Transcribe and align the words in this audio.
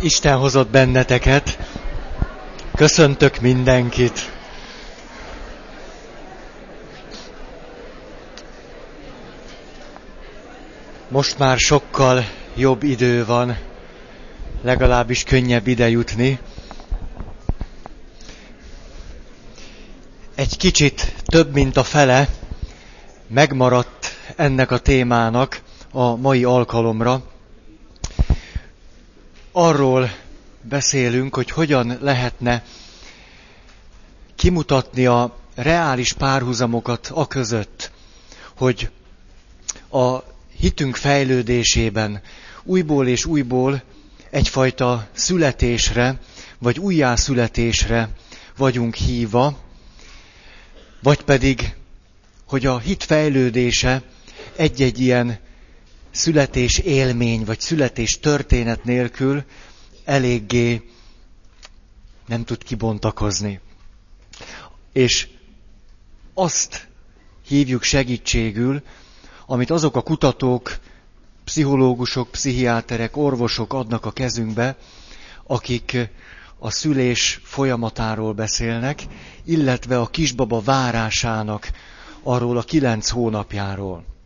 Isten 0.00 0.36
hozott 0.36 0.68
benneteket. 0.70 1.58
Köszöntök 2.74 3.40
mindenkit. 3.40 4.30
Most 11.08 11.38
már 11.38 11.58
sokkal 11.58 12.24
jobb 12.56 12.82
idő 12.82 13.24
van, 13.24 13.56
legalábbis 14.62 15.22
könnyebb 15.24 15.66
ide 15.66 15.88
jutni. 15.88 16.38
Egy 20.34 20.56
kicsit 20.56 21.14
több, 21.24 21.52
mint 21.52 21.76
a 21.76 21.84
fele 21.84 22.28
megmaradt 23.26 24.16
ennek 24.36 24.70
a 24.70 24.78
témának 24.78 25.60
a 25.92 26.16
mai 26.16 26.44
alkalomra 26.44 27.22
arról 29.58 30.10
beszélünk, 30.62 31.34
hogy 31.34 31.50
hogyan 31.50 31.98
lehetne 32.00 32.64
kimutatni 34.36 35.06
a 35.06 35.36
reális 35.54 36.12
párhuzamokat 36.12 37.10
a 37.14 37.26
között, 37.26 37.90
hogy 38.56 38.90
a 39.90 40.18
hitünk 40.58 40.96
fejlődésében 40.96 42.22
újból 42.62 43.08
és 43.08 43.24
újból 43.24 43.82
egyfajta 44.30 45.08
születésre, 45.12 46.20
vagy 46.58 46.78
újjászületésre 46.78 48.08
vagyunk 48.56 48.94
hívva, 48.94 49.58
vagy 51.02 51.22
pedig, 51.22 51.74
hogy 52.46 52.66
a 52.66 52.78
hit 52.78 53.04
fejlődése 53.04 54.02
egy-egy 54.56 55.00
ilyen 55.00 55.38
születés 56.18 56.78
élmény, 56.78 57.44
vagy 57.44 57.60
születés 57.60 58.18
történet 58.18 58.84
nélkül 58.84 59.44
eléggé 60.04 60.88
nem 62.26 62.44
tud 62.44 62.62
kibontakozni. 62.62 63.60
És 64.92 65.28
azt 66.34 66.88
hívjuk 67.46 67.82
segítségül, 67.82 68.82
amit 69.46 69.70
azok 69.70 69.96
a 69.96 70.02
kutatók, 70.02 70.78
pszichológusok, 71.44 72.30
pszichiáterek, 72.30 73.16
orvosok 73.16 73.72
adnak 73.72 74.04
a 74.06 74.10
kezünkbe, 74.12 74.76
akik 75.46 75.96
a 76.58 76.70
szülés 76.70 77.40
folyamatáról 77.42 78.32
beszélnek, 78.32 79.02
illetve 79.44 79.98
a 80.00 80.06
kisbaba 80.06 80.60
várásának 80.60 81.70
arról 82.22 82.56
a 82.56 82.62
kilenc 82.62 83.08
hónapjáról. 83.08 84.16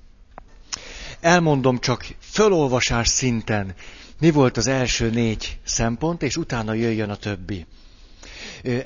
Elmondom 1.23 1.79
csak 1.79 2.07
fölolvasás 2.21 3.09
szinten, 3.09 3.75
mi 4.21 4.31
volt 4.31 4.57
az 4.57 4.67
első 4.67 5.11
négy 5.11 5.59
szempont, 5.65 6.23
és 6.23 6.37
utána 6.37 6.73
jöjjön 6.73 7.11
a 7.11 7.17
többi. 7.17 7.67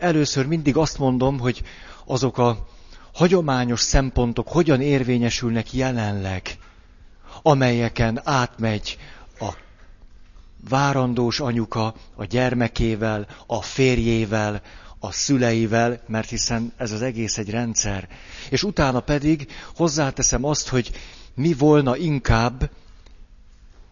Először 0.01 0.47
mindig 0.47 0.77
azt 0.77 0.99
mondom, 0.99 1.39
hogy 1.39 1.63
azok 2.05 2.39
a 2.39 2.69
hagyományos 3.13 3.81
szempontok 3.81 4.49
hogyan 4.49 4.81
érvényesülnek 4.81 5.73
jelenleg, 5.73 6.43
amelyeken 7.43 8.21
átmegy 8.25 8.99
a 9.41 9.53
várandós 10.69 11.41
anyuka 11.41 11.95
a 12.15 12.25
gyermekével, 12.25 13.27
a 13.47 13.63
férjével, 13.63 14.63
a 14.99 15.13
szüleivel, 15.13 16.03
mert 16.07 16.29
hiszen 16.29 16.73
ez 16.77 16.93
az 16.93 17.03
egész 17.03 17.39
egy 17.39 17.51
rendszer. 17.51 18.09
És 18.51 18.63
utána 18.63 19.01
pedig 19.01 19.47
hozzáteszem 19.77 20.45
azt, 20.45 20.69
hogy 20.69 20.91
mi 21.37 21.55
volna 21.55 21.97
inkább 21.97 22.71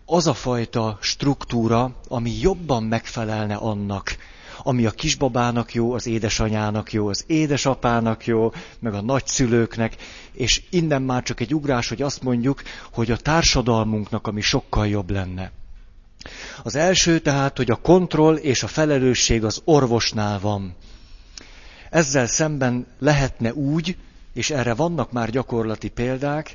az 0.06 0.26
a 0.26 0.34
fajta 0.34 0.98
struktúra, 1.00 1.94
ami 2.08 2.40
jobban 2.40 2.82
megfelelne 2.82 3.54
annak, 3.54 4.16
ami 4.62 4.86
a 4.86 4.90
kisbabának 4.90 5.74
jó, 5.74 5.92
az 5.92 6.06
édesanyának 6.06 6.92
jó, 6.92 7.08
az 7.08 7.24
édesapának 7.26 8.26
jó, 8.26 8.52
meg 8.78 8.94
a 8.94 9.00
nagyszülőknek, 9.00 9.96
és 10.32 10.62
innen 10.70 11.02
már 11.02 11.22
csak 11.22 11.40
egy 11.40 11.54
ugrás, 11.54 11.88
hogy 11.88 12.02
azt 12.02 12.22
mondjuk, 12.22 12.62
hogy 12.92 13.10
a 13.10 13.16
társadalmunknak, 13.16 14.26
ami 14.26 14.40
sokkal 14.40 14.86
jobb 14.88 15.10
lenne. 15.10 15.52
Az 16.62 16.74
első 16.74 17.18
tehát, 17.18 17.56
hogy 17.56 17.70
a 17.70 17.80
kontroll 17.80 18.34
és 18.34 18.62
a 18.62 18.66
felelősség 18.66 19.44
az 19.44 19.60
orvosnál 19.64 20.40
van. 20.40 20.74
Ezzel 21.90 22.26
szemben 22.26 22.86
lehetne 22.98 23.54
úgy, 23.54 23.96
és 24.32 24.50
erre 24.50 24.74
vannak 24.74 25.12
már 25.12 25.30
gyakorlati 25.30 25.88
példák, 25.88 26.54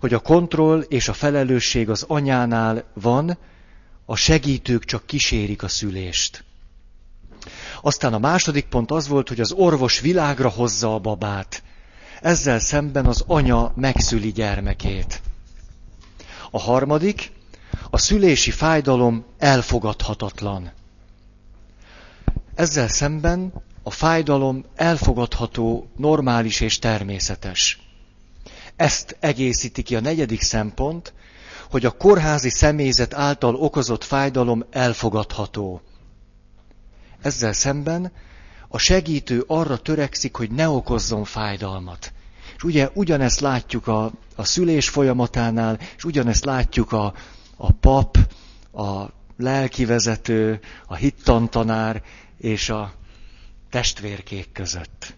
hogy 0.00 0.14
a 0.14 0.18
kontroll 0.18 0.80
és 0.80 1.08
a 1.08 1.12
felelősség 1.12 1.90
az 1.90 2.04
anyánál 2.08 2.84
van, 2.94 3.38
a 4.04 4.16
segítők 4.16 4.84
csak 4.84 5.06
kísérik 5.06 5.62
a 5.62 5.68
szülést. 5.68 6.44
Aztán 7.82 8.14
a 8.14 8.18
második 8.18 8.66
pont 8.66 8.90
az 8.90 9.08
volt, 9.08 9.28
hogy 9.28 9.40
az 9.40 9.52
orvos 9.52 10.00
világra 10.00 10.48
hozza 10.48 10.94
a 10.94 10.98
babát. 10.98 11.62
Ezzel 12.20 12.58
szemben 12.58 13.06
az 13.06 13.24
anya 13.26 13.72
megszüli 13.76 14.32
gyermekét. 14.32 15.20
A 16.50 16.58
harmadik, 16.58 17.32
a 17.90 17.98
szülési 17.98 18.50
fájdalom 18.50 19.24
elfogadhatatlan. 19.38 20.72
Ezzel 22.54 22.88
szemben 22.88 23.52
a 23.82 23.90
fájdalom 23.90 24.64
elfogadható, 24.74 25.90
normális 25.96 26.60
és 26.60 26.78
természetes. 26.78 27.87
Ezt 28.78 29.16
egészíti 29.20 29.82
ki 29.82 29.96
a 29.96 30.00
negyedik 30.00 30.40
szempont, 30.40 31.12
hogy 31.70 31.84
a 31.84 31.90
kórházi 31.90 32.48
személyzet 32.50 33.14
által 33.14 33.54
okozott 33.54 34.04
fájdalom 34.04 34.64
elfogadható. 34.70 35.80
Ezzel 37.22 37.52
szemben 37.52 38.12
a 38.68 38.78
segítő 38.78 39.44
arra 39.46 39.76
törekszik, 39.76 40.36
hogy 40.36 40.50
ne 40.50 40.68
okozzon 40.68 41.24
fájdalmat. 41.24 42.12
És 42.56 42.62
ugye 42.62 42.90
ugyanezt 42.94 43.40
látjuk 43.40 43.86
a, 43.86 44.12
a 44.36 44.44
szülés 44.44 44.88
folyamatánál, 44.88 45.78
és 45.96 46.04
ugyanezt 46.04 46.44
látjuk 46.44 46.92
a, 46.92 47.14
a 47.56 47.72
pap, 47.72 48.18
a 48.72 49.04
lelkivezető, 49.36 50.60
a 50.86 50.94
hittantanár 50.94 52.02
és 52.36 52.68
a 52.68 52.92
testvérkék 53.70 54.52
között. 54.52 55.14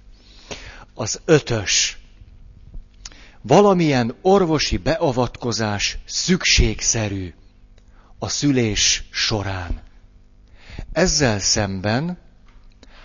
Az 0.95 1.21
ötös 1.25 2.00
valamilyen 3.43 4.15
orvosi 4.23 4.77
beavatkozás 4.77 5.99
szükségszerű 6.05 7.35
a 8.19 8.29
szülés 8.29 9.05
során. 9.11 9.83
Ezzel 10.93 11.39
szemben 11.39 12.19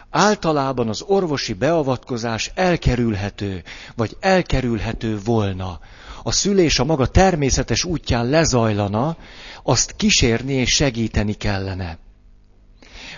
általában 0.10 0.90
az 0.90 1.02
orvosi 1.02 1.54
beavatkozás 1.54 2.52
elkerülhető, 2.56 3.64
vagy 3.96 4.18
elkerülhető 4.20 5.20
volna. 5.24 5.80
A 6.24 6.32
szülés 6.32 6.80
a 6.80 6.84
maga 6.84 7.08
természetes 7.08 7.84
útján 7.84 8.26
lezajlana, 8.26 9.18
azt 9.64 9.96
kísérni 9.96 10.54
és 10.54 10.70
segíteni 10.70 11.34
kellene. 11.34 11.98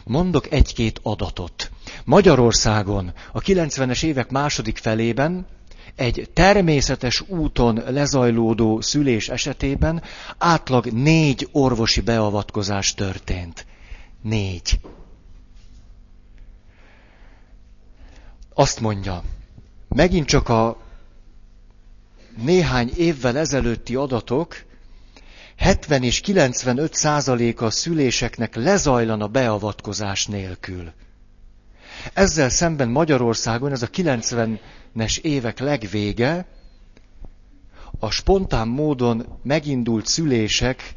Mondok 0.03 0.51
egy-két 0.51 0.99
adatot. 1.03 1.72
Magyarországon 2.05 3.13
a 3.31 3.39
90-es 3.39 4.03
évek 4.03 4.29
második 4.29 4.78
felében 4.78 5.47
egy 5.96 6.30
természetes 6.34 7.24
úton 7.28 7.84
lezajlódó 7.88 8.81
szülés 8.81 9.30
esetében 9.30 10.03
átlag 10.38 10.86
négy 10.86 11.48
orvosi 11.52 12.02
beavatkozás 12.02 12.94
történt. 12.94 13.66
Négy. 14.22 14.80
Azt 18.53 18.80
mondja, 18.80 19.24
megint 19.90 20.26
csak 20.28 20.50
a 20.50 20.78
néhány 22.38 22.92
évvel 22.96 23.38
ezelőtti 23.38 23.96
adatok, 23.96 24.66
70 25.58 26.03
és 26.03 26.20
95 26.20 26.94
százaléka 26.94 27.66
a 27.66 27.70
szüléseknek 27.70 28.56
lezajlana 28.56 29.28
beavatkozás 29.28 30.26
nélkül. 30.26 30.91
Ezzel 32.14 32.50
szemben 32.50 32.90
Magyarországon 32.90 33.72
ez 33.72 33.82
a 33.82 33.88
90-es 34.97 35.17
évek 35.17 35.59
legvége, 35.59 36.46
a 37.99 38.09
spontán 38.11 38.67
módon 38.67 39.40
megindult 39.44 40.05
szülések 40.08 40.96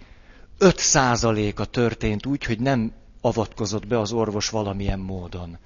5%-a 0.58 1.64
történt 1.64 2.26
úgy, 2.26 2.44
hogy 2.44 2.60
nem 2.60 2.92
avatkozott 3.20 3.86
be 3.86 3.98
az 3.98 4.12
orvos 4.12 4.48
valamilyen 4.48 4.98
módon. 4.98 5.58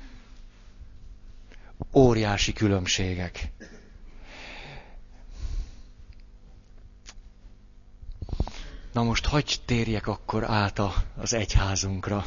Óriási 1.93 2.53
különbségek. 2.53 3.53
Na 8.93 9.03
most 9.03 9.27
hagyj 9.27 9.55
térjek 9.65 10.07
akkor 10.07 10.45
át 10.45 10.81
az 11.17 11.33
egyházunkra. 11.33 12.25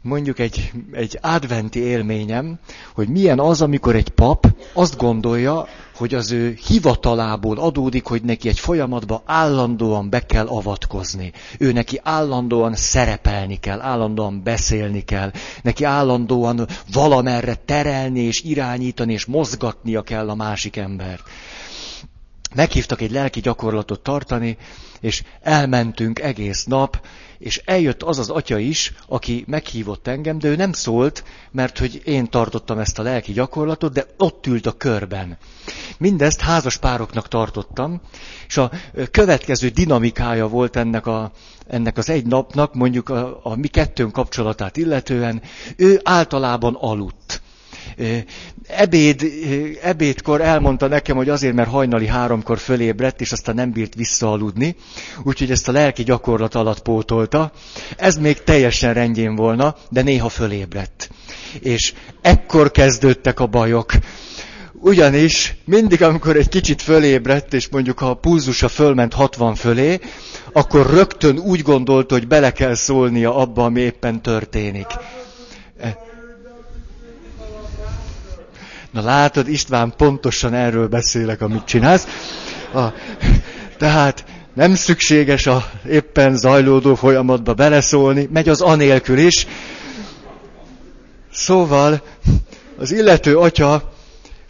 Mondjuk 0.00 0.38
egy, 0.38 0.72
egy 0.92 1.18
adventi 1.22 1.80
élményem, 1.80 2.58
hogy 2.94 3.08
milyen 3.08 3.38
az, 3.40 3.62
amikor 3.62 3.94
egy 3.96 4.08
pap 4.08 4.46
azt 4.72 4.96
gondolja, 4.96 5.66
hogy 5.96 6.14
az 6.14 6.30
ő 6.30 6.58
hivatalából 6.66 7.58
adódik, 7.58 8.04
hogy 8.06 8.22
neki 8.22 8.48
egy 8.48 8.58
folyamatba 8.58 9.22
állandóan 9.26 10.10
be 10.10 10.20
kell 10.26 10.46
avatkozni. 10.46 11.32
Ő 11.58 11.72
neki 11.72 12.00
állandóan 12.02 12.74
szerepelni 12.74 13.56
kell, 13.60 13.80
állandóan 13.80 14.42
beszélni 14.42 15.00
kell, 15.04 15.30
neki 15.62 15.84
állandóan 15.84 16.66
valamerre 16.92 17.54
terelni 17.54 18.20
és 18.20 18.42
irányítani 18.42 19.12
és 19.12 19.24
mozgatnia 19.24 20.02
kell 20.02 20.28
a 20.28 20.34
másik 20.34 20.76
ember. 20.76 21.20
Meghívtak 22.54 23.00
egy 23.00 23.10
lelki 23.10 23.40
gyakorlatot 23.40 24.00
tartani, 24.00 24.56
és 25.04 25.22
elmentünk 25.40 26.18
egész 26.18 26.64
nap, 26.64 27.06
és 27.38 27.62
eljött 27.64 28.02
az 28.02 28.18
az 28.18 28.30
atya 28.30 28.58
is, 28.58 28.92
aki 29.08 29.44
meghívott 29.46 30.06
engem, 30.06 30.38
de 30.38 30.48
ő 30.48 30.56
nem 30.56 30.72
szólt, 30.72 31.24
mert 31.50 31.78
hogy 31.78 32.02
én 32.04 32.30
tartottam 32.30 32.78
ezt 32.78 32.98
a 32.98 33.02
lelki 33.02 33.32
gyakorlatot, 33.32 33.92
de 33.92 34.06
ott 34.18 34.46
ült 34.46 34.66
a 34.66 34.72
körben. 34.72 35.38
Mindezt 35.98 36.40
házas 36.40 36.76
pároknak 36.76 37.28
tartottam, 37.28 38.00
és 38.46 38.56
a 38.56 38.70
következő 39.10 39.68
dinamikája 39.68 40.48
volt 40.48 40.76
ennek, 40.76 41.06
a, 41.06 41.32
ennek 41.66 41.98
az 41.98 42.08
egy 42.08 42.26
napnak, 42.26 42.74
mondjuk 42.74 43.08
a, 43.08 43.40
a 43.42 43.56
mi 43.56 43.68
kettőnk 43.68 44.12
kapcsolatát 44.12 44.76
illetően, 44.76 45.42
ő 45.76 46.00
általában 46.02 46.74
aludt 46.74 47.42
ebéd, 48.66 49.22
ebédkor 49.82 50.40
elmondta 50.40 50.86
nekem, 50.86 51.16
hogy 51.16 51.28
azért, 51.28 51.54
mert 51.54 51.68
hajnali 51.70 52.06
háromkor 52.06 52.58
fölébredt, 52.58 53.20
és 53.20 53.32
aztán 53.32 53.54
nem 53.54 53.72
bírt 53.72 53.94
visszaaludni, 53.94 54.76
úgyhogy 55.22 55.50
ezt 55.50 55.68
a 55.68 55.72
lelki 55.72 56.02
gyakorlat 56.02 56.54
alatt 56.54 56.82
pótolta. 56.82 57.52
Ez 57.96 58.16
még 58.16 58.42
teljesen 58.42 58.94
rendjén 58.94 59.34
volna, 59.34 59.74
de 59.90 60.02
néha 60.02 60.28
fölébredt. 60.28 61.10
És 61.60 61.92
ekkor 62.20 62.70
kezdődtek 62.70 63.40
a 63.40 63.46
bajok. 63.46 63.92
Ugyanis 64.72 65.56
mindig, 65.64 66.02
amikor 66.02 66.36
egy 66.36 66.48
kicsit 66.48 66.82
fölébredt, 66.82 67.52
és 67.52 67.68
mondjuk 67.68 67.98
ha 67.98 68.10
a 68.10 68.14
pulzusa 68.14 68.68
fölment 68.68 69.14
60 69.14 69.54
fölé, 69.54 69.98
akkor 70.52 70.90
rögtön 70.90 71.38
úgy 71.38 71.62
gondolta, 71.62 72.14
hogy 72.14 72.26
bele 72.26 72.52
kell 72.52 72.74
szólnia 72.74 73.36
abba, 73.36 73.64
ami 73.64 73.80
éppen 73.80 74.22
történik. 74.22 74.86
Na 78.94 79.02
látod, 79.02 79.48
István, 79.48 79.94
pontosan 79.96 80.54
erről 80.54 80.88
beszélek, 80.88 81.40
amit 81.40 81.64
csinálsz. 81.64 82.06
A, 82.74 82.84
tehát 83.78 84.24
nem 84.52 84.74
szükséges 84.74 85.46
a 85.46 85.70
éppen 85.88 86.36
zajlódó 86.36 86.94
folyamatba 86.94 87.54
beleszólni, 87.54 88.28
megy 88.32 88.48
az 88.48 88.60
anélkül 88.60 89.18
is. 89.18 89.46
Szóval 91.32 92.02
az 92.78 92.92
illető 92.92 93.38
atya 93.38 93.93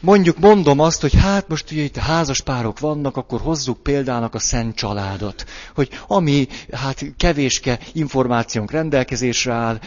mondjuk 0.04 0.38
mondom 0.38 0.78
azt, 0.78 1.00
hogy 1.00 1.14
hát 1.14 1.48
most 1.48 1.70
ugye 1.70 1.82
itt 1.82 1.96
házas 1.96 2.40
párok 2.40 2.78
vannak, 2.78 3.16
akkor 3.16 3.40
hozzuk 3.40 3.82
példának 3.82 4.34
a 4.34 4.38
szent 4.38 4.74
családot. 4.74 5.44
Hogy 5.74 5.88
ami 6.06 6.48
hát 6.72 7.04
kevéske 7.16 7.78
információnk 7.92 8.70
rendelkezésre 8.70 9.52
áll, 9.52 9.78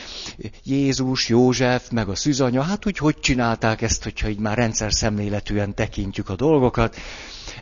Jézus, 0.64 1.30
József, 1.30 1.90
meg 1.90 2.10
a 2.10 2.16
szűzanya, 2.16 2.62
hát 2.62 2.86
úgy 2.86 2.98
hogy 2.98 3.20
csinálták 3.20 3.82
ezt, 3.82 4.04
hogyha 4.04 4.28
így 4.28 4.40
már 4.40 4.58
rendszer 4.58 4.94
szemléletűen 4.94 5.76
tekintjük 5.76 6.30
a 6.30 6.36
dolgokat 6.36 6.96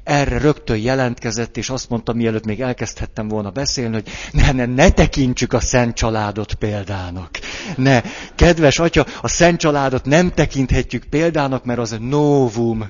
erre 0.04 0.38
rögtön 0.38 0.78
jelentkezett, 0.78 1.58
és 1.58 1.70
azt 1.70 1.90
mondta, 1.90 2.14
mielőtt 2.14 2.46
még 2.46 2.62
elkezdhettem 2.62 3.28
volna 3.28 3.50
beszélni, 3.50 3.94
hogy 3.94 4.10
ne, 4.32 4.52
ne, 4.52 4.66
ne 4.66 4.90
tekintsük 4.90 5.54
a 5.54 5.60
Szent 5.60 5.96
Családot 5.96 6.54
példának. 6.54 7.30
Ne, 7.76 8.02
kedves 8.36 8.80
atya, 8.80 9.06
a 9.22 9.28
Szent 9.28 9.60
Családot 9.60 10.06
nem 10.06 10.32
tekinthetjük 10.32 11.04
példának, 11.04 11.66
mert 11.66 11.80
az 11.80 11.98
novum. 12.00 12.90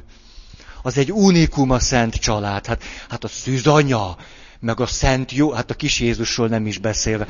Az 0.82 0.98
egy 0.98 1.12
unikum 1.12 1.70
a 1.72 1.80
Szent 1.80 2.16
Család. 2.16 2.66
Hát, 2.66 2.84
hát 3.10 3.24
a 3.24 3.28
szűzanya, 3.28 4.16
meg 4.60 4.80
a 4.80 4.86
Szent 4.86 5.32
Jó, 5.32 5.52
hát 5.52 5.72
a 5.72 5.74
kis 5.74 6.00
Jézusról 6.00 6.48
nem 6.48 6.68
is 6.68 6.78
beszélve 6.78 7.28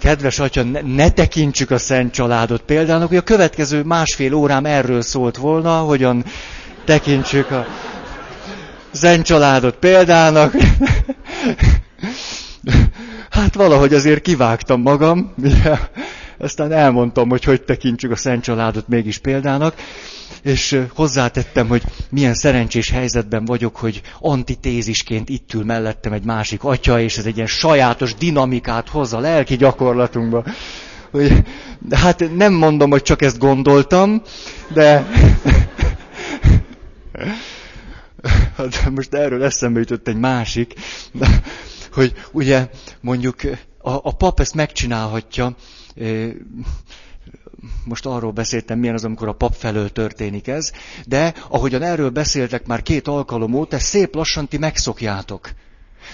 kedves 0.00 0.38
atya, 0.38 0.62
ne, 0.62 0.80
ne 0.80 1.10
tekintsük 1.10 1.70
a 1.70 1.78
Szent 1.78 2.12
Családot 2.12 2.62
példának, 2.62 3.08
hogy 3.08 3.16
a 3.16 3.22
következő 3.22 3.82
másfél 3.82 4.34
órám 4.34 4.64
erről 4.64 5.02
szólt 5.02 5.36
volna, 5.36 5.78
hogyan 5.78 6.24
tekintsük 6.84 7.50
a 7.50 7.66
zen 8.92 9.22
családot 9.22 9.76
példának. 9.76 10.54
Hát 13.30 13.54
valahogy 13.54 13.94
azért 13.94 14.22
kivágtam 14.22 14.80
magam, 14.80 15.34
aztán 16.38 16.72
elmondtam, 16.72 17.28
hogy 17.28 17.44
hogy 17.44 17.62
tekintsük 17.62 18.10
a 18.10 18.16
Szent 18.16 18.42
Családot 18.42 18.88
mégis 18.88 19.18
példának, 19.18 19.74
és 20.42 20.80
hozzátettem, 20.94 21.68
hogy 21.68 21.82
milyen 22.10 22.34
szerencsés 22.34 22.90
helyzetben 22.90 23.44
vagyok, 23.44 23.76
hogy 23.76 24.00
antitézisként 24.20 25.28
itt 25.28 25.54
ül 25.54 25.64
mellettem 25.64 26.12
egy 26.12 26.24
másik 26.24 26.64
atya, 26.64 27.00
és 27.00 27.18
ez 27.18 27.26
egy 27.26 27.36
ilyen 27.36 27.46
sajátos 27.46 28.14
dinamikát 28.14 28.88
hoz 28.88 29.12
a 29.12 29.20
lelki 29.20 29.56
gyakorlatunkba. 29.56 30.44
Hogy, 31.10 31.44
hát 31.90 32.36
nem 32.36 32.52
mondom, 32.52 32.90
hogy 32.90 33.02
csak 33.02 33.22
ezt 33.22 33.38
gondoltam, 33.38 34.22
de 34.72 35.06
Hát 38.56 38.90
most 38.90 39.14
erről 39.14 39.44
eszembe 39.44 39.78
jutott 39.78 40.08
egy 40.08 40.18
másik, 40.18 40.74
hogy 41.92 42.14
ugye 42.32 42.68
mondjuk 43.00 43.40
a, 43.78 43.90
a 43.90 44.16
pap 44.16 44.40
ezt 44.40 44.54
megcsinálhatja, 44.54 45.54
most 47.84 48.06
arról 48.06 48.30
beszéltem, 48.32 48.78
milyen 48.78 48.94
az, 48.94 49.04
amikor 49.04 49.28
a 49.28 49.32
pap 49.32 49.54
felől 49.54 49.90
történik 49.92 50.48
ez, 50.48 50.72
de 51.06 51.34
ahogyan 51.48 51.82
erről 51.82 52.10
beszéltek 52.10 52.66
már 52.66 52.82
két 52.82 53.08
alkalom 53.08 53.54
óta, 53.54 53.78
szép 53.78 54.14
lassan 54.14 54.48
ti 54.48 54.58
megszokjátok. 54.58 55.50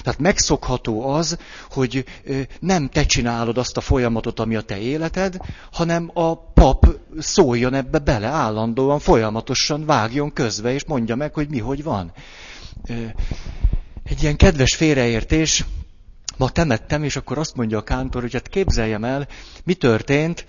Tehát 0.02 0.18
megszokható 0.18 1.08
az, 1.08 1.38
hogy 1.70 2.04
nem 2.60 2.88
te 2.88 3.04
csinálod 3.04 3.58
azt 3.58 3.76
a 3.76 3.80
folyamatot, 3.80 4.40
ami 4.40 4.56
a 4.56 4.60
te 4.60 4.78
életed, 4.78 5.36
hanem 5.72 6.10
a 6.14 6.36
pap 6.36 6.86
szóljon 7.18 7.74
ebbe 7.74 7.98
bele 7.98 8.26
állandóan, 8.26 8.98
folyamatosan 8.98 9.84
vágjon 9.84 10.32
közbe, 10.32 10.72
és 10.72 10.84
mondja 10.84 11.16
meg, 11.16 11.34
hogy 11.34 11.48
mi 11.48 11.58
hogy 11.58 11.82
van. 11.82 12.12
Egy 14.04 14.22
ilyen 14.22 14.36
kedves 14.36 14.74
félreértés, 14.74 15.64
ma 16.36 16.50
temettem, 16.50 17.04
és 17.04 17.16
akkor 17.16 17.38
azt 17.38 17.54
mondja 17.54 17.78
a 17.78 17.82
kántor, 17.82 18.22
hogy 18.22 18.32
hát 18.32 18.48
képzeljem 18.48 19.04
el, 19.04 19.28
mi 19.64 19.74
történt, 19.74 20.46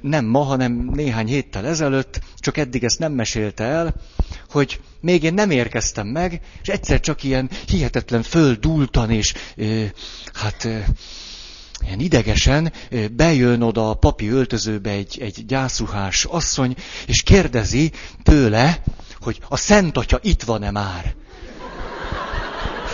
nem 0.00 0.24
ma, 0.24 0.42
hanem 0.42 0.90
néhány 0.94 1.26
héttel 1.26 1.66
ezelőtt, 1.66 2.20
csak 2.36 2.56
eddig 2.56 2.84
ezt 2.84 2.98
nem 2.98 3.12
mesélte 3.12 3.64
el, 3.64 3.94
hogy 4.50 4.80
még 5.00 5.22
én 5.22 5.34
nem 5.34 5.50
érkeztem 5.50 6.06
meg, 6.06 6.40
és 6.62 6.68
egyszer 6.68 7.00
csak 7.00 7.22
ilyen 7.22 7.50
hihetetlen 7.66 8.22
földultan, 8.22 9.10
és 9.10 9.34
hát 10.32 10.64
ilyen 11.84 11.98
idegesen 11.98 12.72
bejön 13.12 13.62
oda 13.62 13.90
a 13.90 13.94
papi 13.94 14.28
öltözőbe 14.28 14.90
egy, 14.90 15.18
egy 15.20 15.46
gyászruhás 15.46 16.24
asszony, 16.24 16.74
és 17.06 17.22
kérdezi 17.22 17.92
tőle, 18.22 18.82
hogy 19.20 19.40
a 19.48 19.56
Szent 19.56 19.96
Atya 19.96 20.18
itt 20.22 20.42
van-e 20.42 20.70
már? 20.70 21.14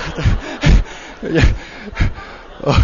Hát, 0.04 0.18
a, 2.60 2.74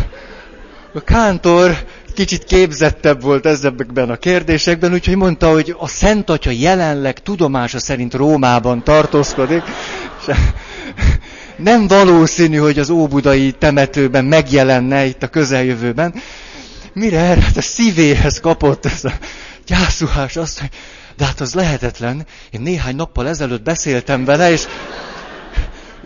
a 0.94 1.00
kántor 1.00 1.84
kicsit 2.14 2.44
képzettebb 2.44 3.22
volt 3.22 3.46
ezekben 3.46 4.10
a 4.10 4.16
kérdésekben, 4.16 4.92
úgyhogy 4.92 5.16
mondta, 5.16 5.50
hogy 5.52 5.74
a 5.78 5.88
Szent 5.88 6.30
Atya 6.30 6.50
jelenleg 6.50 7.18
tudomása 7.18 7.78
szerint 7.78 8.14
Rómában 8.14 8.84
tartózkodik, 8.84 9.62
és 10.20 10.34
nem 11.56 11.86
valószínű, 11.86 12.56
hogy 12.56 12.78
az 12.78 12.90
óbudai 12.90 13.52
temetőben 13.52 14.24
megjelenne 14.24 15.04
itt 15.04 15.22
a 15.22 15.28
közeljövőben. 15.28 16.14
Mire 16.92 17.18
erre 17.18 17.40
hát 17.40 17.56
a 17.56 17.62
szívéhez 17.62 18.40
kapott 18.40 18.86
ez 18.86 19.04
a 19.04 19.12
gyászuhás 19.66 20.36
azt, 20.36 20.60
hogy 20.60 20.70
de 21.16 21.24
hát 21.24 21.40
az 21.40 21.54
lehetetlen. 21.54 22.26
Én 22.50 22.60
néhány 22.60 22.96
nappal 22.96 23.28
ezelőtt 23.28 23.62
beszéltem 23.62 24.24
vele, 24.24 24.50
és 24.50 24.66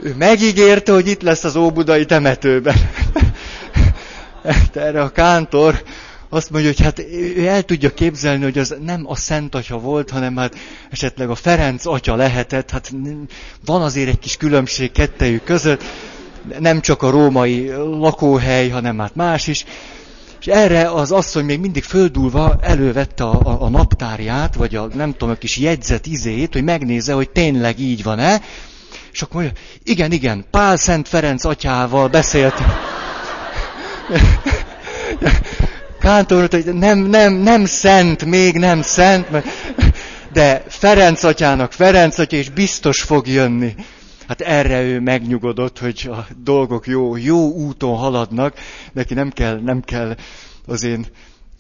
ő 0.03 0.15
megígérte, 0.19 0.93
hogy 0.93 1.07
itt 1.07 1.23
lesz 1.23 1.45
az 1.45 1.57
óbudai 1.57 2.05
temetőben. 2.05 2.91
erre 4.75 5.03
a 5.03 5.09
kántor 5.09 5.83
azt 6.29 6.51
mondja, 6.51 6.71
hogy 6.71 6.81
hát 6.81 6.99
ő 7.13 7.47
el 7.47 7.63
tudja 7.63 7.95
képzelni, 7.95 8.43
hogy 8.43 8.59
az 8.59 8.77
nem 8.85 9.05
a 9.07 9.17
Szent 9.17 9.55
Atya 9.55 9.79
volt, 9.79 10.11
hanem 10.11 10.37
hát 10.37 10.55
esetleg 10.91 11.31
a 11.31 11.35
Ferenc 11.35 11.87
Atya 11.87 12.15
lehetett. 12.15 12.71
Hát 12.71 12.93
van 13.65 13.83
azért 13.83 14.09
egy 14.09 14.19
kis 14.19 14.37
különbség 14.37 14.93
kettejük 14.93 15.45
között, 15.45 15.85
nem 16.59 16.81
csak 16.81 17.03
a 17.03 17.11
római 17.11 17.71
lakóhely, 17.77 18.69
hanem 18.69 18.99
hát 18.99 19.15
más 19.15 19.47
is. 19.47 19.65
És 20.41 20.47
erre 20.47 20.91
az 20.91 21.13
asszony 21.13 21.45
még 21.45 21.61
mindig 21.61 21.83
földulva 21.83 22.57
elővette 22.61 23.25
a, 23.25 23.41
a, 23.45 23.63
a 23.63 23.69
naptárját, 23.69 24.55
vagy 24.55 24.75
a 24.75 24.89
nem 24.95 25.13
tudom, 25.13 25.31
a 25.31 25.35
kis 25.35 25.57
jegyzet 25.57 26.07
izét, 26.07 26.53
hogy 26.53 26.65
megnézze, 26.65 27.13
hogy 27.13 27.31
tényleg 27.31 27.79
így 27.79 28.03
van-e. 28.03 28.41
És 29.13 29.23
akkor 29.23 29.43
mondja, 29.43 29.63
igen, 29.83 30.13
igen, 30.13 30.45
Pál 30.51 30.77
Szent 30.77 31.09
Ferenc 31.09 31.45
atyával 31.45 32.09
beszélt. 32.09 32.55
Kántor 36.01 36.49
hogy 36.51 36.75
nem, 36.75 36.99
nem, 36.99 37.33
nem 37.33 37.65
szent, 37.65 38.25
még 38.25 38.55
nem 38.57 38.83
szent, 38.83 39.29
de 40.33 40.65
Ferenc 40.69 41.23
atyának 41.23 41.73
Ferenc 41.73 42.19
atya, 42.19 42.37
és 42.37 42.51
biztos 42.51 43.03
fog 43.03 43.27
jönni. 43.27 43.75
Hát 44.29 44.41
erre 44.41 44.83
ő 44.83 45.01
megnyugodott, 45.01 45.79
hogy 45.79 46.09
a 46.13 46.27
dolgok 46.43 46.87
jó, 46.87 47.17
jó 47.17 47.51
úton 47.51 47.97
haladnak, 47.97 48.55
neki 48.93 49.15
nem 49.15 49.31
kell, 49.31 49.61
nem 49.61 49.81
kell 49.81 50.17
az 50.67 50.83
én 50.83 51.07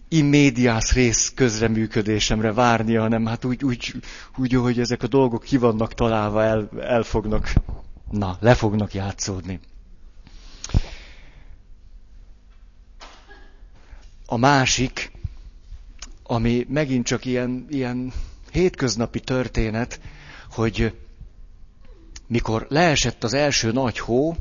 immédiás 0.09 0.93
rész 0.93 1.33
közreműködésemre 1.35 2.53
várni, 2.53 2.95
hanem 2.95 3.27
hát 3.27 3.45
úgy, 3.45 3.65
úgy, 3.65 3.95
úgy, 4.37 4.53
hogy 4.53 4.81
ezek 4.81 5.03
a 5.03 5.07
dolgok 5.07 5.43
ki 5.43 5.57
vannak 5.57 5.95
találva, 5.95 6.43
el, 6.43 6.69
el 6.81 7.03
fognak, 7.03 7.53
na, 8.11 8.37
le 8.41 8.55
fognak 8.55 8.95
játszódni. 8.95 9.61
A 14.31 14.37
másik, 14.37 15.13
ami 16.23 16.67
megint 16.69 17.07
csak 17.07 17.25
ilyen, 17.25 17.67
ilyen 17.71 18.13
hétköznapi 18.53 19.21
történet, 19.21 20.01
hogy 20.51 20.95
mikor 22.27 22.67
leesett 22.69 23.25
az 23.25 23.35
első 23.35 23.73
nagy 23.73 23.99
hó, 23.99 24.37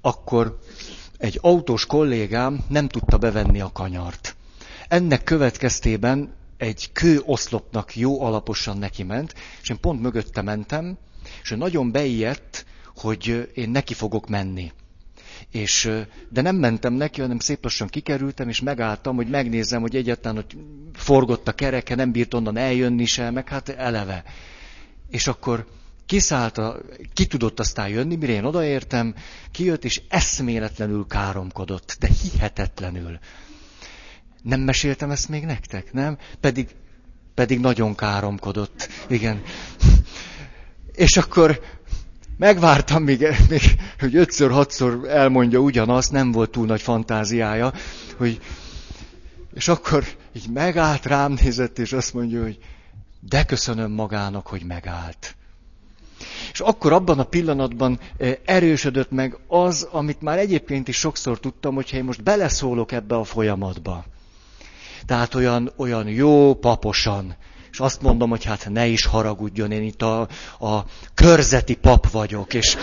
akkor 0.00 0.58
egy 1.18 1.38
autós 1.42 1.86
kollégám 1.86 2.64
nem 2.68 2.88
tudta 2.88 3.18
bevenni 3.18 3.60
a 3.60 3.72
kanyart. 3.72 4.36
Ennek 4.88 5.24
következtében 5.24 6.34
egy 6.56 6.92
kőoszlopnak 6.92 7.96
jó 7.96 8.22
alaposan 8.22 8.78
neki 8.78 9.02
ment, 9.02 9.34
és 9.62 9.68
én 9.68 9.80
pont 9.80 10.00
mögötte 10.00 10.42
mentem, 10.42 10.98
és 11.42 11.50
ő 11.50 11.56
nagyon 11.56 11.90
beijedt, 11.90 12.66
hogy 12.96 13.50
én 13.54 13.70
neki 13.70 13.94
fogok 13.94 14.28
menni. 14.28 14.72
És, 15.50 15.90
de 16.28 16.40
nem 16.40 16.56
mentem 16.56 16.92
neki, 16.92 17.20
hanem 17.20 17.38
szép 17.38 17.62
lassan 17.62 17.88
kikerültem, 17.88 18.48
és 18.48 18.60
megálltam, 18.60 19.16
hogy 19.16 19.28
megnézzem, 19.28 19.80
hogy 19.80 19.96
egyáltalán 19.96 20.36
hogy 20.36 20.58
forgott 20.94 21.48
a 21.48 21.52
kereke, 21.52 21.94
nem 21.94 22.12
bírt 22.12 22.34
onnan 22.34 22.56
eljönni 22.56 23.04
se, 23.04 23.30
meg 23.30 23.48
hát 23.48 23.68
eleve. 23.68 24.24
És 25.10 25.26
akkor 25.26 25.66
kiszállt, 26.06 26.58
a, 26.58 26.80
ki 27.12 27.26
tudott 27.26 27.60
aztán 27.60 27.88
jönni, 27.88 28.16
mire 28.16 28.32
én 28.32 28.44
odaértem, 28.44 29.14
kijött, 29.50 29.84
és 29.84 30.02
eszméletlenül 30.08 31.06
káromkodott, 31.06 31.96
de 32.00 32.08
hihetetlenül. 32.22 33.18
Nem 34.42 34.60
meséltem 34.60 35.10
ezt 35.10 35.28
még 35.28 35.44
nektek, 35.44 35.92
nem? 35.92 36.18
Pedig, 36.40 36.68
pedig 37.34 37.60
nagyon 37.60 37.94
káromkodott. 37.94 38.88
Igen. 39.08 39.42
És 40.92 41.16
akkor 41.16 41.60
megvártam, 42.36 43.02
még, 43.02 43.26
még 43.48 43.62
hogy 43.98 44.16
ötször, 44.16 44.50
hatszor 44.50 45.08
elmondja 45.08 45.58
ugyanazt, 45.58 46.12
nem 46.12 46.32
volt 46.32 46.50
túl 46.50 46.66
nagy 46.66 46.82
fantáziája, 46.82 47.72
hogy, 48.16 48.40
és 49.54 49.68
akkor 49.68 50.04
így 50.32 50.48
megállt, 50.52 51.06
rám 51.06 51.32
nézett, 51.42 51.78
és 51.78 51.92
azt 51.92 52.14
mondja, 52.14 52.42
hogy 52.42 52.58
de 53.20 53.44
köszönöm 53.44 53.90
magának, 53.90 54.46
hogy 54.46 54.62
megállt. 54.64 55.36
És 56.52 56.60
akkor 56.60 56.92
abban 56.92 57.18
a 57.18 57.24
pillanatban 57.24 58.00
eh, 58.16 58.36
erősödött 58.44 59.10
meg 59.10 59.38
az, 59.46 59.88
amit 59.90 60.20
már 60.20 60.38
egyébként 60.38 60.88
is 60.88 60.96
sokszor 60.96 61.40
tudtam, 61.40 61.74
hogyha 61.74 61.96
én 61.96 62.04
most 62.04 62.22
beleszólok 62.22 62.92
ebbe 62.92 63.16
a 63.16 63.24
folyamatba. 63.24 64.04
Tehát 65.06 65.34
olyan, 65.34 65.72
olyan 65.76 66.08
jó, 66.08 66.54
paposan. 66.54 67.36
És 67.76 67.82
azt 67.82 68.02
mondom, 68.02 68.30
hogy 68.30 68.44
hát 68.44 68.66
ne 68.70 68.86
is 68.86 69.04
haragudjon, 69.06 69.72
én 69.72 69.82
itt 69.82 70.02
a, 70.02 70.20
a 70.60 70.84
körzeti 71.14 71.74
pap 71.74 72.10
vagyok, 72.10 72.54
és... 72.54 72.76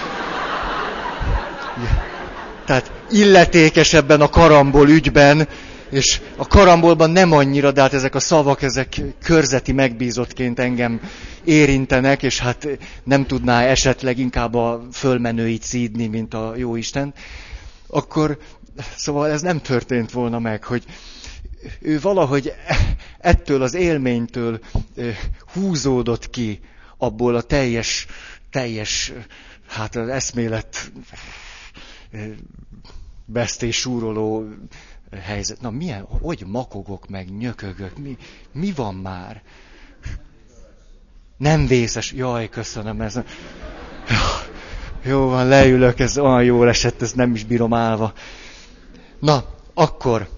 Tehát 2.65 2.91
illetékesebben 3.09 4.21
a 4.21 4.27
karambol 4.29 4.89
ügyben, 4.89 5.47
és 5.89 6.21
a 6.35 6.47
karambolban 6.47 7.09
nem 7.09 7.31
annyira, 7.31 7.71
de 7.71 7.81
hát 7.81 7.93
ezek 7.93 8.15
a 8.15 8.19
szavak, 8.19 8.61
ezek 8.61 9.01
körzeti 9.23 9.71
megbízottként 9.71 10.59
engem 10.59 11.01
érintenek, 11.43 12.23
és 12.23 12.39
hát 12.39 12.67
nem 13.03 13.25
tudná 13.25 13.63
esetleg 13.63 14.17
inkább 14.17 14.53
a 14.53 14.87
fölmenőit 14.91 15.63
szídni, 15.63 16.07
mint 16.07 16.33
a 16.33 16.53
jó 16.55 16.75
Isten, 16.75 17.13
akkor 17.87 18.37
szóval 18.95 19.29
ez 19.29 19.41
nem 19.41 19.61
történt 19.61 20.11
volna 20.11 20.39
meg, 20.39 20.63
hogy 20.63 20.83
ő 21.79 21.99
valahogy 21.99 22.53
ettől 23.19 23.61
az 23.61 23.73
élménytől 23.73 24.59
húzódott 25.53 26.29
ki 26.29 26.59
abból 26.97 27.35
a 27.35 27.41
teljes, 27.41 28.07
teljes, 28.49 29.13
hát 29.67 29.95
az 29.95 30.07
eszmélet 30.07 30.91
vesztés 33.25 33.79
súroló 33.79 34.47
helyzet. 35.21 35.61
Na 35.61 35.69
milyen, 35.69 36.01
hogy 36.01 36.43
makogok 36.47 37.07
meg, 37.07 37.37
nyökögök, 37.37 37.97
mi, 37.97 38.17
mi 38.51 38.71
van 38.71 38.95
már? 38.95 39.41
Nem 41.37 41.67
vészes, 41.67 42.11
jaj, 42.11 42.49
köszönöm, 42.49 43.01
ez 43.01 43.19
jó 45.03 45.27
van, 45.27 45.47
leülök, 45.47 45.99
ez 45.99 46.17
olyan 46.17 46.43
jól 46.43 46.69
esett, 46.69 47.01
ez 47.01 47.11
nem 47.11 47.33
is 47.33 47.43
bírom 47.43 47.73
állva. 47.73 48.13
Na, 49.19 49.45
akkor 49.73 50.29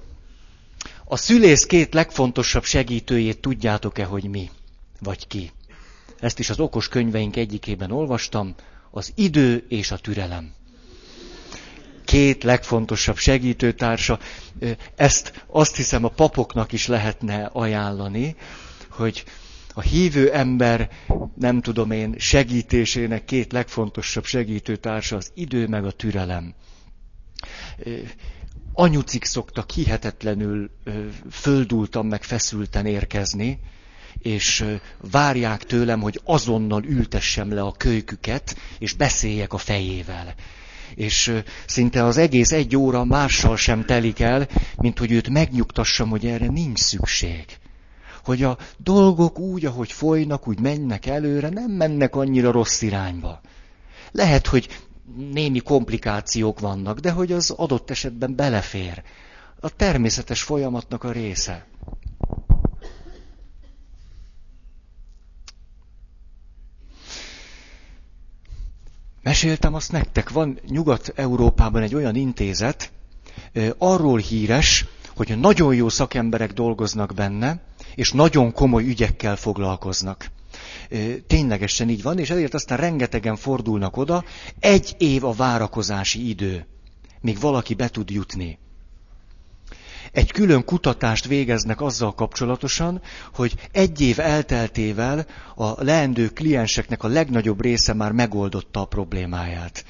a 1.06 1.16
szülész 1.18 1.66
két 1.66 1.94
legfontosabb 1.94 2.64
segítőjét 2.64 3.40
tudjátok-e, 3.42 4.04
hogy 4.06 4.24
mi? 4.30 4.50
Vagy 5.00 5.28
ki? 5.28 5.52
Ezt 6.20 6.40
is 6.40 6.50
az 6.50 6.60
okos 6.60 6.88
könyveink 6.88 7.36
egyikében 7.36 7.92
olvastam, 7.92 8.56
az 8.92 9.12
idő 9.16 9.66
és 9.70 9.92
a 9.92 9.98
türelem 9.98 10.54
két 12.06 12.44
legfontosabb 12.44 13.18
segítőtársa. 13.18 14.20
Ezt 14.96 15.46
azt 15.48 15.76
hiszem 15.76 16.04
a 16.04 16.10
papoknak 16.10 16.72
is 16.72 16.88
lehetne 16.88 17.46
ajánlani, 17.54 18.36
hogy 18.90 19.24
a 19.74 19.82
hívő 19.82 20.32
ember, 20.32 20.90
nem 21.36 21.62
tudom 21.62 21.92
én, 21.92 22.16
segítésének 22.18 23.26
két 23.26 23.52
legfontosabb 23.52 24.26
segítőtársa 24.26 25.16
az 25.16 25.32
idő 25.34 25.68
meg 25.68 25.86
a 25.86 25.92
türelem. 25.92 26.54
Anyucik 28.78 29.26
szoktak 29.26 29.72
hihetetlenül 29.72 30.70
földultam 31.32 32.08
meg 32.08 32.24
feszülten 32.24 32.86
érkezni, 32.86 33.60
és 34.20 34.66
várják 35.12 35.64
tőlem, 35.64 36.02
hogy 36.02 36.22
azonnal 36.24 36.84
ültessem 36.84 37.54
le 37.54 37.62
a 37.62 37.72
kölyküket, 37.72 38.58
és 38.80 38.94
beszéljek 38.94 39.54
a 39.54 39.58
fejével 39.58 40.36
és 40.96 41.42
szinte 41.66 42.04
az 42.04 42.18
egész 42.18 42.52
egy 42.52 42.76
óra 42.76 43.04
mással 43.04 43.58
sem 43.58 43.86
telik 43.86 44.20
el, 44.20 44.48
mint 44.78 45.00
hogy 45.00 45.12
őt 45.12 45.30
megnyugtassam, 45.30 46.10
hogy 46.10 46.26
erre 46.26 46.48
nincs 46.48 46.80
szükség. 46.80 47.46
Hogy 48.24 48.44
a 48.44 48.58
dolgok 48.78 49.40
úgy, 49.40 49.66
ahogy 49.66 49.92
folynak, 49.92 50.48
úgy 50.48 50.60
mennek 50.60 51.06
előre, 51.06 51.50
nem 51.50 51.72
mennek 51.72 52.16
annyira 52.16 52.52
rossz 52.52 52.82
irányba. 52.82 53.42
Lehet, 54.12 54.48
hogy 54.48 54.68
némi 55.14 55.60
komplikációk 55.60 56.60
vannak, 56.60 57.00
de 57.00 57.12
hogy 57.12 57.32
az 57.32 57.50
adott 57.50 57.90
esetben 57.90 58.36
belefér. 58.36 59.04
A 59.60 59.70
természetes 59.76 60.42
folyamatnak 60.42 61.04
a 61.04 61.12
része. 61.12 61.66
Meséltem 69.24 69.74
azt 69.74 69.92
nektek, 69.92 70.30
van 70.30 70.60
Nyugat-Európában 70.68 71.82
egy 71.82 71.96
olyan 71.96 72.16
intézet, 72.16 72.92
arról 73.78 74.18
híres, 74.20 74.86
hogy 75.16 75.40
nagyon 75.40 75.76
jó 75.76 75.90
szakemberek 75.90 76.54
dolgoznak 76.54 77.14
benne, 77.14 77.60
és 77.96 78.12
nagyon 78.12 78.52
komoly 78.52 78.84
ügyekkel 78.84 79.36
foglalkoznak. 79.36 80.32
Ténylegesen 81.28 81.90
így 81.90 82.02
van, 82.02 82.20
és 82.20 82.30
ezért 82.30 82.54
aztán 82.54 82.78
rengetegen 82.78 83.36
fordulnak 83.36 83.98
oda, 83.98 84.24
egy 84.60 84.96
év 84.98 85.24
a 85.24 85.32
várakozási 85.32 86.30
idő, 86.30 86.66
míg 87.22 87.40
valaki 87.40 87.74
be 87.74 87.90
tud 87.90 88.10
jutni 88.10 88.58
egy 90.16 90.32
külön 90.32 90.66
kutatást 90.66 91.26
végeznek 91.26 91.82
azzal 91.82 92.14
kapcsolatosan, 92.14 93.02
hogy 93.34 93.56
egy 93.72 94.02
év 94.02 94.20
elteltével 94.20 95.26
a 95.56 95.84
leendő 95.84 96.28
klienseknek 96.28 97.04
a 97.04 97.08
legnagyobb 97.08 97.62
része 97.62 97.94
már 97.94 98.12
megoldotta 98.12 98.80
a 98.82 98.86
problémáját. 98.86 99.86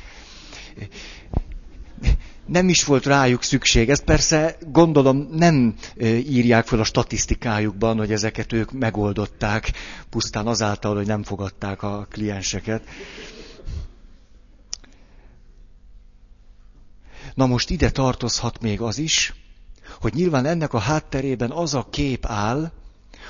Nem 2.45 2.69
is 2.69 2.83
volt 2.83 3.05
rájuk 3.05 3.43
szükség. 3.43 3.89
Ezt 3.89 4.03
persze 4.03 4.57
gondolom 4.71 5.27
nem 5.31 5.75
írják 6.17 6.65
fel 6.67 6.79
a 6.79 6.83
statisztikájukban, 6.83 7.97
hogy 7.97 8.11
ezeket 8.11 8.53
ők 8.53 8.71
megoldották, 8.71 9.71
pusztán 10.09 10.47
azáltal, 10.47 10.95
hogy 10.95 11.05
nem 11.07 11.23
fogadták 11.23 11.83
a 11.83 12.07
klienseket. 12.09 12.83
Na 17.33 17.45
most 17.45 17.69
ide 17.69 17.89
tartozhat 17.91 18.61
még 18.61 18.81
az 18.81 18.97
is, 18.97 19.33
hogy 20.01 20.13
nyilván 20.13 20.45
ennek 20.45 20.73
a 20.73 20.79
hátterében 20.79 21.51
az 21.51 21.73
a 21.73 21.87
kép 21.89 22.25
áll, 22.25 22.71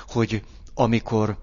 hogy 0.08 0.42
amikor 0.74 1.38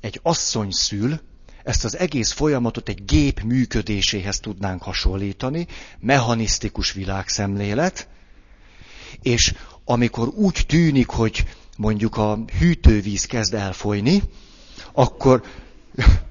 egy 0.00 0.20
asszony 0.22 0.70
szül, 0.70 1.20
ezt 1.68 1.84
az 1.84 1.98
egész 1.98 2.32
folyamatot 2.32 2.88
egy 2.88 3.04
gép 3.04 3.40
működéséhez 3.40 4.40
tudnánk 4.40 4.82
hasonlítani, 4.82 5.66
mechanisztikus 6.00 6.92
világszemlélet, 6.92 8.08
és 9.22 9.54
amikor 9.84 10.28
úgy 10.28 10.64
tűnik, 10.66 11.08
hogy 11.08 11.44
mondjuk 11.76 12.16
a 12.16 12.38
hűtővíz 12.58 13.24
kezd 13.24 13.54
elfolyni, 13.54 14.22
akkor 14.92 15.42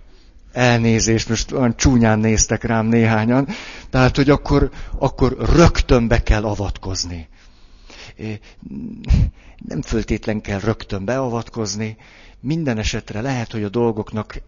elnézést, 0.51 1.29
most 1.29 1.51
olyan 1.51 1.75
csúnyán 1.75 2.20
néztek 2.20 2.63
rám 2.63 2.86
néhányan, 2.86 3.48
tehát, 3.89 4.15
hogy 4.15 4.29
akkor, 4.29 4.72
akkor 5.00 5.36
rögtön 5.39 6.08
be 6.08 6.24
kell 6.24 6.44
avatkozni. 6.44 7.27
Nem 9.67 9.82
föltétlen 9.82 10.41
kell 10.41 10.60
rögtön 10.60 11.06
beavatkozni, 11.06 11.98
minden 12.39 12.77
esetre 12.77 13.22
lehet, 13.22 13.51
hogy 13.51 13.63
a 13.63 13.70
dolgoknak 13.70 14.41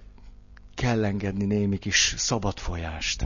kell 0.79 1.05
engedni 1.05 1.45
némi 1.45 1.77
kis 1.77 2.13
szabad 2.17 2.57
folyást. 2.57 3.25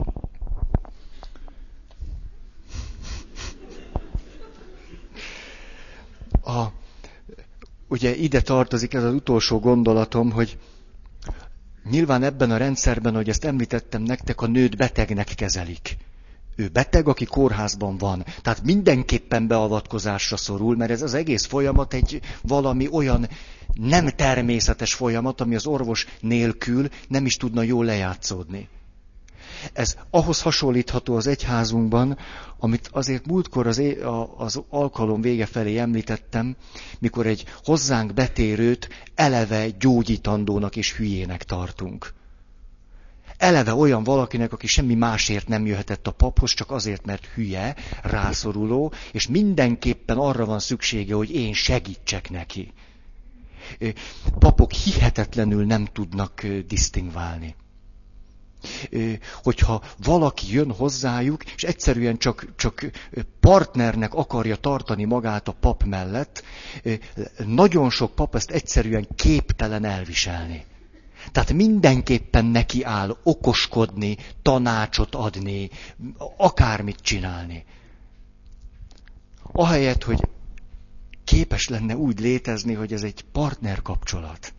A, 6.43 6.63
ugye 7.87 8.15
ide 8.15 8.41
tartozik 8.41 8.93
ez 8.93 9.03
az 9.03 9.13
utolsó 9.13 9.59
gondolatom, 9.59 10.31
hogy 10.31 10.57
nyilván 11.89 12.23
ebben 12.23 12.51
a 12.51 12.57
rendszerben, 12.57 13.15
hogy 13.15 13.29
ezt 13.29 13.45
említettem 13.45 14.01
nektek, 14.01 14.41
a 14.41 14.47
nőt 14.47 14.77
betegnek 14.77 15.27
kezelik. 15.35 15.97
Ő 16.55 16.67
beteg, 16.67 17.07
aki 17.07 17.25
kórházban 17.25 17.97
van. 17.97 18.25
Tehát 18.41 18.63
mindenképpen 18.63 19.47
beavatkozásra 19.47 20.37
szorul, 20.37 20.75
mert 20.75 20.91
ez 20.91 21.01
az 21.01 21.13
egész 21.13 21.45
folyamat 21.45 21.93
egy 21.93 22.21
valami 22.41 22.87
olyan 22.91 23.27
nem 23.73 24.07
természetes 24.07 24.93
folyamat, 24.93 25.41
ami 25.41 25.55
az 25.55 25.65
orvos 25.65 26.05
nélkül 26.19 26.87
nem 27.07 27.25
is 27.25 27.37
tudna 27.37 27.61
jól 27.61 27.85
lejátszódni. 27.85 28.69
Ez 29.73 29.97
ahhoz 30.09 30.41
hasonlítható 30.41 31.15
az 31.15 31.27
egyházunkban, 31.27 32.17
amit 32.57 32.89
azért 32.91 33.25
múltkor 33.25 33.67
az, 33.67 33.81
az 34.37 34.61
alkalom 34.69 35.21
vége 35.21 35.45
felé 35.45 35.77
említettem, 35.77 36.55
mikor 36.99 37.27
egy 37.27 37.45
hozzánk 37.63 38.13
betérőt 38.13 38.89
eleve 39.15 39.69
gyógyítandónak 39.69 40.75
és 40.75 40.93
hülyének 40.93 41.43
tartunk. 41.43 42.13
Eleve 43.37 43.73
olyan 43.73 44.03
valakinek, 44.03 44.53
aki 44.53 44.67
semmi 44.67 44.93
másért 44.93 45.47
nem 45.47 45.65
jöhetett 45.65 46.07
a 46.07 46.11
paphoz, 46.11 46.53
csak 46.53 46.71
azért, 46.71 47.05
mert 47.05 47.25
hülye, 47.25 47.75
rászoruló, 48.01 48.93
és 49.11 49.27
mindenképpen 49.27 50.17
arra 50.17 50.45
van 50.45 50.59
szüksége, 50.59 51.15
hogy 51.15 51.31
én 51.31 51.53
segítsek 51.53 52.29
neki. 52.29 52.73
Papok 54.39 54.71
hihetetlenül 54.71 55.65
nem 55.65 55.85
tudnak 55.85 56.45
disztingválni 56.67 57.55
hogyha 59.43 59.83
valaki 60.03 60.53
jön 60.53 60.71
hozzájuk, 60.71 61.43
és 61.55 61.63
egyszerűen 61.63 62.17
csak, 62.17 62.47
csak 62.55 62.91
partnernek 63.39 64.13
akarja 64.13 64.55
tartani 64.55 65.03
magát 65.03 65.47
a 65.47 65.51
pap 65.59 65.83
mellett, 65.83 66.43
nagyon 67.45 67.89
sok 67.89 68.15
pap 68.15 68.35
ezt 68.35 68.51
egyszerűen 68.51 69.07
képtelen 69.15 69.85
elviselni. 69.85 70.65
Tehát 71.31 71.53
mindenképpen 71.53 72.45
neki 72.45 72.83
áll 72.83 73.17
okoskodni, 73.23 74.17
tanácsot 74.41 75.15
adni, 75.15 75.69
akármit 76.37 76.99
csinálni. 77.01 77.65
Ahelyett, 79.51 80.03
hogy 80.03 80.19
képes 81.23 81.67
lenne 81.67 81.95
úgy 81.95 82.19
létezni, 82.19 82.73
hogy 82.73 82.93
ez 82.93 83.03
egy 83.03 83.25
partner 83.31 83.81
kapcsolat. 83.81 84.53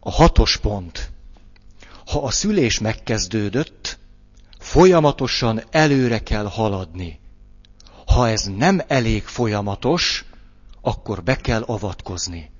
A 0.00 0.10
hatos 0.10 0.56
pont. 0.56 1.10
Ha 2.06 2.22
a 2.24 2.30
szülés 2.30 2.78
megkezdődött, 2.78 3.98
folyamatosan 4.58 5.62
előre 5.70 6.18
kell 6.22 6.46
haladni. 6.46 7.20
Ha 8.06 8.28
ez 8.28 8.42
nem 8.56 8.80
elég 8.86 9.24
folyamatos, 9.24 10.24
akkor 10.80 11.22
be 11.22 11.36
kell 11.36 11.62
avatkozni. 11.62 12.50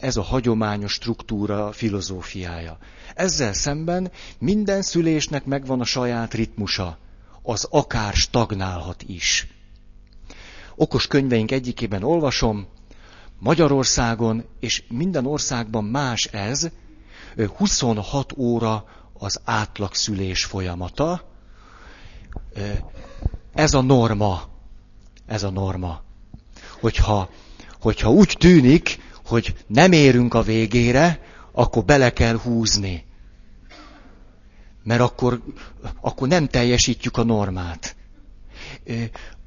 Ez 0.00 0.16
a 0.16 0.22
hagyományos 0.22 0.92
struktúra 0.92 1.72
filozófiája. 1.72 2.78
Ezzel 3.14 3.52
szemben 3.52 4.10
minden 4.38 4.82
szülésnek 4.82 5.44
megvan 5.44 5.80
a 5.80 5.84
saját 5.84 6.34
ritmusa. 6.34 6.98
Az 7.48 7.66
akár 7.70 8.12
stagnálhat 8.14 9.02
is. 9.06 9.46
Okos 10.76 11.06
könyveink 11.06 11.50
egyikében 11.50 12.02
olvasom, 12.02 12.66
Magyarországon 13.38 14.44
és 14.60 14.82
minden 14.88 15.26
országban 15.26 15.84
más 15.84 16.24
ez, 16.24 16.68
26 17.56 18.32
óra 18.36 18.84
az 19.12 19.40
átlagszülés 19.44 20.44
folyamata. 20.44 21.22
Ez 23.54 23.74
a 23.74 23.80
norma. 23.80 24.42
Ez 25.26 25.42
a 25.42 25.50
norma. 25.50 26.02
Hogyha, 26.80 27.30
hogyha 27.80 28.10
úgy 28.10 28.36
tűnik, 28.38 29.00
hogy 29.26 29.54
nem 29.66 29.92
érünk 29.92 30.34
a 30.34 30.42
végére, 30.42 31.20
akkor 31.52 31.84
bele 31.84 32.12
kell 32.12 32.38
húzni. 32.38 33.07
Mert 34.88 35.00
akkor, 35.00 35.42
akkor 36.00 36.28
nem 36.28 36.46
teljesítjük 36.46 37.16
a 37.16 37.24
normát. 37.24 37.96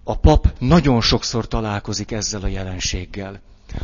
A 0.03 0.17
pap 0.17 0.53
nagyon 0.59 1.01
sokszor 1.01 1.47
találkozik 1.47 2.11
ezzel 2.11 2.41
a 2.41 2.47
jelenséggel 2.47 3.41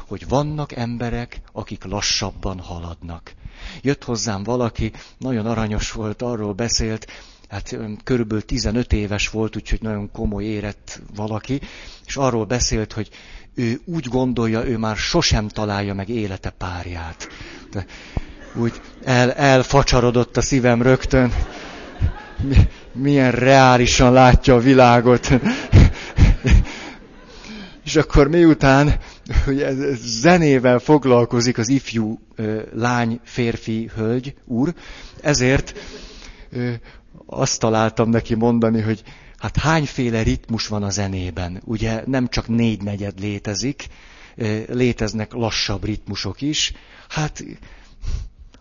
hogy 0.07 0.27
vannak 0.27 0.71
emberek, 0.71 1.41
akik 1.51 1.83
lassabban 1.83 2.59
haladnak. 2.59 3.33
Jött 3.81 4.03
hozzám 4.03 4.43
valaki, 4.43 4.91
nagyon 5.17 5.45
aranyos 5.45 5.91
volt, 5.91 6.21
arról 6.21 6.53
beszélt, 6.53 7.07
hát 7.49 7.77
körülbelül 8.03 8.45
15 8.45 8.93
éves 8.93 9.29
volt, 9.29 9.55
úgyhogy 9.55 9.81
nagyon 9.81 10.11
komoly 10.11 10.43
érett 10.43 11.01
valaki, 11.15 11.61
és 12.05 12.15
arról 12.15 12.45
beszélt, 12.45 12.93
hogy 12.93 13.09
ő 13.53 13.81
úgy 13.85 14.07
gondolja, 14.07 14.65
ő 14.65 14.77
már 14.77 14.95
sosem 14.95 15.47
találja 15.47 15.93
meg 15.93 16.09
élete 16.09 16.49
párját. 16.49 17.27
De 17.71 17.85
úgy 18.55 18.81
el, 19.03 19.31
elfacsarodott 19.33 20.37
a 20.37 20.41
szívem 20.41 20.81
rögtön. 20.81 21.33
Milyen 22.93 23.31
reálisan 23.31 24.13
látja 24.13 24.55
a 24.55 24.59
világot. 24.59 25.29
És 27.85 27.95
akkor 27.95 28.27
miután 28.27 28.97
ez 29.47 29.99
zenével 30.01 30.79
foglalkozik 30.79 31.57
az 31.57 31.69
ifjú 31.69 32.19
lány, 32.73 33.19
férfi, 33.23 33.89
hölgy, 33.95 34.35
úr, 34.45 34.73
ezért 35.21 35.73
azt 37.25 37.59
találtam 37.59 38.09
neki 38.09 38.35
mondani, 38.35 38.81
hogy 38.81 39.03
hát 39.37 39.57
hányféle 39.57 40.21
ritmus 40.21 40.67
van 40.67 40.83
a 40.83 40.89
zenében. 40.89 41.61
Ugye 41.65 42.03
nem 42.05 42.27
csak 42.27 42.47
négy 42.47 42.83
negyed 42.83 43.19
létezik, 43.19 43.87
léteznek 44.67 45.33
lassabb 45.33 45.83
ritmusok 45.83 46.41
is. 46.41 46.73
Hát 47.09 47.43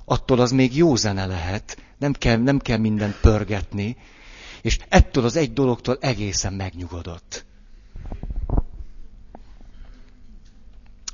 attól 0.08 0.40
az 0.40 0.50
még 0.50 0.76
jó 0.76 0.96
zene 0.96 1.26
lehet, 1.26 1.82
nem 1.98 2.12
kell, 2.12 2.36
nem 2.36 2.58
kell 2.58 2.78
mindent 2.78 3.20
pörgetni, 3.20 3.96
és 4.62 4.78
ettől 4.88 5.24
az 5.24 5.36
egy 5.36 5.52
dologtól 5.52 5.98
egészen 6.00 6.52
megnyugodott. 6.52 7.44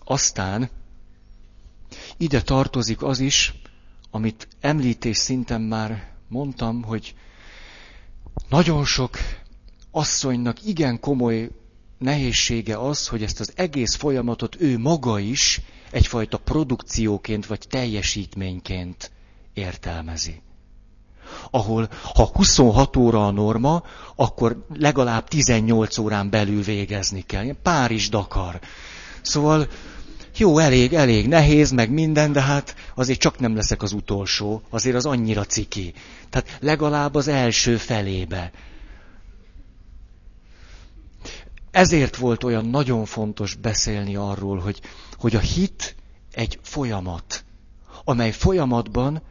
Aztán 0.04 0.70
ide 2.16 2.42
tartozik 2.42 3.02
az 3.02 3.18
is, 3.20 3.54
amit 4.10 4.48
említés 4.60 5.16
szinten 5.16 5.60
már 5.60 6.12
mondtam, 6.28 6.82
hogy 6.82 7.14
nagyon 8.48 8.84
sok 8.84 9.18
asszonynak 9.90 10.64
igen 10.64 11.00
komoly 11.00 11.50
nehézsége 11.98 12.78
az, 12.78 13.08
hogy 13.08 13.22
ezt 13.22 13.40
az 13.40 13.52
egész 13.56 13.94
folyamatot 13.94 14.60
ő 14.60 14.78
maga 14.78 15.18
is 15.18 15.60
egyfajta 15.92 16.38
produkcióként 16.38 17.46
vagy 17.46 17.60
teljesítményként 17.68 19.10
értelmezi. 19.54 20.42
Ahol, 21.50 21.88
ha 22.14 22.30
26 22.34 22.96
óra 22.96 23.26
a 23.26 23.30
norma, 23.30 23.82
akkor 24.16 24.66
legalább 24.74 25.28
18 25.28 25.98
órán 25.98 26.30
belül 26.30 26.62
végezni 26.62 27.20
kell. 27.20 27.54
Párizs-Dakar. 27.62 28.60
Szóval 29.22 29.68
jó, 30.36 30.58
elég, 30.58 30.92
elég 30.92 31.28
nehéz, 31.28 31.70
meg 31.70 31.90
minden, 31.90 32.32
de 32.32 32.40
hát 32.42 32.74
azért 32.94 33.18
csak 33.18 33.38
nem 33.38 33.56
leszek 33.56 33.82
az 33.82 33.92
utolsó, 33.92 34.62
azért 34.70 34.96
az 34.96 35.06
annyira 35.06 35.44
ciki. 35.44 35.94
Tehát 36.30 36.56
legalább 36.60 37.14
az 37.14 37.28
első 37.28 37.76
felébe. 37.76 38.50
Ezért 41.72 42.16
volt 42.16 42.44
olyan 42.44 42.64
nagyon 42.64 43.04
fontos 43.04 43.54
beszélni 43.54 44.16
arról, 44.16 44.58
hogy, 44.58 44.80
hogy 45.16 45.36
a 45.36 45.40
hit 45.40 45.96
egy 46.32 46.58
folyamat, 46.62 47.44
amely 48.04 48.32
folyamatban 48.32 49.22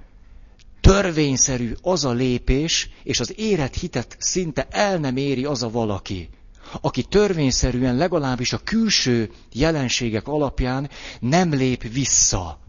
törvényszerű 0.81 1.73
az 1.81 2.05
a 2.05 2.11
lépés, 2.11 2.89
és 3.03 3.19
az 3.19 3.33
érett 3.37 3.75
hitet 3.75 4.15
szinte 4.19 4.67
el 4.69 4.97
nem 4.97 5.17
éri 5.17 5.45
az 5.45 5.63
a 5.63 5.69
valaki, 5.69 6.29
aki 6.81 7.03
törvényszerűen 7.03 7.95
legalábbis 7.95 8.53
a 8.53 8.63
külső 8.63 9.31
jelenségek 9.53 10.27
alapján 10.27 10.89
nem 11.19 11.53
lép 11.53 11.91
vissza. 11.91 12.59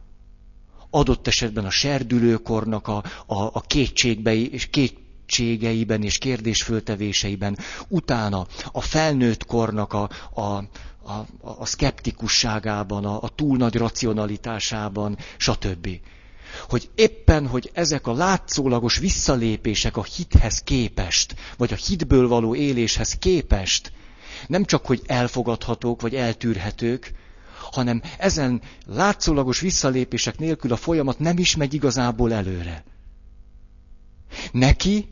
Adott 0.91 1.27
esetben 1.27 1.65
a 1.65 1.71
serdülőkornak 1.71 2.89
a, 2.89 2.97
a, 3.27 3.43
a 3.43 3.61
kétségbe 3.67 4.35
és 4.35 4.67
két, 4.67 4.97
kétségeiben 5.33 6.03
és 6.03 6.19
kérdésföltevéseiben, 6.19 7.59
utána 7.89 8.47
a 8.73 8.81
felnőtt 8.81 9.45
kornak 9.45 9.93
a, 9.93 10.11
a, 10.35 10.41
a, 10.41 11.27
a 11.41 11.67
szkeptikusságában, 11.67 13.05
a, 13.05 13.23
a 13.23 13.29
túl 13.29 13.57
nagy 13.57 13.75
racionalitásában, 13.75 15.19
stb. 15.37 15.89
Hogy 16.69 16.91
éppen, 16.95 17.47
hogy 17.47 17.71
ezek 17.75 18.07
a 18.07 18.13
látszólagos 18.13 18.99
visszalépések 18.99 19.97
a 19.97 20.03
hithez 20.03 20.59
képest, 20.59 21.35
vagy 21.57 21.73
a 21.73 21.77
hitből 21.87 22.29
való 22.29 22.55
éléshez 22.55 23.13
képest, 23.19 23.93
nem 24.47 24.65
csak, 24.65 24.87
hogy 24.87 25.03
elfogadhatók, 25.07 26.01
vagy 26.01 26.15
eltűrhetők, 26.15 27.13
hanem 27.71 28.03
ezen 28.19 28.61
látszólagos 28.87 29.61
visszalépések 29.61 30.39
nélkül 30.39 30.73
a 30.73 30.77
folyamat 30.77 31.19
nem 31.19 31.39
is 31.39 31.57
megy 31.57 31.75
igazából 31.75 32.33
előre. 32.33 32.85
Neki 34.53 35.09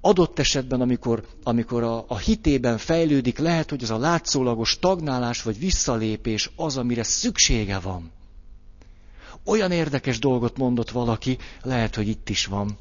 adott 0.00 0.38
esetben, 0.38 0.80
amikor, 0.80 1.26
amikor 1.42 1.82
a, 1.82 2.04
a 2.08 2.18
hitében 2.18 2.78
fejlődik, 2.78 3.38
lehet, 3.38 3.70
hogy 3.70 3.82
az 3.82 3.90
a 3.90 3.98
látszólagos 3.98 4.68
stagnálás 4.68 5.42
vagy 5.42 5.58
visszalépés 5.58 6.50
az, 6.56 6.76
amire 6.76 7.02
szüksége 7.02 7.78
van. 7.78 8.10
Olyan 9.44 9.70
érdekes 9.70 10.18
dolgot 10.18 10.56
mondott 10.56 10.90
valaki, 10.90 11.38
lehet, 11.62 11.94
hogy 11.94 12.08
itt 12.08 12.28
is 12.28 12.46
van, 12.46 12.78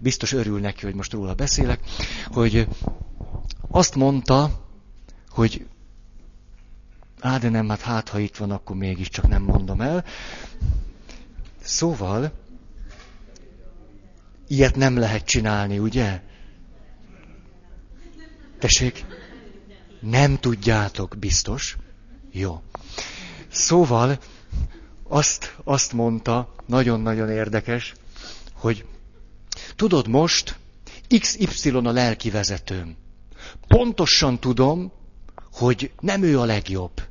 biztos 0.00 0.32
örül 0.32 0.60
neki, 0.60 0.84
hogy 0.84 0.94
most 0.94 1.12
róla 1.12 1.34
beszélek, 1.34 1.80
hogy 2.26 2.66
azt 3.70 3.94
mondta, 3.94 4.64
hogy 5.28 5.66
Á, 7.20 7.38
de 7.38 7.48
nem, 7.48 7.68
hát 7.68 7.80
hát, 7.80 8.08
ha 8.08 8.18
itt 8.18 8.36
van, 8.36 8.50
akkor 8.50 8.76
mégiscsak 8.76 9.28
nem 9.28 9.42
mondom 9.42 9.80
el. 9.80 10.04
Szóval, 11.62 12.32
ilyet 14.50 14.76
nem 14.76 14.98
lehet 14.98 15.24
csinálni, 15.24 15.78
ugye? 15.78 16.20
Tessék? 18.58 19.04
Nem 20.00 20.38
tudjátok, 20.38 21.16
biztos? 21.18 21.76
Jó. 22.32 22.62
Szóval, 23.48 24.18
azt, 25.08 25.56
azt 25.64 25.92
mondta, 25.92 26.54
nagyon-nagyon 26.66 27.30
érdekes, 27.30 27.94
hogy 28.52 28.84
tudod 29.76 30.08
most, 30.08 30.58
XY 31.18 31.68
a 31.70 31.90
lelki 31.92 32.30
vezetőm. 32.30 32.96
Pontosan 33.66 34.38
tudom, 34.40 34.92
hogy 35.52 35.92
nem 36.00 36.22
ő 36.22 36.38
a 36.40 36.44
legjobb 36.44 37.08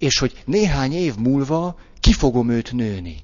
és 0.00 0.18
hogy 0.18 0.42
néhány 0.44 0.92
év 0.92 1.16
múlva 1.16 1.78
ki 2.00 2.12
fogom 2.12 2.48
őt 2.50 2.72
nőni. 2.72 3.16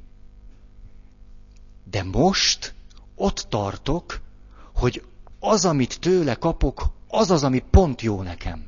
De 1.90 2.03
most 2.03 2.75
ott 3.16 3.46
tartok, 3.48 4.20
hogy 4.74 5.02
az, 5.40 5.64
amit 5.64 6.00
tőle 6.00 6.35
kapok, 6.35 6.87
az 7.09 7.31
az, 7.31 7.44
ami 7.44 7.62
pont 7.70 8.02
jó 8.02 8.22
nekem. 8.22 8.64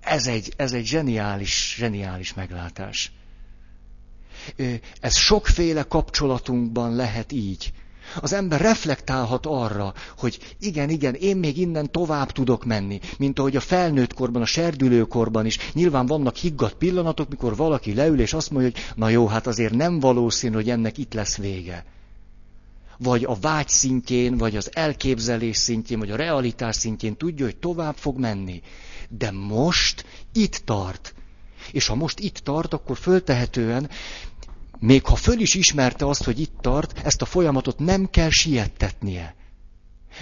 Ez 0.00 0.26
egy, 0.26 0.52
ez 0.56 0.72
egy 0.72 0.84
zseniális, 0.84 1.74
zseniális 1.78 2.34
meglátás. 2.34 3.12
Ez 5.00 5.16
sokféle 5.16 5.82
kapcsolatunkban 5.82 6.94
lehet 6.94 7.32
így. 7.32 7.72
Az 8.20 8.32
ember 8.32 8.60
reflektálhat 8.60 9.46
arra, 9.46 9.94
hogy 10.18 10.56
igen, 10.58 10.90
igen, 10.90 11.14
én 11.14 11.36
még 11.36 11.58
innen 11.58 11.90
tovább 11.90 12.32
tudok 12.32 12.64
menni, 12.64 13.00
mint 13.18 13.38
ahogy 13.38 13.56
a 13.56 13.60
felnőtt 13.60 14.14
korban, 14.14 14.42
a 14.42 14.46
serdülőkorban 14.46 15.46
is. 15.46 15.58
Nyilván 15.72 16.06
vannak 16.06 16.36
higgadt 16.36 16.74
pillanatok, 16.74 17.28
mikor 17.28 17.56
valaki 17.56 17.94
leül 17.94 18.20
és 18.20 18.32
azt 18.32 18.50
mondja, 18.50 18.70
hogy 18.70 18.82
na 18.96 19.08
jó, 19.08 19.26
hát 19.26 19.46
azért 19.46 19.74
nem 19.74 20.00
valószínű, 20.00 20.54
hogy 20.54 20.70
ennek 20.70 20.98
itt 20.98 21.14
lesz 21.14 21.36
vége. 21.36 21.84
Vagy 22.98 23.24
a 23.24 23.34
vágy 23.34 23.68
szintjén, 23.68 24.36
vagy 24.36 24.56
az 24.56 24.70
elképzelés 24.74 25.56
szintjén, 25.56 25.98
vagy 25.98 26.10
a 26.10 26.16
realitás 26.16 26.76
szintjén 26.76 27.16
tudja, 27.16 27.44
hogy 27.44 27.56
tovább 27.56 27.96
fog 27.96 28.18
menni. 28.18 28.62
De 29.08 29.30
most 29.30 30.04
itt 30.32 30.56
tart. 30.64 31.14
És 31.72 31.86
ha 31.86 31.94
most 31.94 32.18
itt 32.18 32.38
tart, 32.38 32.72
akkor 32.72 32.96
föltehetően 32.96 33.90
még 34.78 35.04
ha 35.04 35.14
föl 35.14 35.40
is 35.40 35.54
ismerte 35.54 36.06
azt, 36.06 36.24
hogy 36.24 36.40
itt 36.40 36.54
tart, 36.60 36.98
ezt 37.04 37.22
a 37.22 37.24
folyamatot 37.24 37.78
nem 37.78 38.10
kell 38.10 38.30
siettetnie. 38.30 39.34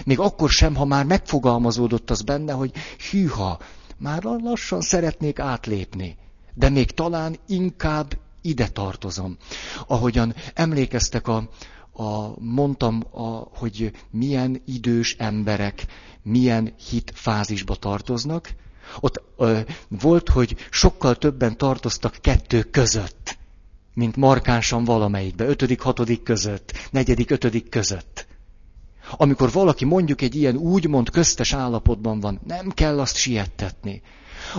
Még 0.05 0.19
akkor 0.19 0.49
sem, 0.49 0.75
ha 0.75 0.85
már 0.85 1.05
megfogalmazódott 1.05 2.09
az 2.09 2.21
benne, 2.21 2.53
hogy 2.53 2.71
hűha, 3.11 3.59
már 3.97 4.23
lassan 4.23 4.81
szeretnék 4.81 5.39
átlépni, 5.39 6.17
de 6.53 6.69
még 6.69 6.91
talán 6.91 7.37
inkább 7.47 8.17
ide 8.41 8.67
tartozom. 8.67 9.37
Ahogyan 9.87 10.35
emlékeztek 10.53 11.27
a, 11.27 11.49
a 11.97 12.39
mondtam, 12.39 13.03
a, 13.11 13.25
hogy 13.57 13.91
milyen 14.11 14.61
idős 14.65 15.15
emberek 15.19 15.85
milyen 16.23 16.73
hitfázisba 16.89 17.75
tartoznak, 17.75 18.53
ott 18.99 19.21
ö, 19.37 19.59
volt, 19.87 20.29
hogy 20.29 20.55
sokkal 20.71 21.15
többen 21.15 21.57
tartoztak 21.57 22.17
kettő 22.21 22.63
között 22.63 23.37
mint 23.95 24.15
markánsan 24.15 24.83
valamelyikbe, 24.83 25.45
ötödik, 25.45 25.81
hatodik 25.81 26.23
között, 26.23 26.73
negyedik, 26.91 27.29
ötödik 27.29 27.69
között. 27.69 28.27
Amikor 29.11 29.51
valaki 29.51 29.85
mondjuk 29.85 30.21
egy 30.21 30.35
ilyen 30.35 30.55
úgymond 30.55 31.09
köztes 31.09 31.53
állapotban 31.53 32.19
van, 32.19 32.39
nem 32.47 32.69
kell 32.69 32.99
azt 32.99 33.15
siettetni. 33.15 34.01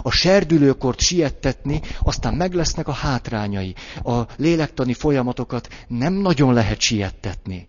A 0.02 0.10
serdülőkort 0.10 1.00
siettetni, 1.00 1.80
aztán 2.02 2.34
meg 2.34 2.52
lesznek 2.54 2.88
a 2.88 2.92
hátrányai. 2.92 3.74
A 4.04 4.20
lélektani 4.36 4.92
folyamatokat 4.92 5.68
nem 5.88 6.12
nagyon 6.12 6.52
lehet 6.54 6.80
siettetni. 6.80 7.68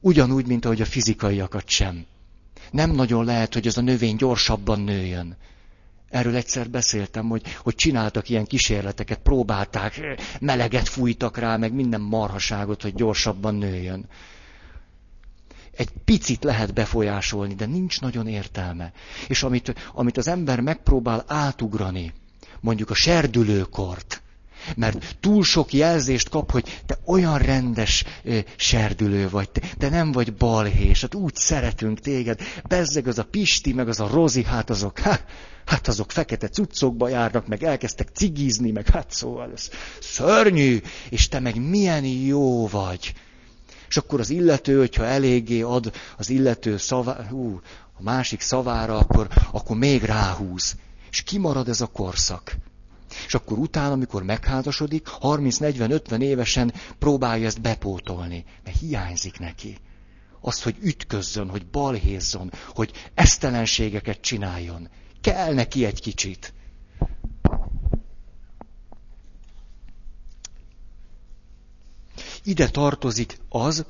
Ugyanúgy, 0.00 0.46
mint 0.46 0.64
ahogy 0.64 0.80
a 0.80 0.84
fizikaiakat 0.84 1.68
sem. 1.68 2.04
Nem 2.70 2.90
nagyon 2.90 3.24
lehet, 3.24 3.54
hogy 3.54 3.66
ez 3.66 3.76
a 3.76 3.80
növény 3.80 4.16
gyorsabban 4.16 4.80
nőjön. 4.80 5.36
Erről 6.10 6.36
egyszer 6.36 6.70
beszéltem, 6.70 7.28
hogy, 7.28 7.42
hogy 7.62 7.74
csináltak 7.74 8.28
ilyen 8.28 8.44
kísérleteket, 8.44 9.18
próbálták, 9.18 10.00
meleget 10.40 10.88
fújtak 10.88 11.38
rá, 11.38 11.56
meg 11.56 11.72
minden 11.72 12.00
marhaságot, 12.00 12.82
hogy 12.82 12.94
gyorsabban 12.94 13.54
nőjön. 13.54 14.08
Egy 15.76 15.90
picit 16.04 16.44
lehet 16.44 16.74
befolyásolni, 16.74 17.54
de 17.54 17.66
nincs 17.66 18.00
nagyon 18.00 18.26
értelme. 18.26 18.92
És 19.28 19.42
amit, 19.42 19.74
amit 19.94 20.16
az 20.16 20.28
ember 20.28 20.60
megpróbál 20.60 21.24
átugrani, 21.26 22.12
mondjuk 22.60 22.90
a 22.90 22.94
serdülőkort, 22.94 24.22
mert 24.76 25.16
túl 25.20 25.44
sok 25.44 25.72
jelzést 25.72 26.28
kap, 26.28 26.50
hogy 26.50 26.82
te 26.86 26.98
olyan 27.04 27.38
rendes 27.38 28.04
ö, 28.22 28.38
serdülő 28.56 29.28
vagy, 29.28 29.50
te, 29.50 29.60
te 29.78 29.88
nem 29.88 30.12
vagy 30.12 30.34
balhés, 30.34 31.00
hát 31.00 31.14
úgy 31.14 31.34
szeretünk 31.34 32.00
téged, 32.00 32.40
bezzeg 32.68 33.06
az 33.06 33.18
a 33.18 33.24
Pisti, 33.24 33.72
meg 33.72 33.88
az 33.88 34.00
a 34.00 34.08
Rozi, 34.08 34.44
hát 34.44 34.70
azok, 34.70 34.98
hát, 34.98 35.24
Hát 35.66 35.88
azok 35.88 36.12
fekete 36.12 36.48
cuccokba 36.48 37.08
járnak, 37.08 37.46
meg 37.46 37.62
elkezdtek 37.62 38.08
cigizni, 38.14 38.70
meg 38.70 38.88
hát 38.88 39.10
szóval 39.10 39.50
ez 39.54 39.70
szörnyű, 40.00 40.80
és 41.08 41.28
te 41.28 41.40
meg 41.40 41.68
milyen 41.68 42.04
jó 42.04 42.68
vagy. 42.68 43.14
És 43.88 43.96
akkor 43.96 44.20
az 44.20 44.30
illető, 44.30 44.78
hogyha 44.78 45.04
eléggé 45.04 45.60
ad 45.60 45.92
az 46.16 46.30
illető 46.30 46.76
szavá, 46.76 47.26
hú, 47.28 47.60
a 47.98 48.02
másik 48.02 48.40
szavára, 48.40 48.98
akkor, 48.98 49.28
akkor 49.52 49.76
még 49.76 50.02
ráhúz. 50.02 50.76
És 51.10 51.22
kimarad 51.22 51.68
ez 51.68 51.80
a 51.80 51.86
korszak. 51.86 52.56
És 53.26 53.34
akkor 53.34 53.58
utána, 53.58 53.92
amikor 53.92 54.22
megházasodik, 54.22 55.08
30-40-50 55.20 56.20
évesen 56.20 56.72
próbálja 56.98 57.46
ezt 57.46 57.60
bepótolni, 57.60 58.44
mert 58.64 58.78
hiányzik 58.78 59.38
neki. 59.38 59.76
Azt, 60.40 60.62
hogy 60.62 60.76
ütközzön, 60.80 61.48
hogy 61.48 61.66
balhézzon, 61.66 62.52
hogy 62.74 62.90
esztelenségeket 63.14 64.20
csináljon. 64.20 64.88
Kell 65.20 65.54
neki 65.54 65.84
egy 65.84 66.00
kicsit. 66.00 66.54
Ide 72.46 72.68
tartozik 72.68 73.38
az, 73.48 73.84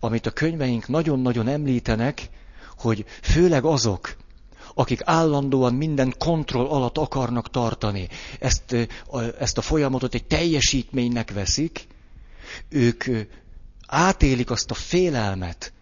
amit 0.00 0.26
a 0.26 0.30
könyveink 0.30 0.88
nagyon-nagyon 0.88 1.48
említenek, 1.48 2.28
hogy 2.78 3.04
főleg 3.22 3.64
azok, 3.64 4.16
akik 4.74 5.00
állandóan 5.04 5.74
minden 5.74 6.14
kontroll 6.18 6.66
alatt 6.66 6.98
akarnak 6.98 7.50
tartani, 7.50 8.08
ezt, 8.40 8.88
ezt 9.38 9.58
a 9.58 9.62
folyamatot 9.62 10.14
egy 10.14 10.26
teljesítménynek 10.26 11.32
veszik, 11.32 11.86
ők 12.68 13.04
átélik 13.86 14.50
azt 14.50 14.70
a 14.70 14.74
félelmet, 14.74 15.72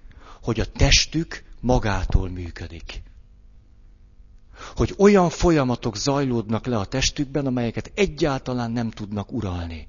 hogy 0.43 0.61
a 0.61 0.65
testük 0.65 1.45
magától 1.61 2.29
működik 2.29 3.03
hogy 4.77 4.95
olyan 4.99 5.31
folyamatok 5.31 5.97
zajlódnak 5.97 6.67
le 6.67 6.79
a 6.79 6.85
testükben, 6.85 7.47
amelyeket 7.47 7.91
egyáltalán 7.95 8.71
nem 8.71 8.91
tudnak 8.91 9.33
uralni. 9.33 9.89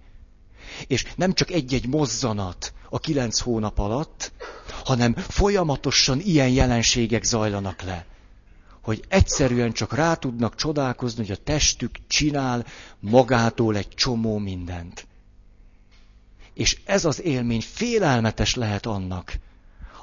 És 0.87 1.05
nem 1.15 1.33
csak 1.33 1.51
egy-egy 1.51 1.87
mozzanat 1.87 2.73
a 2.89 2.99
kilenc 2.99 3.39
hónap 3.39 3.79
alatt, 3.79 4.31
hanem 4.83 5.13
folyamatosan 5.13 6.19
ilyen 6.19 6.49
jelenségek 6.49 7.23
zajlanak 7.23 7.81
le. 7.81 8.05
Hogy 8.81 9.03
egyszerűen 9.07 9.71
csak 9.71 9.93
rá 9.93 10.13
tudnak 10.13 10.55
csodálkozni, 10.55 11.25
hogy 11.25 11.37
a 11.39 11.43
testük 11.43 11.91
csinál 12.07 12.65
magától 12.99 13.77
egy 13.77 13.89
csomó 13.89 14.37
mindent. 14.37 15.07
És 16.53 16.77
ez 16.85 17.05
az 17.05 17.21
élmény 17.21 17.61
félelmetes 17.61 18.55
lehet 18.55 18.85
annak, 18.85 19.37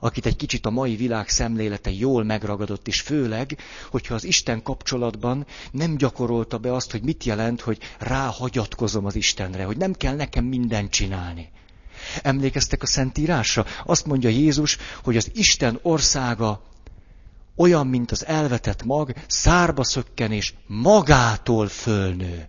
akit 0.05 0.27
egy 0.27 0.37
kicsit 0.37 0.67
a 0.67 0.71
mai 0.71 0.97
világ 0.97 1.29
szemlélete 1.29 1.90
jól 1.90 2.25
megragadott, 2.25 2.88
és 2.88 3.01
főleg, 3.01 3.57
hogyha 3.90 4.14
az 4.14 4.25
Isten 4.25 4.62
kapcsolatban 4.62 5.47
nem 5.71 5.97
gyakorolta 5.97 6.59
be 6.59 6.75
azt, 6.75 6.90
hogy 6.90 7.03
mit 7.03 7.25
jelent, 7.25 7.61
hogy 7.61 7.79
ráhagyatkozom 7.99 9.05
az 9.05 9.14
Istenre, 9.14 9.64
hogy 9.64 9.77
nem 9.77 9.93
kell 9.93 10.14
nekem 10.14 10.45
mindent 10.45 10.90
csinálni. 10.90 11.51
Emlékeztek 12.23 12.83
a 12.83 12.87
Szentírásra? 12.87 13.64
Azt 13.85 14.07
mondja 14.07 14.29
Jézus, 14.29 14.77
hogy 15.03 15.17
az 15.17 15.31
Isten 15.35 15.79
országa 15.83 16.62
olyan, 17.57 17.87
mint 17.87 18.11
az 18.11 18.27
elvetett 18.27 18.85
mag, 18.85 19.12
szárba 19.27 19.85
szökken 19.85 20.33
és 20.33 20.55
magától 20.67 21.69
fölnő. 21.69 22.49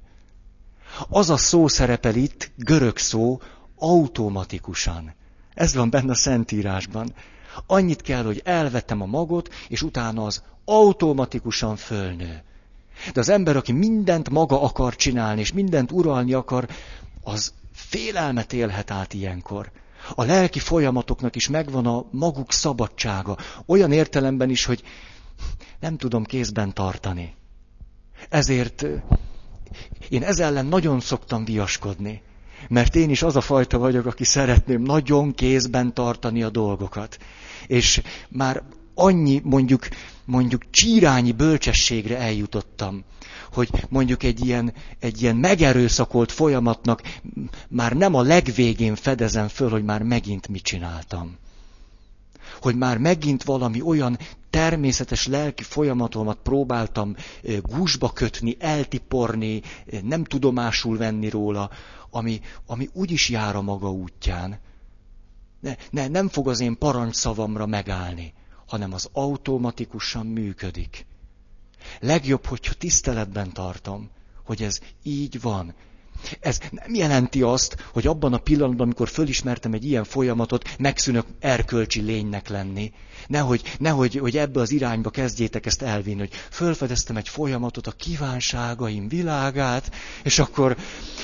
Az 1.10 1.30
a 1.30 1.38
szó 1.38 1.68
szerepel 1.68 2.15
itt, 2.15 2.52
görög 2.56 2.98
szó, 2.98 3.41
automatikusan. 3.76 5.13
Ez 5.54 5.76
van 5.76 5.89
benne 5.89 6.12
a 6.12 6.15
Szentírásban. 6.15 7.13
Annyit 7.68 8.02
kell, 8.02 8.24
hogy 8.24 8.41
elvettem 8.44 9.02
a 9.02 9.06
magot, 9.06 9.54
és 9.68 9.82
utána 9.82 10.24
az 10.24 10.41
automatikusan 10.65 11.76
fölnő. 11.76 12.44
De 13.13 13.20
az 13.20 13.30
ember, 13.30 13.56
aki 13.56 13.72
mindent 13.72 14.30
maga 14.30 14.62
akar 14.62 14.96
csinálni, 14.96 15.39
és 15.39 15.54
mindent 15.54 15.91
uralni 15.91 16.34
akar, 16.34 16.68
az 17.24 17.54
félelmet 17.74 18.54
élhet 18.54 18.91
át 18.91 19.13
ilyenkor. 19.13 19.72
A 20.15 20.24
lelki 20.24 20.60
folyamatoknak 20.60 21.36
is 21.36 21.50
megvan 21.50 21.86
a 21.86 22.06
maguk 22.12 22.52
szabadsága. 22.52 23.38
Olyan 23.65 23.91
értelemben 23.91 24.50
is, 24.50 24.65
hogy 24.65 24.84
nem 25.80 25.98
tudom 25.98 26.24
kézben 26.24 26.74
tartani. 26.74 27.36
Ezért 28.30 28.86
én 30.10 30.24
ezzel 30.24 30.48
ellen 30.48 30.65
nagyon 30.65 31.00
szoktam 31.00 31.46
viaskodni. 31.46 32.22
Mert 32.68 32.96
én 32.96 33.10
is 33.10 33.22
az 33.24 33.36
a 33.36 33.41
fajta 33.41 33.78
vagyok, 33.78 34.06
aki 34.06 34.24
szeretném 34.24 34.82
nagyon 34.82 35.34
kézben 35.34 35.94
tartani 35.94 36.44
a 36.44 36.50
dolgokat. 36.50 37.18
És 37.68 38.02
már 38.30 38.63
annyi 38.94 39.41
mondjuk, 39.44 39.88
mondjuk 40.26 40.70
csírányi 40.70 41.32
bölcsességre 41.32 42.18
eljutottam, 42.18 43.04
hogy 43.54 43.70
mondjuk 43.89 44.24
egy 44.24 44.46
ilyen, 44.46 44.74
egy 45.00 45.22
ilyen 45.22 45.36
megerőszakolt 45.36 46.32
folyamatnak 46.32 47.02
már 47.70 47.94
nem 47.94 48.13
a 48.13 48.22
legvégén 48.22 48.96
fedezem 48.96 49.48
föl, 49.48 49.70
hogy 49.70 49.84
már 49.84 50.04
megint 50.04 50.48
mit 50.48 50.63
csináltam. 50.63 51.38
Hogy 52.62 52.76
már 52.76 52.98
megint 52.98 53.44
valami 53.44 53.82
olyan 53.82 54.18
természetes 54.50 55.28
lelki 55.28 55.64
folyamatomat 55.64 56.38
próbáltam 56.44 57.16
gúzsba 57.62 58.12
kötni, 58.12 58.56
eltiporni, 58.60 59.62
nem 60.02 60.24
tudomásul 60.24 60.98
venni 60.98 61.30
róla, 61.30 61.70
ami, 62.10 62.42
ami 62.66 62.90
úgy 62.94 63.12
is 63.12 63.30
jár 63.30 63.56
a 63.56 63.62
maga 63.62 63.92
útján. 63.92 64.60
Ne, 65.60 65.76
ne, 65.90 66.08
nem 66.08 66.28
fog 66.28 66.48
az 66.48 66.60
én 66.60 66.78
parancsszavamra 66.78 67.66
megállni, 67.66 68.34
hanem 68.66 68.94
az 68.94 69.10
automatikusan 69.12 70.26
működik. 70.26 71.06
Legjobb, 72.00 72.46
hogyha 72.46 72.74
tiszteletben 72.74 73.54
tartom, 73.54 74.10
hogy 74.44 74.64
ez 74.64 74.80
így 75.04 75.42
van. 75.42 75.74
Ez 76.39 76.60
nem 76.71 76.93
jelenti 76.93 77.41
azt, 77.41 77.75
hogy 77.93 78.08
abban 78.08 78.34
a 78.34 78.38
pillanatban, 78.38 78.86
amikor 78.86 79.10
fölismertem 79.10 79.73
egy 79.73 79.86
ilyen 79.86 80.04
folyamatot, 80.04 80.75
megszűnök 80.80 81.25
erkölcsi 81.39 82.01
lénynek 82.01 82.47
lenni. 82.47 82.91
Nehogy, 83.28 83.62
nehogy 83.80 84.15
hogy 84.15 84.38
ebbe 84.38 84.60
az 84.62 84.71
irányba 84.71 85.10
kezdjétek 85.10 85.65
ezt 85.65 85.82
elvinni, 85.82 86.19
hogy 86.19 86.34
fölfedeztem 86.51 87.17
egy 87.17 87.30
folyamatot, 87.30 87.88
a 87.88 87.91
kívánságaim 87.91 89.08
világát, 89.08 89.91
és 90.23 90.39
akkor 90.39 90.78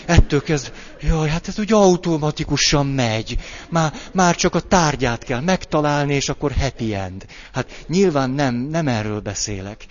ettől 0.05 0.41
kezd, 0.41 0.73
jaj, 1.01 1.29
hát 1.29 1.47
ez 1.47 1.59
úgy 1.59 1.73
automatikusan 1.73 2.87
megy. 2.87 3.37
Már, 3.69 3.93
már 4.13 4.35
csak 4.35 4.55
a 4.55 4.59
tárgyát 4.59 5.23
kell 5.23 5.39
megtalálni, 5.39 6.13
és 6.13 6.29
akkor 6.29 6.51
happy 6.51 6.93
end. 6.93 7.25
Hát 7.51 7.85
nyilván 7.87 8.29
nem, 8.29 8.55
nem 8.55 8.87
erről 8.87 9.19
beszélek, 9.19 9.85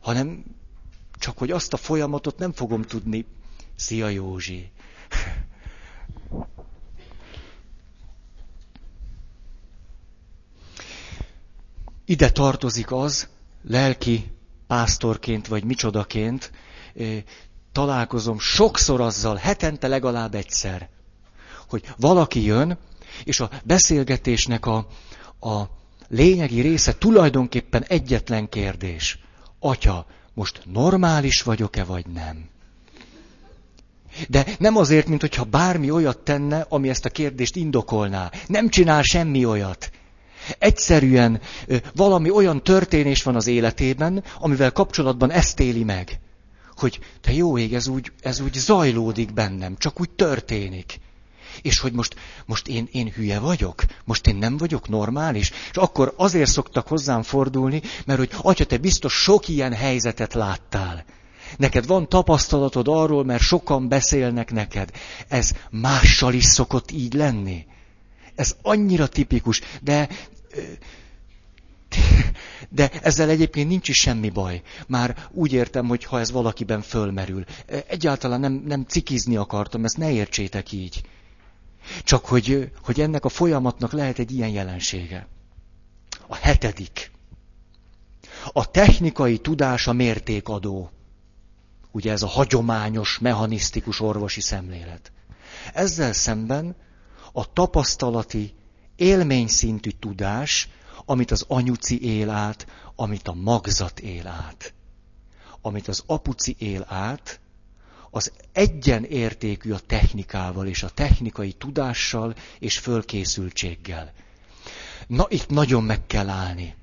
hanem 0.00 0.44
csak, 1.18 1.38
hogy 1.38 1.50
azt 1.50 1.72
a 1.72 1.76
folyamatot 1.76 2.38
nem 2.38 2.52
fogom 2.52 2.82
tudni 2.82 3.26
Szia 3.76 4.08
Józsi! 4.08 4.70
Ide 12.04 12.30
tartozik 12.30 12.92
az, 12.92 13.28
lelki 13.62 14.32
pásztorként 14.66 15.46
vagy 15.46 15.64
micsodaként, 15.64 16.52
találkozom 17.72 18.38
sokszor 18.38 19.00
azzal, 19.00 19.36
hetente 19.36 19.88
legalább 19.88 20.34
egyszer, 20.34 20.88
hogy 21.68 21.84
valaki 21.96 22.42
jön, 22.44 22.78
és 23.24 23.40
a 23.40 23.50
beszélgetésnek 23.64 24.66
a, 24.66 24.86
a 25.40 25.62
lényegi 26.08 26.60
része 26.60 26.94
tulajdonképpen 26.94 27.82
egyetlen 27.82 28.48
kérdés. 28.48 29.18
Atya, 29.58 30.06
most 30.34 30.62
normális 30.64 31.42
vagyok-e, 31.42 31.84
vagy 31.84 32.06
nem? 32.06 32.51
De 34.28 34.46
nem 34.58 34.76
azért, 34.76 35.06
mint 35.06 35.20
hogyha 35.20 35.44
bármi 35.44 35.90
olyat 35.90 36.18
tenne, 36.18 36.66
ami 36.68 36.88
ezt 36.88 37.04
a 37.04 37.10
kérdést 37.10 37.56
indokolná. 37.56 38.30
Nem 38.46 38.68
csinál 38.68 39.02
semmi 39.02 39.44
olyat. 39.44 39.90
Egyszerűen 40.58 41.40
valami 41.94 42.30
olyan 42.30 42.62
történés 42.62 43.22
van 43.22 43.36
az 43.36 43.46
életében, 43.46 44.24
amivel 44.38 44.72
kapcsolatban 44.72 45.30
ezt 45.30 45.60
éli 45.60 45.84
meg. 45.84 46.20
Hogy 46.76 46.98
te 47.20 47.32
jó 47.32 47.58
ég, 47.58 47.74
ez 47.74 47.86
úgy, 47.86 48.12
ez 48.20 48.40
úgy 48.40 48.54
zajlódik 48.54 49.32
bennem, 49.32 49.76
csak 49.76 50.00
úgy 50.00 50.10
történik. 50.10 51.00
És 51.62 51.78
hogy 51.78 51.92
most, 51.92 52.14
most 52.46 52.68
én, 52.68 52.88
én 52.92 53.12
hülye 53.14 53.38
vagyok? 53.38 53.84
Most 54.04 54.26
én 54.26 54.36
nem 54.36 54.56
vagyok 54.56 54.88
normális? 54.88 55.50
És 55.70 55.76
akkor 55.76 56.14
azért 56.16 56.50
szoktak 56.50 56.88
hozzám 56.88 57.22
fordulni, 57.22 57.82
mert 58.06 58.18
hogy 58.18 58.30
atya, 58.42 58.64
te 58.64 58.76
biztos 58.76 59.12
sok 59.12 59.48
ilyen 59.48 59.72
helyzetet 59.72 60.34
láttál. 60.34 61.04
Neked 61.56 61.86
van 61.86 62.08
tapasztalatod 62.08 62.88
arról, 62.88 63.24
mert 63.24 63.42
sokan 63.42 63.88
beszélnek 63.88 64.52
neked. 64.52 64.90
Ez 65.28 65.52
mással 65.70 66.34
is 66.34 66.44
szokott 66.44 66.90
így 66.90 67.14
lenni. 67.14 67.66
Ez 68.34 68.56
annyira 68.62 69.06
tipikus, 69.06 69.60
de 69.82 70.08
de 72.68 72.90
ezzel 73.02 73.28
egyébként 73.28 73.68
nincs 73.68 73.88
is 73.88 73.96
semmi 73.96 74.30
baj. 74.30 74.62
Már 74.86 75.28
úgy 75.30 75.52
értem, 75.52 75.86
hogy 75.86 76.04
ha 76.04 76.20
ez 76.20 76.30
valakiben 76.30 76.82
fölmerül. 76.82 77.44
Egyáltalán 77.86 78.40
nem, 78.40 78.62
nem 78.66 78.84
cikizni 78.88 79.36
akartam, 79.36 79.84
ezt 79.84 79.96
ne 79.96 80.10
értsétek 80.12 80.72
így. 80.72 81.02
Csak 82.04 82.26
hogy, 82.26 82.70
hogy 82.82 83.00
ennek 83.00 83.24
a 83.24 83.28
folyamatnak 83.28 83.92
lehet 83.92 84.18
egy 84.18 84.32
ilyen 84.32 84.48
jelensége. 84.48 85.26
A 86.26 86.34
hetedik. 86.34 87.10
A 88.52 88.70
technikai 88.70 89.38
tudás 89.38 89.86
a 89.86 89.92
mértékadó. 89.92 90.90
Ugye 91.92 92.12
ez 92.12 92.22
a 92.22 92.26
hagyományos, 92.26 93.18
mechanisztikus 93.18 94.00
orvosi 94.00 94.40
szemlélet. 94.40 95.12
Ezzel 95.72 96.12
szemben 96.12 96.76
a 97.32 97.52
tapasztalati, 97.52 98.54
élményszintű 98.96 99.90
tudás, 99.90 100.68
amit 101.04 101.30
az 101.30 101.44
anyuci 101.48 102.04
él 102.04 102.30
át, 102.30 102.66
amit 102.96 103.28
a 103.28 103.34
magzat 103.34 104.00
él 104.00 104.26
át, 104.26 104.74
amit 105.60 105.88
az 105.88 106.02
apuci 106.06 106.56
él 106.58 106.84
át, 106.88 107.40
az 108.10 108.32
egyenértékű 108.52 109.72
a 109.72 109.78
technikával 109.78 110.66
és 110.66 110.82
a 110.82 110.88
technikai 110.88 111.52
tudással 111.52 112.34
és 112.58 112.78
fölkészültséggel. 112.78 114.12
Na, 115.06 115.26
itt 115.28 115.48
nagyon 115.48 115.82
meg 115.82 116.06
kell 116.06 116.28
állni. 116.28 116.74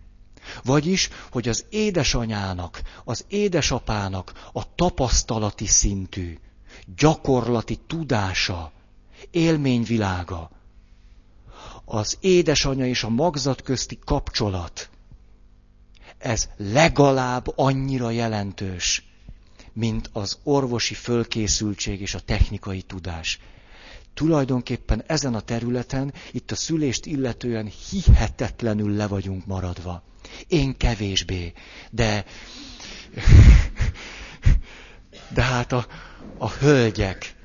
Vagyis, 0.64 1.10
hogy 1.32 1.50
az 1.50 1.66
édesanyának, 1.70 2.82
az 3.04 3.26
édesapának 3.28 4.50
a 4.54 4.76
tapasztalati 4.76 5.68
szintű, 5.68 6.38
gyakorlati 6.98 7.80
tudása, 7.88 8.72
élményvilága, 9.32 10.50
az 11.86 12.18
édesanya 12.20 12.86
és 12.86 13.04
a 13.04 13.10
magzat 13.10 13.62
közti 13.62 14.00
kapcsolat, 14.06 14.90
ez 16.18 16.50
legalább 16.58 17.54
annyira 17.56 18.10
jelentős, 18.10 19.04
mint 19.74 20.10
az 20.14 20.38
orvosi 20.44 20.94
fölkészültség 20.94 22.02
és 22.02 22.14
a 22.14 22.20
technikai 22.20 22.82
tudás. 22.82 23.40
Tulajdonképpen 24.14 25.04
ezen 25.08 25.34
a 25.34 25.40
területen, 25.40 26.14
itt 26.32 26.52
a 26.52 26.56
szülést 26.56 27.06
illetően 27.06 27.72
hihetetlenül 27.90 28.96
le 28.96 29.08
vagyunk 29.08 29.46
maradva. 29.46 30.04
Én 30.48 30.78
kevésbé, 30.78 31.54
de, 31.92 32.26
de 35.36 35.42
hát 35.42 35.72
a, 35.72 35.88
a 36.38 36.50
hölgyek, 36.50 37.38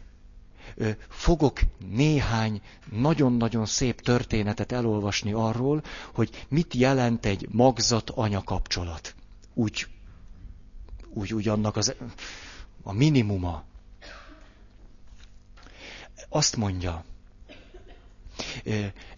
fogok 1.08 1.60
néhány 1.90 2.60
nagyon-nagyon 2.90 3.66
szép 3.66 4.00
történetet 4.00 4.72
elolvasni 4.72 5.32
arról, 5.32 5.82
hogy 6.12 6.46
mit 6.48 6.74
jelent 6.74 7.26
egy 7.26 7.48
magzat-anya 7.50 8.42
kapcsolat. 8.42 9.14
Úgy, 9.54 9.86
úgy, 11.08 11.34
úgy 11.34 11.48
annak 11.48 11.76
az, 11.76 11.94
a 12.82 12.92
minimuma. 12.92 13.64
Azt 16.28 16.56
mondja, 16.56 17.04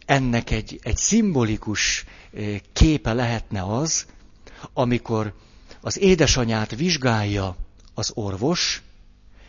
ennek 0.06 0.50
egy, 0.50 0.78
egy 0.82 0.96
szimbolikus 0.96 2.04
képe 2.72 3.12
lehetne 3.12 3.62
az, 3.62 4.06
amikor 4.72 5.34
az 5.80 5.98
édesanyát 5.98 6.74
vizsgálja 6.74 7.56
az 7.94 8.10
orvos, 8.14 8.82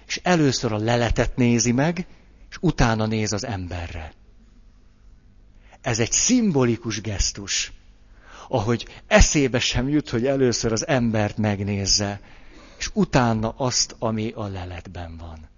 és 0.08 0.19
először 0.23 0.71
a 0.73 0.77
leletet 0.77 1.36
nézi 1.36 1.71
meg, 1.71 2.08
és 2.49 2.58
utána 2.62 3.06
néz 3.06 3.34
az 3.34 3.45
emberre. 3.45 4.13
Ez 5.82 5.99
egy 5.99 6.12
szimbolikus 6.12 7.01
gesztus, 7.01 7.71
ahogy 8.47 8.88
eszébe 9.08 9.60
sem 9.60 9.89
jut, 9.89 10.10
hogy 10.10 10.25
először 10.25 10.71
az 10.71 10.88
embert 10.88 11.38
megnézze, 11.38 12.21
és 12.77 12.89
utána 12.93 13.49
azt, 13.49 13.95
ami 13.99 14.32
a 14.36 14.47
leletben 14.47 15.17
van. 15.17 15.49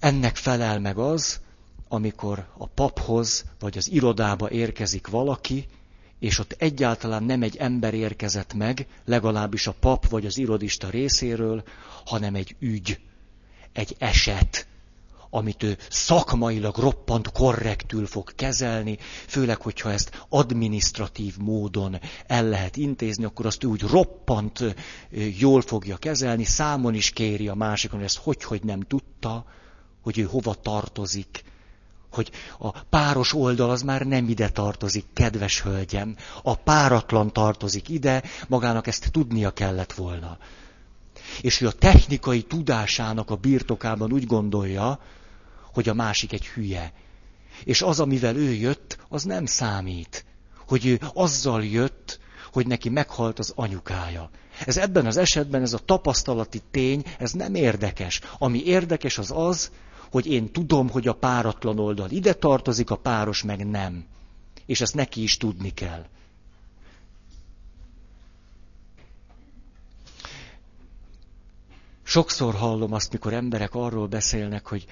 Ennek 0.00 0.36
felel 0.36 0.80
meg 0.80 0.98
az, 0.98 1.40
amikor 1.88 2.46
a 2.58 2.66
paphoz 2.66 3.44
vagy 3.58 3.76
az 3.76 3.90
irodába 3.90 4.50
érkezik 4.50 5.06
valaki, 5.06 5.66
és 6.18 6.38
ott 6.38 6.54
egyáltalán 6.58 7.22
nem 7.22 7.42
egy 7.42 7.56
ember 7.56 7.94
érkezett 7.94 8.54
meg, 8.54 8.86
legalábbis 9.04 9.66
a 9.66 9.74
pap 9.80 10.08
vagy 10.08 10.26
az 10.26 10.38
irodista 10.38 10.90
részéről, 10.90 11.62
hanem 12.04 12.34
egy 12.34 12.56
ügy, 12.58 13.00
egy 13.72 13.96
eset, 13.98 14.66
amit 15.30 15.62
ő 15.62 15.78
szakmailag 15.90 16.76
roppant 16.76 17.32
korrektül 17.32 18.06
fog 18.06 18.34
kezelni, 18.34 18.98
főleg, 19.26 19.60
hogyha 19.60 19.90
ezt 19.90 20.24
administratív 20.28 21.36
módon 21.38 22.00
el 22.26 22.48
lehet 22.48 22.76
intézni, 22.76 23.24
akkor 23.24 23.46
azt 23.46 23.64
ő 23.64 23.66
úgy 23.66 23.82
roppant 23.82 24.74
jól 25.38 25.60
fogja 25.60 25.96
kezelni, 25.96 26.44
számon 26.44 26.94
is 26.94 27.10
kéri 27.10 27.48
a 27.48 27.54
másikon, 27.54 27.96
hogy 27.98 28.06
ezt 28.06 28.18
hogy, 28.18 28.42
hogy 28.42 28.62
nem 28.62 28.80
tudta, 28.80 29.44
hogy 30.02 30.18
ő 30.18 30.22
hova 30.22 30.54
tartozik, 30.54 31.44
hogy 32.10 32.30
a 32.58 32.70
páros 32.70 33.34
oldal 33.34 33.70
az 33.70 33.82
már 33.82 34.06
nem 34.06 34.28
ide 34.28 34.48
tartozik, 34.48 35.04
kedves 35.12 35.62
hölgyem, 35.62 36.16
a 36.42 36.54
páratlan 36.54 37.32
tartozik 37.32 37.88
ide, 37.88 38.22
magának 38.48 38.86
ezt 38.86 39.10
tudnia 39.12 39.50
kellett 39.50 39.92
volna. 39.92 40.38
És 41.40 41.58
hogy 41.58 41.68
a 41.68 41.72
technikai 41.72 42.42
tudásának 42.42 43.30
a 43.30 43.36
birtokában 43.36 44.12
úgy 44.12 44.26
gondolja, 44.26 45.00
hogy 45.72 45.88
a 45.88 45.94
másik 45.94 46.32
egy 46.32 46.46
hülye. 46.46 46.92
És 47.64 47.82
az, 47.82 48.00
amivel 48.00 48.36
ő 48.36 48.52
jött, 48.52 48.98
az 49.08 49.22
nem 49.22 49.46
számít. 49.46 50.24
Hogy 50.66 50.86
ő 50.86 51.00
azzal 51.12 51.64
jött, 51.64 52.20
hogy 52.52 52.66
neki 52.66 52.88
meghalt 52.88 53.38
az 53.38 53.52
anyukája. 53.54 54.30
Ez 54.66 54.76
ebben 54.76 55.06
az 55.06 55.16
esetben, 55.16 55.62
ez 55.62 55.72
a 55.72 55.78
tapasztalati 55.78 56.62
tény, 56.70 57.04
ez 57.18 57.32
nem 57.32 57.54
érdekes. 57.54 58.20
Ami 58.38 58.64
érdekes 58.64 59.18
az 59.18 59.30
az, 59.34 59.70
hogy 60.10 60.26
én 60.26 60.52
tudom, 60.52 60.88
hogy 60.90 61.08
a 61.08 61.14
páratlan 61.14 61.78
oldal 61.78 62.10
ide 62.10 62.32
tartozik, 62.32 62.90
a 62.90 62.96
páros 62.96 63.42
meg 63.42 63.66
nem. 63.66 64.04
És 64.66 64.80
ezt 64.80 64.94
neki 64.94 65.22
is 65.22 65.36
tudni 65.36 65.74
kell. 65.74 66.06
Sokszor 72.02 72.54
hallom 72.54 72.92
azt, 72.92 73.12
mikor 73.12 73.32
emberek 73.32 73.74
arról 73.74 74.06
beszélnek, 74.06 74.66
hogy, 74.66 74.86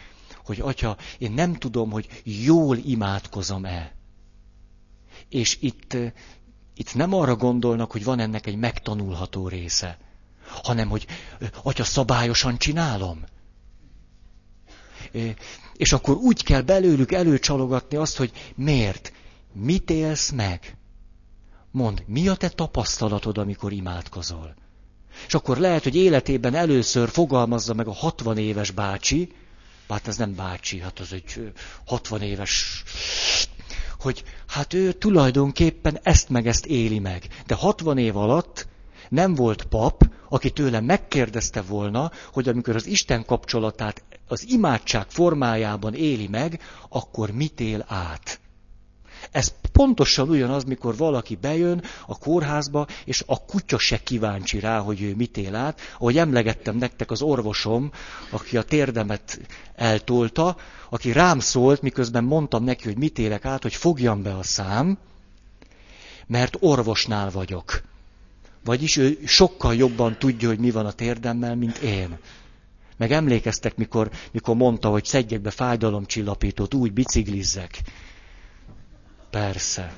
hogy 0.44 0.60
atya, 0.60 0.96
én 1.18 1.32
nem 1.32 1.54
tudom, 1.54 1.90
hogy 1.90 2.22
jól 2.24 2.76
imádkozom-e. 2.76 3.94
És 5.28 5.58
itt, 5.60 5.96
itt 6.74 6.94
nem 6.94 7.14
arra 7.14 7.36
gondolnak, 7.36 7.90
hogy 7.92 8.04
van 8.04 8.18
ennek 8.18 8.46
egy 8.46 8.56
megtanulható 8.56 9.48
része, 9.48 9.98
hanem 10.62 10.88
hogy 10.88 11.06
atya, 11.62 11.84
szabályosan 11.84 12.58
csinálom. 12.58 13.24
És 15.76 15.92
akkor 15.92 16.16
úgy 16.16 16.42
kell 16.42 16.60
belőlük 16.60 17.12
előcsalogatni 17.12 17.96
azt, 17.96 18.16
hogy 18.16 18.32
miért? 18.54 19.12
Mit 19.52 19.90
élsz 19.90 20.30
meg? 20.30 20.76
Mond, 21.70 22.02
mi 22.06 22.28
a 22.28 22.34
te 22.34 22.48
tapasztalatod, 22.48 23.38
amikor 23.38 23.72
imádkozol? 23.72 24.54
És 25.26 25.34
akkor 25.34 25.56
lehet, 25.56 25.82
hogy 25.82 25.96
életében 25.96 26.54
először 26.54 27.08
fogalmazza 27.08 27.74
meg 27.74 27.86
a 27.86 27.92
60 27.92 28.38
éves 28.38 28.70
bácsi, 28.70 29.32
hát 29.88 30.08
ez 30.08 30.16
nem 30.16 30.34
bácsi, 30.34 30.80
hát 30.80 30.98
az 30.98 31.12
egy 31.12 31.52
60 31.86 32.22
éves, 32.22 32.82
hogy 34.00 34.24
hát 34.46 34.74
ő 34.74 34.92
tulajdonképpen 34.92 35.98
ezt 36.02 36.28
meg 36.28 36.46
ezt 36.46 36.66
éli 36.66 36.98
meg. 36.98 37.42
De 37.46 37.54
60 37.54 37.98
év 37.98 38.16
alatt 38.16 38.66
nem 39.08 39.34
volt 39.34 39.64
pap, 39.64 40.08
aki 40.28 40.50
tőle 40.50 40.80
megkérdezte 40.80 41.62
volna, 41.62 42.10
hogy 42.32 42.48
amikor 42.48 42.74
az 42.74 42.86
Isten 42.86 43.24
kapcsolatát 43.24 44.02
az 44.28 44.44
imádság 44.48 45.06
formájában 45.08 45.94
éli 45.94 46.28
meg, 46.28 46.60
akkor 46.88 47.30
mit 47.30 47.60
él 47.60 47.84
át. 47.88 48.40
Ez 49.30 49.52
pontosan 49.72 50.28
ugyanaz, 50.28 50.64
mikor 50.64 50.96
valaki 50.96 51.36
bejön 51.36 51.82
a 52.06 52.18
kórházba, 52.18 52.86
és 53.04 53.22
a 53.26 53.44
kutya 53.44 53.78
se 53.78 54.02
kíváncsi 54.02 54.58
rá, 54.60 54.78
hogy 54.78 55.02
ő 55.02 55.14
mit 55.14 55.36
él 55.36 55.54
át. 55.54 55.80
Ahogy 55.98 56.18
emlegettem 56.18 56.76
nektek 56.76 57.10
az 57.10 57.22
orvosom, 57.22 57.92
aki 58.30 58.56
a 58.56 58.62
térdemet 58.62 59.40
eltolta, 59.74 60.56
aki 60.90 61.12
rám 61.12 61.38
szólt, 61.38 61.82
miközben 61.82 62.24
mondtam 62.24 62.64
neki, 62.64 62.84
hogy 62.84 62.96
mit 62.96 63.18
élek 63.18 63.44
át, 63.44 63.62
hogy 63.62 63.74
fogjam 63.74 64.22
be 64.22 64.36
a 64.36 64.42
szám, 64.42 64.98
mert 66.26 66.56
orvosnál 66.60 67.30
vagyok. 67.30 67.82
Vagyis 68.64 68.96
ő 68.96 69.18
sokkal 69.26 69.74
jobban 69.74 70.18
tudja, 70.18 70.48
hogy 70.48 70.58
mi 70.58 70.70
van 70.70 70.86
a 70.86 70.92
térdemmel, 70.92 71.56
mint 71.56 71.76
én. 71.76 72.18
Meg 72.98 73.12
emlékeztek, 73.12 73.76
mikor, 73.76 74.10
mikor 74.32 74.56
mondta, 74.56 74.88
hogy 74.88 75.04
szedjek 75.04 75.40
be 75.40 75.50
fájdalomcsillapítót, 75.50 76.74
úgy 76.74 76.92
biciklizzek. 76.92 77.80
Persze. 79.30 79.94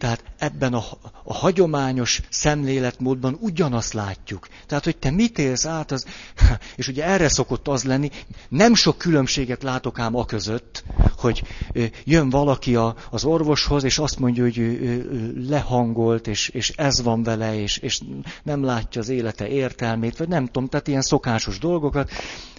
Tehát 0.00 0.24
ebben 0.38 0.74
a, 0.74 0.84
a 1.24 1.34
hagyományos 1.34 2.20
szemléletmódban 2.30 3.36
ugyanazt 3.40 3.92
látjuk. 3.92 4.48
Tehát, 4.66 4.84
hogy 4.84 4.96
te 4.96 5.10
mit 5.10 5.38
élsz 5.38 5.66
át, 5.66 5.90
az, 5.90 6.06
és 6.76 6.88
ugye 6.88 7.04
erre 7.04 7.28
szokott 7.28 7.68
az 7.68 7.84
lenni, 7.84 8.10
nem 8.48 8.74
sok 8.74 8.98
különbséget 8.98 9.62
látok 9.62 9.98
ám 9.98 10.16
a 10.16 10.24
között, 10.24 10.84
hogy 11.16 11.42
jön 12.04 12.30
valaki 12.30 12.76
a, 12.76 12.94
az 13.10 13.24
orvoshoz, 13.24 13.84
és 13.84 13.98
azt 13.98 14.18
mondja, 14.18 14.42
hogy 14.42 14.78
lehangolt, 15.48 16.26
és, 16.26 16.48
és 16.48 16.70
ez 16.70 17.02
van 17.02 17.22
vele, 17.22 17.60
és, 17.60 17.78
és 17.78 18.00
nem 18.42 18.64
látja 18.64 19.00
az 19.00 19.08
élete 19.08 19.48
értelmét, 19.48 20.16
vagy 20.16 20.28
nem 20.28 20.46
tudom, 20.46 20.68
tehát 20.68 20.88
ilyen 20.88 21.02
szokásos 21.02 21.58
dolgokat, 21.58 22.10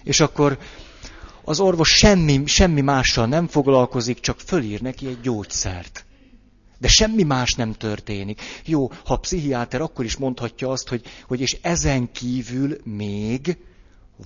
és 0.02 0.20
akkor 0.20 0.58
az 1.44 1.60
orvos 1.60 1.88
semmi, 1.88 2.42
semmi 2.46 2.80
mással 2.80 3.26
nem 3.26 3.46
foglalkozik, 3.46 4.20
csak 4.20 4.40
fölír 4.40 4.80
neki 4.80 5.06
egy 5.06 5.20
gyógyszert. 5.20 6.04
De 6.82 6.88
semmi 6.88 7.22
más 7.22 7.54
nem 7.54 7.72
történik. 7.72 8.40
Jó, 8.64 8.88
ha 8.88 9.14
a 9.14 9.16
pszichiáter 9.16 9.80
akkor 9.80 10.04
is 10.04 10.16
mondhatja 10.16 10.70
azt, 10.70 10.88
hogy, 10.88 11.04
hogy 11.26 11.40
és 11.40 11.58
ezen 11.60 12.12
kívül 12.12 12.76
még 12.84 13.56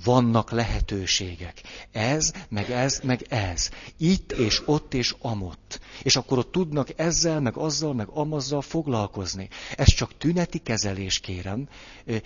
vannak 0.04 0.50
lehetőségek. 0.50 1.62
Ez, 1.92 2.32
meg 2.48 2.70
ez, 2.70 3.00
meg 3.02 3.26
ez. 3.28 3.70
Itt 3.98 4.32
és 4.32 4.62
ott 4.64 4.94
és 4.94 5.14
amott. 5.18 5.80
És 6.02 6.16
akkor 6.16 6.38
ott 6.38 6.52
tudnak 6.52 6.88
ezzel, 6.96 7.40
meg 7.40 7.56
azzal, 7.56 7.94
meg 7.94 8.08
amazzal 8.08 8.62
foglalkozni. 8.62 9.48
Ez 9.74 9.86
csak 9.86 10.18
tüneti 10.18 10.58
kezelés, 10.58 11.18
kérem. 11.18 11.68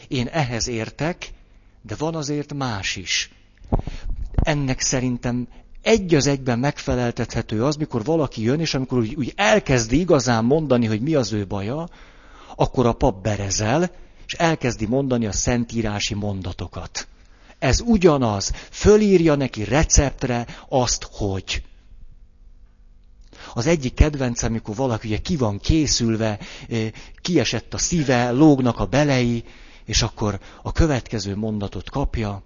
Én 0.09 0.27
ehhez 0.27 0.69
értek, 0.69 1.31
de 1.83 1.95
van 1.95 2.15
azért 2.15 2.55
más 2.55 2.97
is. 2.97 3.31
Ennek 4.35 4.81
szerintem 4.81 5.49
egy 5.83 6.15
az 6.15 6.27
egyben 6.27 6.59
megfeleltethető 6.59 7.65
az, 7.65 7.77
mikor 7.77 8.05
valaki 8.05 8.43
jön, 8.43 8.61
és 8.61 8.75
amikor 8.75 8.99
úgy, 8.99 9.15
úgy 9.15 9.33
elkezdi 9.37 9.99
igazán 9.99 10.45
mondani, 10.45 10.87
hogy 10.87 11.01
mi 11.01 11.15
az 11.15 11.33
ő 11.33 11.47
baja, 11.47 11.89
akkor 12.57 12.87
a 12.87 12.93
pap 12.93 13.23
berezel, 13.23 13.91
és 14.27 14.33
elkezdi 14.33 14.87
mondani 14.87 15.27
a 15.27 15.33
szentírási 15.33 16.15
mondatokat. 16.15 17.09
Ez 17.59 17.81
ugyanaz, 17.81 18.53
fölírja 18.71 19.35
neki 19.35 19.65
receptre 19.65 20.47
azt, 20.69 21.09
hogy. 21.13 21.63
Az 23.55 23.67
egyik 23.67 23.95
kedvencem, 23.95 24.51
amikor 24.51 24.75
valaki 24.75 25.07
ugye 25.07 25.19
ki 25.19 25.37
van 25.37 25.59
készülve, 25.59 26.39
kiesett 27.21 27.75
a 27.75 27.79
szíve, 27.79 28.31
lógnak 28.31 28.79
a 28.79 28.87
belei, 28.87 29.45
és 29.85 30.03
akkor 30.03 30.41
a 30.63 30.73
következő 30.73 31.37
mondatot 31.37 31.91
kapja, 31.91 32.43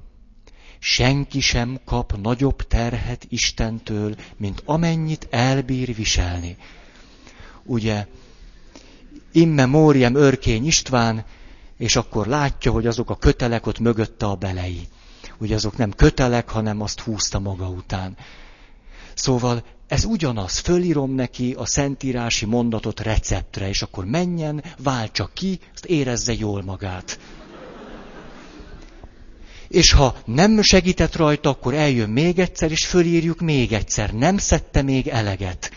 senki 0.86 1.40
sem 1.40 1.80
kap 1.84 2.16
nagyobb 2.22 2.62
terhet 2.62 3.26
Istentől, 3.28 4.14
mint 4.36 4.62
amennyit 4.64 5.26
elbír 5.30 5.94
viselni. 5.94 6.56
Ugye, 7.62 8.06
immemórium 9.32 10.14
örkény 10.14 10.66
István, 10.66 11.24
és 11.78 11.96
akkor 11.96 12.26
látja, 12.26 12.72
hogy 12.72 12.86
azok 12.86 13.10
a 13.10 13.16
kötelek 13.16 13.66
ott 13.66 13.78
mögötte 13.78 14.26
a 14.26 14.34
belei. 14.34 14.88
Ugye 15.38 15.54
azok 15.54 15.76
nem 15.76 15.90
kötelek, 15.90 16.48
hanem 16.48 16.80
azt 16.80 17.00
húzta 17.00 17.38
maga 17.38 17.68
után. 17.68 18.16
Szóval 19.14 19.64
ez 19.88 20.04
ugyanaz, 20.04 20.58
fölírom 20.58 21.10
neki 21.10 21.54
a 21.58 21.66
szentírási 21.66 22.46
mondatot 22.46 23.00
receptre, 23.00 23.68
és 23.68 23.82
akkor 23.82 24.04
menjen, 24.04 24.64
váltsa 24.78 25.30
ki, 25.32 25.60
azt 25.74 25.84
érezze 25.84 26.32
jól 26.32 26.62
magát. 26.62 27.18
És 29.74 29.92
ha 29.92 30.16
nem 30.24 30.62
segített 30.62 31.16
rajta, 31.16 31.48
akkor 31.48 31.74
eljön 31.74 32.08
még 32.08 32.38
egyszer, 32.38 32.70
és 32.70 32.86
fölírjuk 32.86 33.40
még 33.40 33.72
egyszer. 33.72 34.10
Nem 34.10 34.38
szedte 34.38 34.82
még 34.82 35.08
eleget. 35.08 35.70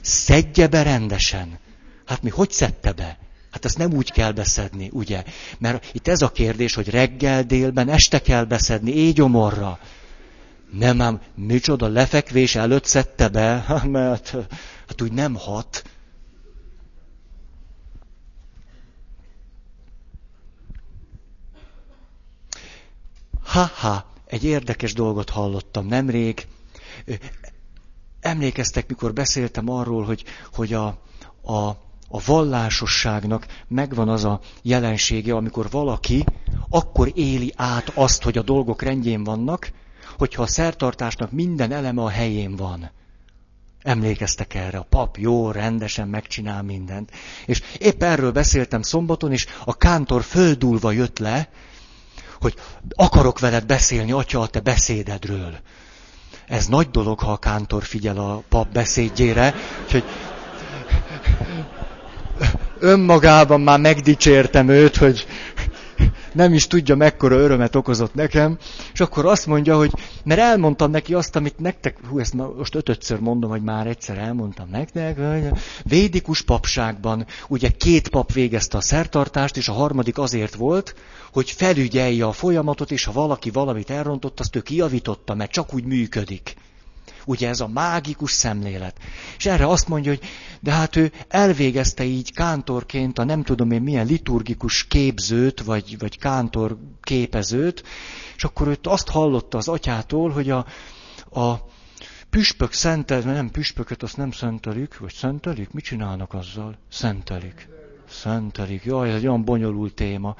Szedje 0.00 0.66
be 0.66 0.82
rendesen. 0.82 1.58
Hát 2.06 2.22
mi 2.22 2.30
hogy 2.30 2.50
szedte 2.50 2.92
be? 2.92 3.18
Hát 3.50 3.64
ezt 3.64 3.78
nem 3.78 3.92
úgy 3.92 4.12
kell 4.12 4.32
beszedni, 4.32 4.88
ugye? 4.92 5.24
Mert 5.58 5.90
itt 5.92 6.08
ez 6.08 6.22
a 6.22 6.30
kérdés, 6.30 6.74
hogy 6.74 6.90
reggel, 6.90 7.42
délben, 7.42 7.88
este 7.88 8.22
kell 8.22 8.44
beszedni, 8.44 8.94
éjgyomorra. 8.94 9.78
Nem 10.72 11.00
ám, 11.00 11.20
micsoda 11.34 11.88
lefekvés 11.88 12.54
előtt 12.54 12.84
szedte 12.84 13.28
be, 13.28 13.64
mert 13.84 14.30
hát 14.88 15.02
úgy 15.02 15.12
nem 15.12 15.34
hat. 15.34 15.82
Ha-ha, 23.46 24.04
egy 24.26 24.44
érdekes 24.44 24.92
dolgot 24.92 25.30
hallottam 25.30 25.86
nemrég. 25.86 26.46
Emlékeztek, 28.20 28.88
mikor 28.88 29.12
beszéltem 29.12 29.70
arról, 29.70 30.04
hogy, 30.04 30.24
hogy 30.54 30.72
a, 30.72 30.86
a, 31.42 31.68
a 32.08 32.20
vallásosságnak 32.26 33.46
megvan 33.68 34.08
az 34.08 34.24
a 34.24 34.40
jelensége, 34.62 35.34
amikor 35.34 35.70
valaki 35.70 36.24
akkor 36.68 37.12
éli 37.14 37.52
át 37.56 37.92
azt, 37.94 38.22
hogy 38.22 38.38
a 38.38 38.42
dolgok 38.42 38.82
rendjén 38.82 39.24
vannak, 39.24 39.72
hogyha 40.18 40.42
a 40.42 40.46
szertartásnak 40.46 41.32
minden 41.32 41.72
eleme 41.72 42.02
a 42.02 42.08
helyén 42.08 42.56
van. 42.56 42.90
Emlékeztek 43.82 44.54
erre, 44.54 44.78
a 44.78 44.86
pap 44.88 45.16
jó, 45.16 45.50
rendesen 45.50 46.08
megcsinál 46.08 46.62
mindent. 46.62 47.10
És 47.46 47.62
épp 47.78 48.02
erről 48.02 48.32
beszéltem 48.32 48.82
szombaton, 48.82 49.32
és 49.32 49.46
a 49.64 49.76
kántor 49.76 50.22
földulva 50.22 50.90
jött 50.90 51.18
le, 51.18 51.48
hogy 52.46 52.54
akarok 52.94 53.38
veled 53.38 53.66
beszélni, 53.66 54.12
atya, 54.12 54.40
a 54.40 54.46
te 54.46 54.60
beszédedről. 54.60 55.58
Ez 56.46 56.66
nagy 56.66 56.90
dolog, 56.90 57.18
ha 57.18 57.32
a 57.32 57.36
kántor 57.36 57.82
figyel 57.82 58.18
a 58.18 58.42
pap 58.48 58.72
beszédjére, 58.72 59.54
úgyhogy 59.84 60.04
önmagában 62.78 63.60
már 63.60 63.80
megdicsértem 63.80 64.68
őt, 64.68 64.96
hogy 64.96 65.26
nem 66.36 66.52
is 66.52 66.66
tudja, 66.66 66.96
mekkora 66.96 67.36
örömet 67.36 67.76
okozott 67.76 68.14
nekem, 68.14 68.58
és 68.92 69.00
akkor 69.00 69.26
azt 69.26 69.46
mondja, 69.46 69.76
hogy, 69.76 69.92
mert 70.24 70.40
elmondtam 70.40 70.90
neki 70.90 71.14
azt, 71.14 71.36
amit 71.36 71.58
nektek, 71.58 71.96
hú, 72.08 72.18
ezt 72.18 72.34
most 72.34 72.74
ötötször 72.74 73.18
mondom, 73.20 73.50
hogy 73.50 73.62
már 73.62 73.86
egyszer 73.86 74.18
elmondtam 74.18 74.68
nektek, 74.70 75.16
hogy 75.16 75.48
védikus 75.82 76.42
papságban 76.42 77.26
ugye 77.48 77.68
két 77.68 78.08
pap 78.08 78.32
végezte 78.32 78.76
a 78.76 78.80
szertartást, 78.80 79.56
és 79.56 79.68
a 79.68 79.72
harmadik 79.72 80.18
azért 80.18 80.54
volt, 80.54 80.94
hogy 81.36 81.50
felügyelje 81.50 82.24
a 82.24 82.32
folyamatot, 82.32 82.90
és 82.90 83.04
ha 83.04 83.12
valaki 83.12 83.50
valamit 83.50 83.90
elrontott, 83.90 84.40
azt 84.40 84.56
ő 84.56 84.60
kijavította, 84.60 85.34
mert 85.34 85.50
csak 85.50 85.74
úgy 85.74 85.84
működik. 85.84 86.54
Ugye 87.26 87.48
ez 87.48 87.60
a 87.60 87.68
mágikus 87.68 88.32
szemlélet. 88.32 88.96
És 89.36 89.46
erre 89.46 89.66
azt 89.66 89.88
mondja, 89.88 90.10
hogy 90.10 90.20
de 90.60 90.72
hát 90.72 90.96
ő 90.96 91.12
elvégezte 91.28 92.04
így 92.04 92.32
kántorként 92.32 93.18
a 93.18 93.24
nem 93.24 93.42
tudom 93.42 93.70
én 93.70 93.82
milyen 93.82 94.06
liturgikus 94.06 94.86
képzőt, 94.86 95.60
vagy, 95.60 95.98
vagy 95.98 96.18
kántor 96.18 96.78
képezőt, 97.02 97.82
és 98.36 98.44
akkor 98.44 98.68
őt 98.68 98.86
azt 98.86 99.08
hallotta 99.08 99.58
az 99.58 99.68
atyától, 99.68 100.30
hogy 100.30 100.50
a, 100.50 100.66
a 101.40 101.54
püspök 102.30 102.72
szentel, 102.72 103.20
nem 103.20 103.50
püspököt, 103.50 104.02
azt 104.02 104.16
nem 104.16 104.30
szentelik, 104.30 104.98
vagy 104.98 105.12
szentelik? 105.12 105.70
Mit 105.70 105.84
csinálnak 105.84 106.34
azzal? 106.34 106.78
Szentelik. 106.88 107.68
Szentelik. 108.08 108.84
Jaj, 108.84 109.08
ez 109.08 109.14
egy 109.14 109.26
olyan 109.26 109.44
bonyolult 109.44 109.94
téma. 109.94 110.34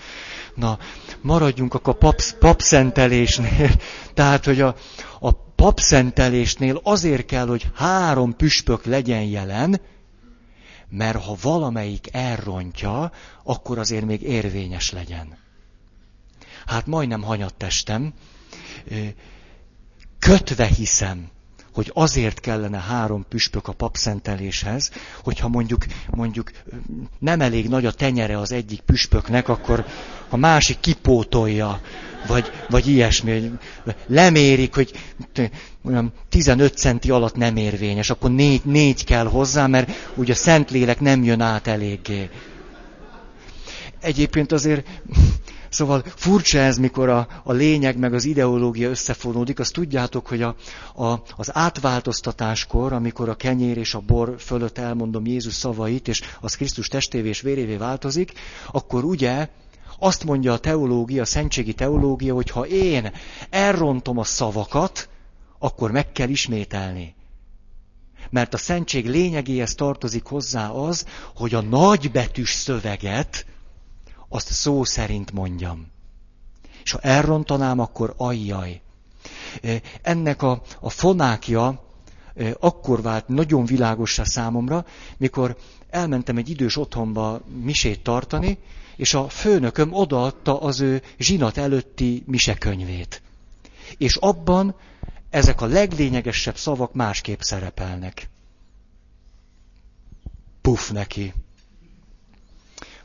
Na, 0.55 0.79
maradjunk 1.21 1.75
akkor 1.75 1.95
a 1.95 1.97
pap, 1.97 2.21
papszentelésnél. 2.39 3.71
Tehát, 4.15 4.45
hogy 4.45 4.61
a, 4.61 4.75
a 5.21 5.33
papszentelésnél 5.33 6.81
azért 6.83 7.27
kell, 7.27 7.47
hogy 7.47 7.71
három 7.75 8.37
püspök 8.37 8.85
legyen 8.85 9.23
jelen, 9.23 9.81
mert 10.89 11.25
ha 11.25 11.37
valamelyik 11.43 12.09
elrontja, 12.13 13.13
akkor 13.45 13.79
azért 13.79 14.05
még 14.05 14.23
érvényes 14.23 14.91
legyen. 14.91 15.37
Hát 16.67 16.87
majdnem 16.87 17.23
hanyat 17.23 17.55
testem, 17.55 18.13
kötve 20.19 20.67
hiszem, 20.67 21.31
hogy 21.77 21.91
azért 21.95 22.41
kellene 22.41 22.79
három 22.79 23.25
püspök 23.29 23.69
a 23.69 23.73
papszenteléshez, 23.73 24.91
hogyha 25.25 25.49
mondjuk, 25.49 25.85
mondjuk 26.11 26.51
nem 27.19 27.41
elég 27.41 27.69
nagy 27.69 27.87
a 27.87 27.93
tenyere 27.93 28.39
az 28.39 28.53
egyik 28.53 28.81
püspöknek, 28.81 29.49
akkor 29.49 29.85
a 30.29 30.37
másik 30.37 30.81
kipótolja, 30.81 31.81
vagy, 32.27 32.51
vagy 32.69 32.89
ilyesmi. 32.89 33.51
Lemérik, 34.07 34.75
hogy 34.75 34.93
olyan 35.85 36.13
15 36.29 36.77
centi 36.77 37.11
alatt 37.11 37.37
nem 37.37 37.57
érvényes, 37.57 38.11
akkor 38.11 38.31
négy, 38.31 38.65
négy 38.65 39.05
kell 39.05 39.27
hozzá, 39.27 39.67
mert 39.67 39.91
ugye 40.15 40.33
a 40.33 40.37
Szentlélek 40.37 41.01
nem 41.01 41.25
jön 41.25 41.41
át 41.41 41.67
eléggé. 41.67 42.31
Egyébként 44.01 44.53
azért 44.53 44.87
Szóval 45.69 46.03
furcsa 46.17 46.59
ez, 46.59 46.79
mikor 46.79 47.09
a, 47.09 47.27
a 47.43 47.53
lényeg 47.53 47.99
meg 47.99 48.15
az 48.15 48.25
ideológia 48.25 48.89
összefonódik. 48.89 49.59
Azt 49.59 49.73
tudjátok, 49.73 50.27
hogy 50.27 50.43
a, 50.43 50.57
a, 50.95 51.23
az 51.37 51.51
átváltoztatáskor, 51.57 52.93
amikor 52.93 53.29
a 53.29 53.35
kenyér 53.35 53.77
és 53.77 53.95
a 53.95 54.03
bor 54.07 54.35
fölött 54.39 54.79
elmondom 54.79 55.27
Jézus 55.27 55.55
szavait, 55.55 56.09
és 56.09 56.23
az 56.41 56.55
Krisztus 56.55 56.89
testévé 56.89 57.29
és 57.29 57.41
vérévé 57.41 57.77
változik, 57.77 58.33
akkor 58.71 59.05
ugye 59.05 59.49
azt 59.99 60.25
mondja 60.25 60.53
a 60.53 60.59
teológia, 60.59 61.23
a 61.23 61.27
szentségi 61.27 61.73
teológia, 61.73 62.35
hogy 62.35 62.51
ha 62.51 62.67
én 62.67 63.13
elrontom 63.51 64.19
a 64.19 64.25
szavakat, 64.25 65.09
akkor 65.59 65.91
meg 65.91 66.13
kell 66.13 66.29
ismételni. 66.29 67.15
Mert 68.31 68.55
a 68.55 68.57
szentség 68.57 69.09
lényegéhez 69.09 69.75
tartozik 69.75 70.25
hozzá 70.25 70.69
az, 70.69 71.07
hogy 71.35 71.55
a 71.55 71.61
nagybetűs 71.61 72.51
szöveget, 72.51 73.47
azt 74.29 74.53
szó 74.53 74.85
szerint 74.85 75.33
mondjam. 75.33 75.87
És 76.83 76.91
ha 76.91 76.99
elrontanám, 77.01 77.79
akkor 77.79 78.15
ajjaj. 78.17 78.81
Ennek 80.03 80.43
a, 80.43 80.63
a 80.81 80.91
fonákja 80.91 81.85
akkor 82.61 83.03
vált 83.03 83.29
nagyon 83.29 83.65
világosra 83.65 84.25
számomra, 84.25 84.85
mikor 85.17 85.57
elmentem 85.91 86.37
egy 86.37 86.49
idős 86.51 86.77
otthonba 86.77 87.41
misét 87.63 88.03
tartani, 88.03 88.59
és 88.97 89.15
a 89.15 89.29
főnököm 89.29 89.93
odaadta 89.93 90.61
az 90.61 90.81
ő 90.81 91.03
zsinat 91.19 91.57
előtti 91.57 92.23
misekönyvét. 92.27 93.23
És 93.99 94.17
abban 94.17 94.75
ezek 95.31 95.61
a 95.61 95.67
leglényegesebb 95.67 96.57
szavak 96.57 96.95
másképp 96.95 97.41
szerepelnek. 97.41 98.29
Puff 100.61 100.91
neki 100.91 101.35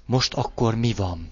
most 0.06 0.34
akkor 0.34 0.76
mi 0.76 0.93
van? 0.93 1.32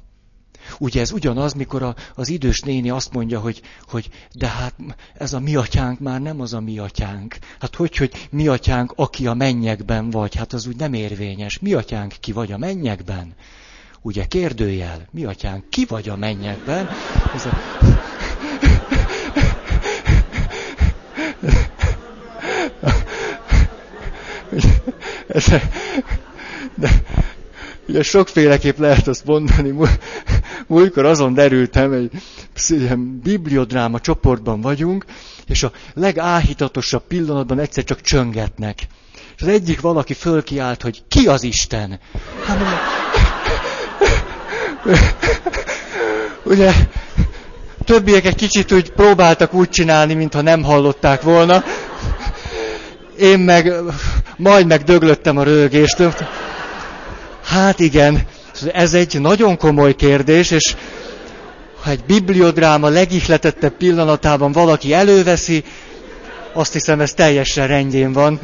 Ugye 0.78 1.02
ez 1.02 1.12
ugyanaz, 1.12 1.54
mikor 1.54 1.84
a, 1.84 1.96
az 2.16 2.30
idős 2.30 2.60
néni 2.60 2.90
azt 2.90 3.14
mondja, 3.14 3.40
hogy, 3.40 3.62
hogy 3.88 4.10
de 4.34 4.48
hát 4.48 4.74
ez 5.14 5.34
a 5.34 5.40
mi 5.40 5.56
atyánk 5.56 6.00
már 6.00 6.22
nem 6.22 6.42
az 6.42 6.54
a 6.54 6.60
mi 6.60 6.80
atyánk. 6.80 7.38
Hát 7.60 7.76
hogy, 7.76 7.98
hogy 7.98 8.28
mi 8.32 8.48
atyánk, 8.48 8.94
aki 8.96 9.28
a 9.28 9.34
mennyekben 9.34 10.10
vagy, 10.10 10.36
hát 10.36 10.54
az 10.54 10.68
úgy 10.68 10.76
nem 10.76 10.94
érvényes. 10.94 11.60
Mi 11.60 11.74
atyánk, 11.74 12.14
ki 12.20 12.32
vagy 12.32 12.52
a 12.52 12.58
mennyekben? 12.58 13.34
Ugye 14.02 14.26
kérdőjel, 14.26 15.08
mi 15.12 15.26
atyánk, 15.26 15.70
ki 15.70 15.86
vagy 15.86 16.10
a 16.10 16.16
mennyekben? 16.16 16.90
Ez 17.36 17.46
a... 17.46 17.58
Ez 25.28 25.48
a... 25.48 25.60
Ugye 27.90 28.04
sokféleképp 28.04 28.78
lehet 28.78 29.08
azt 29.08 29.26
mondani. 29.26 29.74
Múltkor 30.68 31.06
azon 31.06 31.34
derültem, 31.34 31.92
egy 31.92 32.12
ilyen 32.68 33.20
bibliodráma 33.24 34.00
csoportban 34.00 34.62
vagyunk, 34.62 35.06
és 35.48 35.64
a 35.64 35.72
legáhítatosabb 35.94 37.04
pillanatban 37.08 37.60
egyszer 37.60 37.84
csak 37.84 38.02
csöngetnek. 38.02 38.88
És 39.36 39.42
az 39.42 39.48
egyik 39.48 39.82
valaki 39.82 40.14
fölkiált, 40.14 40.82
hogy 40.82 41.04
ki 41.08 41.28
az 41.28 41.44
Isten? 41.44 42.00
Hát 42.46 42.58
ugye, 46.44 46.74
többiek 47.86 48.26
egy 48.26 48.36
kicsit 48.36 48.72
úgy 48.72 48.92
próbáltak 48.92 49.54
úgy 49.54 49.70
csinálni, 49.70 50.14
mintha 50.14 50.42
nem 50.42 50.64
hallották 50.64 51.22
volna. 51.22 51.64
Én 53.20 53.40
meg 53.40 53.74
majd 54.38 54.68
megdöglöttem 54.68 55.38
a 55.38 55.44
rögéstől. 55.44 56.14
Hát 57.50 57.80
igen, 57.80 58.26
ez 58.72 58.94
egy 58.94 59.22
nagyon 59.22 59.58
komoly 59.58 59.96
kérdés, 59.96 60.52
és 60.52 60.76
ha 61.82 61.90
egy 61.90 62.04
bibliodráma 62.06 62.88
legihletettebb 62.90 63.74
pillanatában 63.74 64.52
valaki 64.52 64.94
előveszi, 64.94 65.64
azt 66.54 66.74
hiszem 66.74 67.00
ez 67.02 67.14
teljesen 67.14 67.68
rendjén 67.68 68.14
van. 68.14 68.40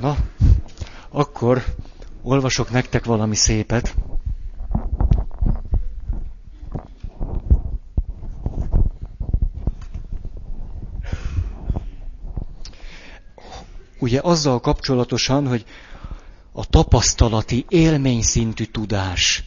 Na, 0.00 0.16
akkor 1.10 1.64
Olvasok 2.22 2.70
nektek 2.70 3.04
valami 3.04 3.36
szépet. 3.36 3.94
Ugye 14.00 14.20
azzal 14.22 14.60
kapcsolatosan, 14.60 15.48
hogy 15.48 15.64
a 16.52 16.66
tapasztalati, 16.66 17.64
élményszintű 17.68 18.64
tudás 18.64 19.44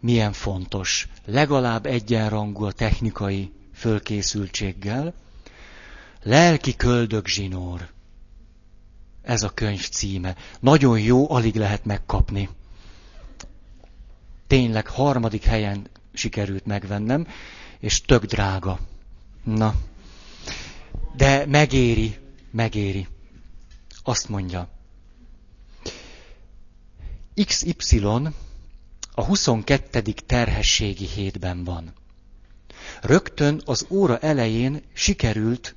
milyen 0.00 0.32
fontos. 0.32 1.08
Legalább 1.24 1.86
egyenrangú 1.86 2.64
a 2.64 2.72
technikai 2.72 3.52
fölkészültséggel. 3.74 5.14
Lelki 6.22 6.76
köldögzsinór. 6.76 7.88
Ez 9.22 9.42
a 9.42 9.50
könyv 9.50 9.88
címe. 9.88 10.36
Nagyon 10.60 11.00
jó, 11.00 11.30
alig 11.30 11.54
lehet 11.54 11.84
megkapni. 11.84 12.48
Tényleg 14.46 14.86
harmadik 14.86 15.44
helyen 15.44 15.88
sikerült 16.12 16.66
megvennem, 16.66 17.26
és 17.78 18.00
tök 18.00 18.24
drága. 18.24 18.78
Na. 19.44 19.74
De 21.16 21.46
megéri, 21.46 22.16
megéri. 22.50 23.06
Azt 24.06 24.28
mondja. 24.28 24.68
XY 27.46 27.98
a 29.14 29.24
22. 29.24 30.00
terhességi 30.26 31.06
hétben 31.06 31.64
van. 31.64 31.92
Rögtön 33.02 33.62
az 33.64 33.86
óra 33.90 34.18
elején 34.18 34.82
sikerült 34.92 35.74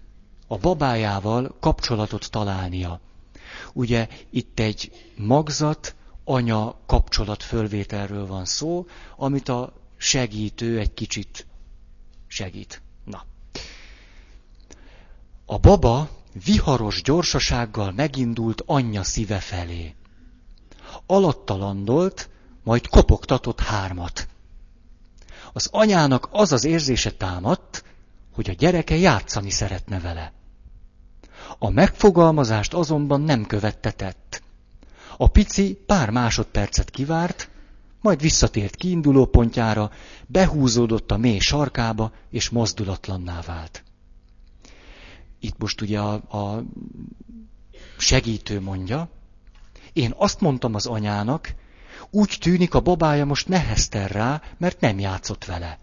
a 0.47 0.57
babájával 0.57 1.55
kapcsolatot 1.59 2.29
találnia. 2.31 2.99
Ugye 3.73 4.07
itt 4.29 4.59
egy 4.59 5.11
magzat, 5.15 5.95
anya 6.23 6.79
kapcsolat 6.85 7.43
fölvételről 7.43 8.27
van 8.27 8.45
szó, 8.45 8.87
amit 9.15 9.49
a 9.49 9.73
segítő 9.97 10.79
egy 10.79 10.93
kicsit 10.93 11.45
segít. 12.27 12.81
Na. 13.03 13.25
A 15.45 15.57
baba 15.57 16.18
viharos 16.43 17.01
gyorsasággal 17.01 17.91
megindult 17.91 18.63
anyja 18.65 19.03
szíve 19.03 19.39
felé. 19.39 19.95
Alatta 21.05 21.57
landolt, 21.57 22.29
majd 22.63 22.87
kopogtatott 22.87 23.59
hármat. 23.59 24.27
Az 25.53 25.67
anyának 25.71 26.27
az 26.31 26.51
az 26.51 26.63
érzése 26.63 27.11
támadt, 27.11 27.83
hogy 28.33 28.49
a 28.49 28.53
gyereke 28.53 28.95
játszani 28.95 29.49
szeretne 29.49 29.99
vele. 29.99 30.33
A 31.57 31.69
megfogalmazást 31.69 32.73
azonban 32.73 33.21
nem 33.21 33.45
követtetett. 33.45 34.41
A 35.17 35.27
pici 35.27 35.83
pár 35.85 36.09
másodpercet 36.09 36.89
kivárt, 36.89 37.49
majd 38.01 38.21
visszatért 38.21 38.75
kiinduló 38.75 39.25
pontjára, 39.25 39.91
behúzódott 40.27 41.11
a 41.11 41.17
mély 41.17 41.39
sarkába, 41.39 42.11
és 42.29 42.49
mozdulatlanná 42.49 43.41
vált. 43.41 43.83
Itt 45.39 45.57
most 45.57 45.81
ugye 45.81 45.99
a, 45.99 46.13
a 46.13 46.63
segítő 47.97 48.61
mondja, 48.61 49.09
én 49.93 50.13
azt 50.17 50.41
mondtam 50.41 50.75
az 50.75 50.85
anyának, 50.85 51.55
úgy 52.09 52.37
tűnik 52.39 52.73
a 52.73 52.79
babája 52.79 53.25
most 53.25 53.47
nehezter 53.47 54.11
rá, 54.11 54.41
mert 54.57 54.79
nem 54.79 54.99
játszott 54.99 55.45
vele. 55.45 55.79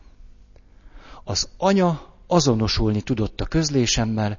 Az 1.24 1.48
anya 1.56 2.14
azonosulni 2.26 3.00
tudott 3.00 3.40
a 3.40 3.46
közlésemmel, 3.46 4.38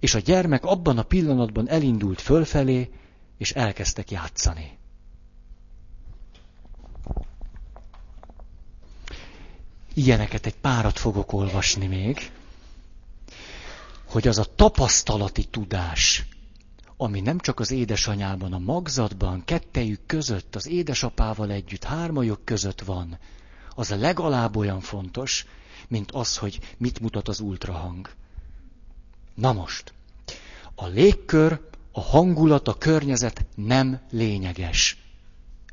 és 0.00 0.14
a 0.14 0.18
gyermek 0.18 0.64
abban 0.64 0.98
a 0.98 1.02
pillanatban 1.02 1.68
elindult 1.68 2.20
fölfelé, 2.20 2.90
és 3.38 3.52
elkezdtek 3.52 4.10
játszani. 4.10 4.78
Ilyeneket 9.94 10.46
egy 10.46 10.56
párat 10.56 10.98
fogok 10.98 11.32
olvasni 11.32 11.86
még, 11.86 12.30
hogy 14.08 14.28
az 14.28 14.38
a 14.38 14.54
tapasztalati 14.54 15.44
tudás, 15.44 16.26
ami 16.96 17.20
nem 17.20 17.38
csak 17.38 17.60
az 17.60 17.70
édesanyában, 17.70 18.52
a 18.52 18.58
magzatban, 18.58 19.44
kettejük 19.44 20.00
között, 20.06 20.56
az 20.56 20.66
édesapával 20.66 21.50
együtt, 21.50 21.84
hármajok 21.84 22.44
között 22.44 22.80
van, 22.80 23.18
az 23.74 23.90
a 23.90 23.96
legalább 23.96 24.56
olyan 24.56 24.80
fontos, 24.80 25.46
mint 25.88 26.12
az, 26.12 26.36
hogy 26.36 26.60
mit 26.76 27.00
mutat 27.00 27.28
az 27.28 27.40
ultrahang. 27.40 28.10
Na 29.34 29.52
most, 29.52 29.92
a 30.74 30.86
légkör, 30.86 31.60
a 31.92 32.00
hangulat, 32.00 32.68
a 32.68 32.78
környezet 32.78 33.46
nem 33.54 34.00
lényeges. 34.10 34.96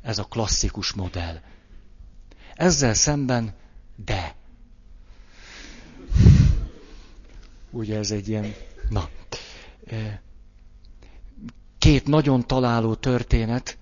Ez 0.02 0.18
a 0.18 0.24
klasszikus 0.24 0.92
modell. 0.92 1.40
Ezzel 2.54 2.94
szemben 2.94 3.54
de. 4.04 4.34
Ugye 7.70 7.98
ez 7.98 8.10
egy 8.10 8.28
ilyen, 8.28 8.54
na, 8.88 9.08
két 11.78 12.06
nagyon 12.06 12.46
találó 12.46 12.94
történet, 12.94 13.78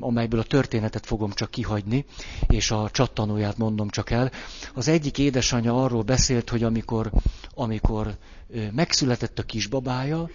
amelyből 0.00 0.40
a 0.40 0.44
történetet 0.44 1.06
fogom 1.06 1.30
csak 1.32 1.50
kihagyni, 1.50 2.04
és 2.46 2.70
a 2.70 2.90
csattanóját 2.92 3.58
mondom 3.58 3.88
csak 3.88 4.10
el. 4.10 4.32
Az 4.74 4.88
egyik 4.88 5.18
édesanyja 5.18 5.82
arról 5.84 6.02
beszélt, 6.02 6.50
hogy 6.50 6.62
amikor, 6.62 7.10
amikor 7.54 8.16
megszületett 8.72 9.38
a 9.38 9.42
kisbabája, 9.42 10.28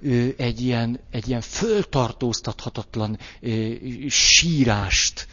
ő 0.00 0.34
egy 0.38 0.60
ilyen, 0.60 1.00
egy 1.10 1.28
ilyen 1.28 1.40
föltartóztathatatlan 1.40 3.18
sírást 4.08 5.28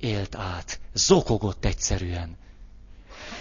élt 0.00 0.34
át. 0.34 0.80
Zokogott 0.94 1.64
egyszerűen. 1.64 2.36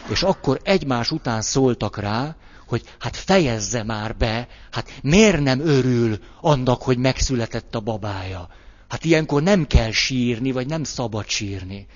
És 0.10 0.24
akkor 0.24 0.60
egymás 0.64 1.12
után 1.12 1.42
szóltak 1.42 1.98
rá, 1.98 2.36
hogy 2.72 2.84
hát 3.00 3.16
fejezze 3.16 3.84
már 3.84 4.16
be, 4.18 4.48
hát 4.72 5.00
miért 5.02 5.40
nem 5.40 5.60
örül 5.60 6.20
annak, 6.42 6.82
hogy 6.82 6.98
megszületett 6.98 7.76
a 7.76 7.80
babája. 7.80 8.50
Hát 8.88 9.06
ilyenkor 9.06 9.44
nem 9.44 9.68
kell 9.68 9.92
sírni, 9.92 10.52
vagy 10.52 10.68
nem 10.68 10.84
szabad 10.84 11.28
sírni. 11.28 11.88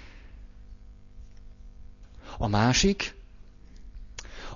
A 2.38 2.48
másik, 2.48 3.16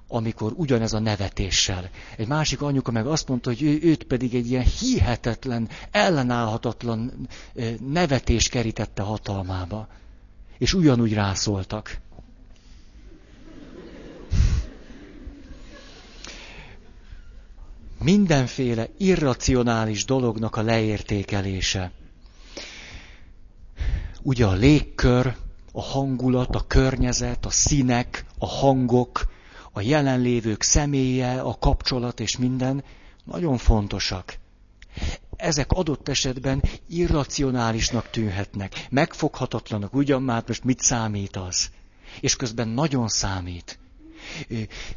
amikor 0.08 0.54
ugyanez 0.56 0.94
a 0.94 1.00
nevetéssel. 1.00 1.90
Egy 2.18 2.28
másik 2.28 2.62
anyuka 2.62 2.92
meg 2.92 3.08
azt 3.08 3.28
mondta, 3.28 3.50
hogy 3.50 3.64
ő, 3.64 3.80
őt 3.82 4.04
pedig 4.04 4.36
egy 4.36 4.50
ilyen 4.50 4.66
hihetetlen, 4.80 5.70
ellenállhatatlan 5.92 7.28
nevetés 7.88 8.50
kerítette 8.50 9.02
hatalmába. 9.02 9.88
És 10.58 10.74
ugyanúgy 10.74 11.14
rászóltak. 11.14 11.98
Mindenféle 18.00 18.88
irracionális 18.98 20.06
dolognak 20.06 20.56
a 20.56 20.62
leértékelése. 20.62 21.92
Ugye 24.22 24.46
a 24.46 24.54
légkör, 24.54 25.36
a 25.72 25.82
hangulat, 25.82 26.56
a 26.56 26.68
környezet, 26.68 27.46
a 27.46 27.50
színek, 27.50 28.26
a 28.38 28.48
hangok, 28.48 29.28
a 29.72 29.82
jelenlévők 29.82 30.62
személye, 30.62 31.42
a 31.42 31.58
kapcsolat 31.60 32.20
és 32.20 32.38
minden 32.38 32.84
nagyon 33.24 33.58
fontosak. 33.58 34.38
Ezek 35.36 35.72
adott 35.72 36.08
esetben 36.10 36.64
irracionálisnak 36.88 38.10
tűnhetnek, 38.10 38.88
megfoghatatlanak, 38.90 39.94
ugyan 39.94 40.22
már 40.22 40.44
most 40.48 40.64
mit 40.64 40.80
számít 40.82 41.36
az? 41.36 41.70
És 42.22 42.36
közben 42.36 42.68
nagyon 42.68 43.08
számít 43.08 43.79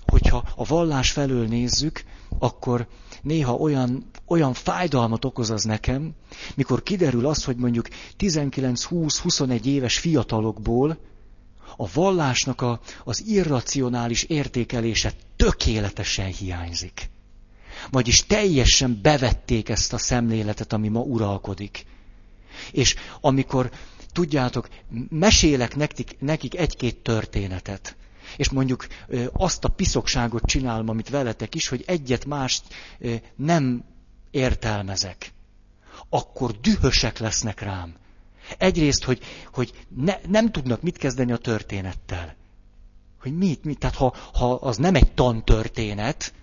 hogyha 0.07 0.45
a 0.57 0.64
vallás 0.64 1.11
felől 1.11 1.47
nézzük, 1.47 2.03
akkor 2.39 2.87
néha 3.22 3.55
olyan, 3.55 4.11
olyan 4.26 4.53
fájdalmat 4.55 5.24
okoz 5.24 5.51
az 5.51 5.64
nekem, 5.64 6.14
mikor 6.55 6.83
kiderül 6.83 7.26
az, 7.26 7.45
hogy 7.45 7.57
mondjuk 7.57 7.89
19-20-21 8.18 9.64
éves 9.64 9.99
fiatalokból 9.99 10.99
a 11.76 11.89
vallásnak 11.93 12.61
a, 12.61 12.80
az 13.05 13.24
irracionális 13.26 14.22
értékelése 14.22 15.12
tökéletesen 15.37 16.26
hiányzik. 16.26 17.11
Vagyis 17.91 18.26
teljesen 18.26 18.99
bevették 19.03 19.68
ezt 19.68 19.93
a 19.93 19.99
szemléletet, 19.99 20.72
ami 20.72 20.89
ma 20.89 21.01
uralkodik. 21.01 21.85
És 22.72 22.95
amikor, 23.20 23.70
tudjátok, 24.12 24.68
mesélek 25.09 25.76
nekik, 25.76 26.16
nekik 26.18 26.57
egy-két 26.57 26.97
történetet, 26.97 27.97
és 28.37 28.51
mondjuk 28.51 28.87
azt 29.33 29.64
a 29.64 29.68
piszokságot 29.68 30.45
csinálom, 30.45 30.89
amit 30.89 31.09
veletek 31.09 31.55
is, 31.55 31.68
hogy 31.68 31.85
egyet 31.87 32.24
mást 32.24 32.62
nem 33.37 33.85
értelmezek, 34.30 35.33
akkor 36.09 36.61
dühösek 36.61 37.18
lesznek 37.18 37.61
rám. 37.61 37.95
Egyrészt, 38.59 39.05
hogy, 39.05 39.20
hogy 39.53 39.87
ne, 39.97 40.14
nem 40.28 40.51
tudnak 40.51 40.83
mit 40.83 40.97
kezdeni 40.97 41.33
a 41.33 41.37
történettel. 41.37 42.35
Hogy 43.20 43.37
mit, 43.37 43.64
mit, 43.64 43.78
tehát 43.78 43.97
ha, 43.97 44.14
ha 44.33 44.55
az 44.55 44.76
nem 44.76 44.95
egy 44.95 45.12
tantörténet, 45.12 46.35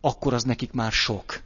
akkor 0.00 0.34
az 0.34 0.42
nekik 0.44 0.72
már 0.72 0.92
sok. 0.92 1.42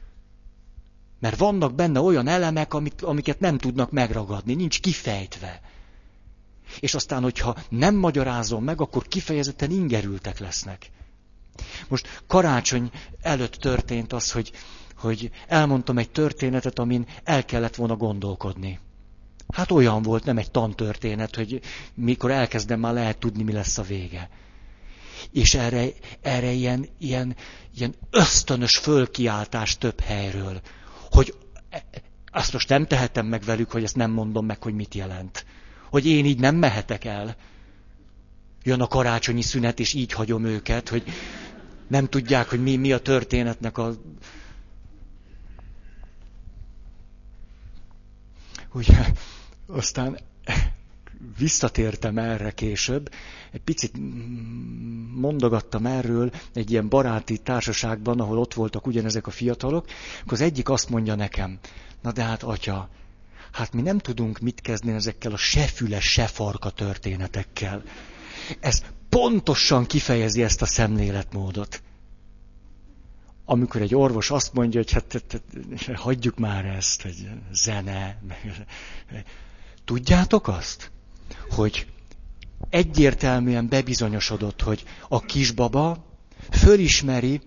Mert 1.19 1.37
vannak 1.37 1.75
benne 1.75 1.99
olyan 1.99 2.27
elemek, 2.27 2.73
amik, 2.73 3.03
amiket 3.03 3.39
nem 3.39 3.57
tudnak 3.57 3.91
megragadni, 3.91 4.53
nincs 4.53 4.79
kifejtve. 4.79 5.61
És 6.79 6.93
aztán, 6.93 7.21
hogyha 7.21 7.55
nem 7.69 7.95
magyarázom 7.95 8.63
meg, 8.63 8.81
akkor 8.81 9.07
kifejezetten 9.07 9.71
ingerültek 9.71 10.39
lesznek. 10.39 10.89
Most 11.87 12.21
karácsony 12.27 12.91
előtt 13.21 13.53
történt 13.55 14.13
az, 14.13 14.31
hogy, 14.31 14.51
hogy 14.95 15.31
elmondtam 15.47 15.97
egy 15.97 16.11
történetet, 16.11 16.79
amin 16.79 17.07
el 17.23 17.45
kellett 17.45 17.75
volna 17.75 17.95
gondolkodni. 17.95 18.79
Hát 19.53 19.71
olyan 19.71 20.01
volt, 20.01 20.23
nem 20.23 20.37
egy 20.37 20.51
tantörténet, 20.51 21.35
hogy 21.35 21.61
mikor 21.93 22.31
elkezdem, 22.31 22.79
már 22.79 22.93
lehet 22.93 23.17
tudni, 23.17 23.43
mi 23.43 23.51
lesz 23.51 23.77
a 23.77 23.81
vége. 23.81 24.29
És 25.31 25.53
erre, 25.53 25.87
erre 26.21 26.51
ilyen, 26.51 26.87
ilyen, 26.97 27.35
ilyen 27.75 27.95
ösztönös 28.09 28.77
fölkiáltás 28.77 29.77
több 29.77 29.99
helyről, 29.99 30.61
hogy 31.11 31.35
azt 32.31 32.53
most 32.53 32.69
nem 32.69 32.87
tehetem 32.87 33.25
meg 33.25 33.41
velük, 33.43 33.71
hogy 33.71 33.83
ezt 33.83 33.95
nem 33.95 34.11
mondom 34.11 34.45
meg, 34.45 34.63
hogy 34.63 34.73
mit 34.73 34.93
jelent. 34.93 35.45
Hogy 35.91 36.05
én 36.05 36.25
így 36.25 36.39
nem 36.39 36.55
mehetek 36.55 37.05
el. 37.05 37.35
Jön 38.63 38.81
a 38.81 38.87
karácsonyi 38.87 39.41
szünet, 39.41 39.79
és 39.79 39.93
így 39.93 40.11
hagyom 40.11 40.45
őket, 40.45 40.89
hogy 40.89 41.03
nem 41.87 42.07
tudják, 42.07 42.49
hogy 42.49 42.61
mi, 42.63 42.75
mi 42.75 42.91
a 42.91 42.99
történetnek 42.99 43.77
a... 43.77 43.93
Ugye, 48.73 49.05
aztán 49.67 50.19
visszatértem 51.37 52.17
erre 52.17 52.51
később, 52.51 53.09
egy 53.51 53.61
picit 53.61 53.93
mondogattam 55.15 55.85
erről 55.85 56.31
egy 56.53 56.71
ilyen 56.71 56.89
baráti 56.89 57.37
társaságban, 57.37 58.19
ahol 58.19 58.37
ott 58.37 58.53
voltak 58.53 58.87
ugyanezek 58.87 59.27
a 59.27 59.31
fiatalok, 59.31 59.85
akkor 60.21 60.33
az 60.33 60.41
egyik 60.41 60.69
azt 60.69 60.89
mondja 60.89 61.15
nekem, 61.15 61.59
na 62.01 62.11
de 62.11 62.23
hát 62.23 62.43
atya, 62.43 62.89
hát 63.51 63.73
mi 63.73 63.81
nem 63.81 63.97
tudunk 63.97 64.39
mit 64.39 64.61
kezdeni 64.61 64.95
ezekkel 64.95 65.31
a 65.31 65.37
se 65.37 65.65
füle, 65.65 65.99
se 65.99 66.27
farka 66.27 66.69
történetekkel. 66.69 67.83
Ez 68.59 68.83
pontosan 69.09 69.85
kifejezi 69.85 70.43
ezt 70.43 70.61
a 70.61 70.65
szemléletmódot. 70.65 71.81
Amikor 73.45 73.81
egy 73.81 73.95
orvos 73.95 74.31
azt 74.31 74.53
mondja, 74.53 74.79
hogy 74.79 74.91
hát, 74.91 75.11
hát, 75.11 75.41
hát 75.85 75.95
hagyjuk 75.97 76.37
már 76.37 76.65
ezt, 76.65 77.01
hogy 77.01 77.29
zene. 77.51 78.21
Tudjátok 79.85 80.47
azt, 80.47 80.91
hogy 81.49 81.87
egyértelműen 82.69 83.67
bebizonyosodott, 83.67 84.61
hogy 84.61 84.83
a 85.09 85.19
kisbaba 85.19 86.05
fölismeri 86.49 87.41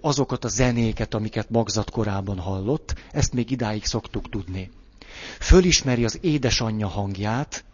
azokat 0.00 0.44
a 0.44 0.48
zenéket, 0.48 1.14
amiket 1.14 1.50
magzat 1.50 1.90
korában 1.90 2.38
hallott, 2.38 2.94
ezt 3.12 3.32
még 3.32 3.50
idáig 3.50 3.84
szoktuk 3.84 4.28
tudni. 4.28 4.70
Fölismeri 5.38 6.04
az 6.04 6.18
édesanyja 6.20 6.88
hangját, 6.88 7.64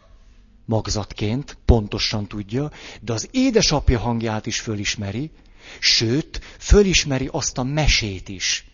magzatként, 0.65 1.57
pontosan 1.65 2.27
tudja, 2.27 2.71
de 3.01 3.13
az 3.13 3.29
édesapja 3.31 3.99
hangját 3.99 4.47
is 4.47 4.61
fölismeri, 4.61 5.31
sőt, 5.79 6.41
fölismeri 6.59 7.29
azt 7.33 7.59
a 7.59 7.63
mesét 7.63 8.29
is, 8.29 8.65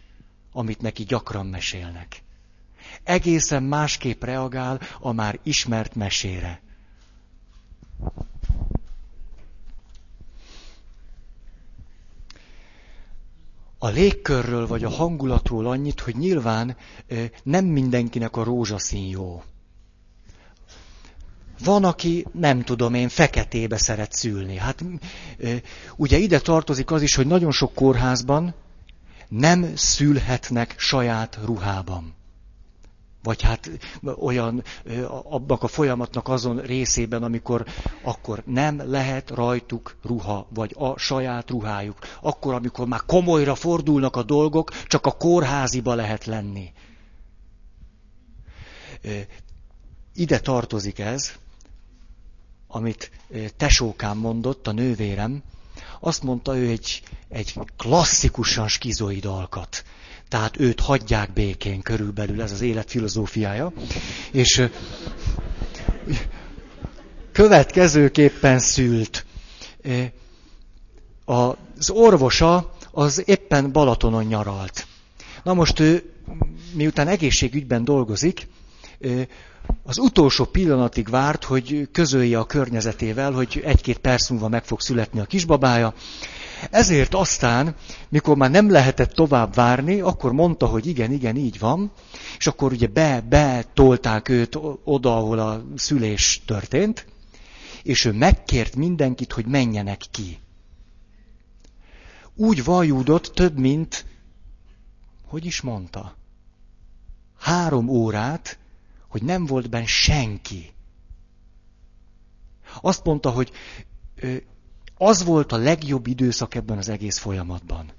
amit 0.53 0.81
neki 0.81 1.05
gyakran 1.05 1.47
mesélnek. 1.47 2.23
Egészen 3.03 3.63
másképp 3.63 4.25
reagál 4.25 4.81
a 5.01 5.13
már 5.13 5.39
ismert 5.43 5.95
mesére. 5.95 6.61
A 13.83 13.89
légkörről 13.89 14.67
vagy 14.67 14.85
a 14.85 14.91
hangulatról 14.91 15.67
annyit, 15.67 16.01
hogy 16.01 16.17
nyilván 16.17 16.77
nem 17.43 17.65
mindenkinek 17.65 18.37
a 18.37 18.45
rózsaszín 18.45 19.09
jó. 19.09 19.43
Van, 21.65 21.85
aki, 21.85 22.27
nem 22.33 22.63
tudom 22.63 22.95
én, 22.95 23.09
feketébe 23.09 23.77
szeret 23.77 24.13
szülni. 24.13 24.57
Hát 24.57 24.85
ugye 25.97 26.17
ide 26.17 26.41
tartozik 26.41 26.91
az 26.91 27.03
is, 27.03 27.15
hogy 27.15 27.27
nagyon 27.27 27.53
sok 27.53 27.75
kórházban 27.75 28.55
nem 29.29 29.77
szülhetnek 29.77 30.75
saját 30.79 31.39
ruhában 31.45 32.15
vagy 33.23 33.43
hát 33.43 33.71
olyan 34.17 34.65
abban 35.07 35.59
a 35.61 35.67
folyamatnak 35.67 36.29
azon 36.29 36.61
részében, 36.61 37.23
amikor 37.23 37.67
akkor 38.03 38.43
nem 38.47 38.91
lehet 38.91 39.31
rajtuk 39.31 39.97
ruha, 40.03 40.47
vagy 40.55 40.75
a 40.79 40.99
saját 40.99 41.51
ruhájuk. 41.51 41.99
Akkor, 42.21 42.55
amikor 42.55 42.87
már 42.87 43.01
komolyra 43.07 43.55
fordulnak 43.55 44.17
a 44.17 44.23
dolgok, 44.23 44.71
csak 44.87 45.07
a 45.07 45.11
kórháziba 45.11 45.95
lehet 45.95 46.25
lenni. 46.25 46.73
Ide 50.15 50.41
tartozik 50.41 50.99
ez, 50.99 51.33
amit 52.67 53.11
tesókám 53.57 54.19
mondott, 54.19 54.67
a 54.67 54.73
nővérem. 54.73 55.43
Azt 56.01 56.23
mondta, 56.23 56.57
ő 56.57 56.69
egy, 56.69 57.03
egy 57.29 57.55
klasszikusan 57.77 58.69
skizoid 58.69 59.25
alkat 59.25 59.85
tehát 60.31 60.61
őt 60.61 60.81
hagyják 60.81 61.33
békén 61.33 61.83
körülbelül, 61.83 62.43
ez 62.43 62.53
az 62.53 62.61
élet 62.61 62.91
filozófiája. 62.91 63.73
És 64.33 64.69
következőképpen 67.33 68.59
szült. 68.59 69.27
Az 71.25 71.91
orvosa 71.91 72.75
az 72.91 73.23
éppen 73.27 73.73
Balatonon 73.73 74.25
nyaralt. 74.25 74.87
Na 75.43 75.55
most 75.55 75.81
ő, 75.81 76.13
miután 76.75 77.09
egészségügyben 77.09 77.85
dolgozik, 77.85 78.49
az 79.83 79.99
utolsó 79.99 80.45
pillanatig 80.45 81.09
várt, 81.09 81.45
hogy 81.45 81.89
közölje 81.93 82.39
a 82.39 82.45
környezetével, 82.45 83.33
hogy 83.33 83.63
egy-két 83.65 83.99
perc 83.99 84.29
múlva 84.29 84.49
meg 84.49 84.65
fog 84.65 84.81
születni 84.81 85.21
a 85.21 85.25
kisbabája, 85.25 85.95
ezért 86.71 87.15
aztán, 87.15 87.75
mikor 88.09 88.37
már 88.37 88.51
nem 88.51 88.71
lehetett 88.71 89.11
tovább 89.11 89.55
várni, 89.55 90.01
akkor 90.01 90.33
mondta, 90.33 90.67
hogy 90.67 90.87
igen, 90.87 91.13
igen, 91.13 91.37
így 91.37 91.59
van, 91.59 91.93
és 92.39 92.47
akkor 92.47 92.73
ugye 92.73 92.87
be, 92.87 93.21
betolták 93.21 94.29
őt 94.29 94.59
oda, 94.85 95.17
ahol 95.17 95.39
a 95.39 95.65
szülés 95.77 96.43
történt, 96.47 97.07
és 97.83 98.05
ő 98.05 98.13
megkért 98.13 98.77
mindenkit, 98.77 99.33
hogy 99.33 99.47
menjenek 99.47 100.03
ki. 100.11 100.39
Úgy 102.35 102.65
vajúdott 102.65 103.25
több, 103.35 103.59
mint, 103.59 104.05
hogy 105.27 105.45
is 105.45 105.61
mondta, 105.61 106.17
három 107.39 107.89
órát, 107.89 108.59
hogy 109.09 109.23
nem 109.23 109.47
volt 109.47 109.71
benne 109.71 109.87
senki. 109.87 110.73
Azt 112.81 113.05
mondta, 113.05 113.31
hogy 113.31 113.53
az 115.03 115.25
volt 115.25 115.53
a 115.53 115.57
legjobb 115.57 116.07
időszak 116.07 116.55
ebben 116.55 116.79
az 116.79 116.89
egész 116.89 117.19
folyamatban. 117.19 117.93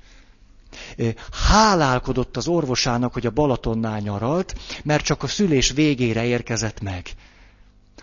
Hálálkodott 1.31 2.37
az 2.37 2.47
orvosának, 2.47 3.13
hogy 3.13 3.25
a 3.25 3.31
Balatonnál 3.31 3.99
nyaralt, 3.99 4.55
mert 4.83 5.03
csak 5.03 5.23
a 5.23 5.27
szülés 5.27 5.71
végére 5.71 6.25
érkezett 6.25 6.81
meg. 6.81 7.09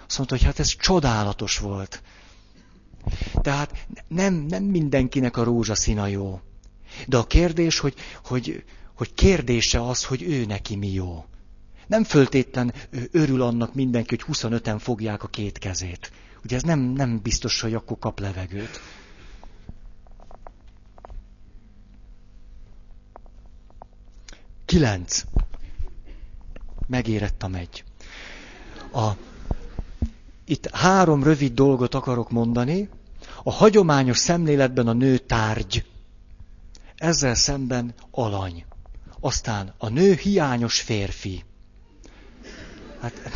Azt 0.07 0.17
mondta, 0.17 0.37
hogy 0.37 0.45
hát 0.45 0.59
ez 0.59 0.69
csodálatos 0.77 1.59
volt. 1.59 2.03
Tehát 3.43 3.87
nem, 4.09 4.35
nem 4.35 4.63
mindenkinek 4.63 5.37
a 5.37 5.45
rózsaszína 5.45 6.07
jó. 6.07 6.41
De 7.07 7.17
a 7.17 7.27
kérdés, 7.27 7.79
hogy, 7.79 7.95
hogy, 8.25 8.65
hogy 8.95 9.15
kérdése 9.15 9.83
az, 9.87 10.05
hogy 10.05 10.23
ő 10.23 10.45
neki 10.45 10.77
mi 10.77 10.93
jó. 10.93 11.25
Nem 11.87 12.05
föltétlen 12.05 12.75
örül 13.11 13.43
annak 13.43 13.75
mindenki, 13.75 14.17
hogy 14.17 14.37
25-en 14.37 14.77
fogják 14.79 15.23
a 15.23 15.29
két 15.29 15.59
kezét. 15.59 16.13
Ugye 16.49 16.57
ez 16.57 16.63
nem, 16.63 16.79
nem 16.81 17.21
biztos, 17.23 17.61
hogy 17.61 17.75
akkor 17.75 17.99
kap 17.99 18.21
levegőt. 18.21 18.81
Kilenc. 24.65 25.25
Megérett 26.87 27.43
a 27.43 27.49
megy. 27.49 27.85
A, 28.93 29.11
itt 30.45 30.71
három 30.71 31.23
rövid 31.23 31.55
dolgot 31.55 31.95
akarok 31.95 32.31
mondani. 32.31 32.89
A 33.43 33.51
hagyományos 33.51 34.19
szemléletben 34.19 34.87
a 34.87 34.93
nő 34.93 35.19
tárgy. 35.19 35.85
Ezzel 36.97 37.35
szemben 37.35 37.95
alany. 38.11 38.65
Aztán 39.21 39.75
a 39.79 39.89
nő 39.89 40.15
hiányos 40.15 40.81
férfi. 40.81 41.45
Hát 43.01 43.31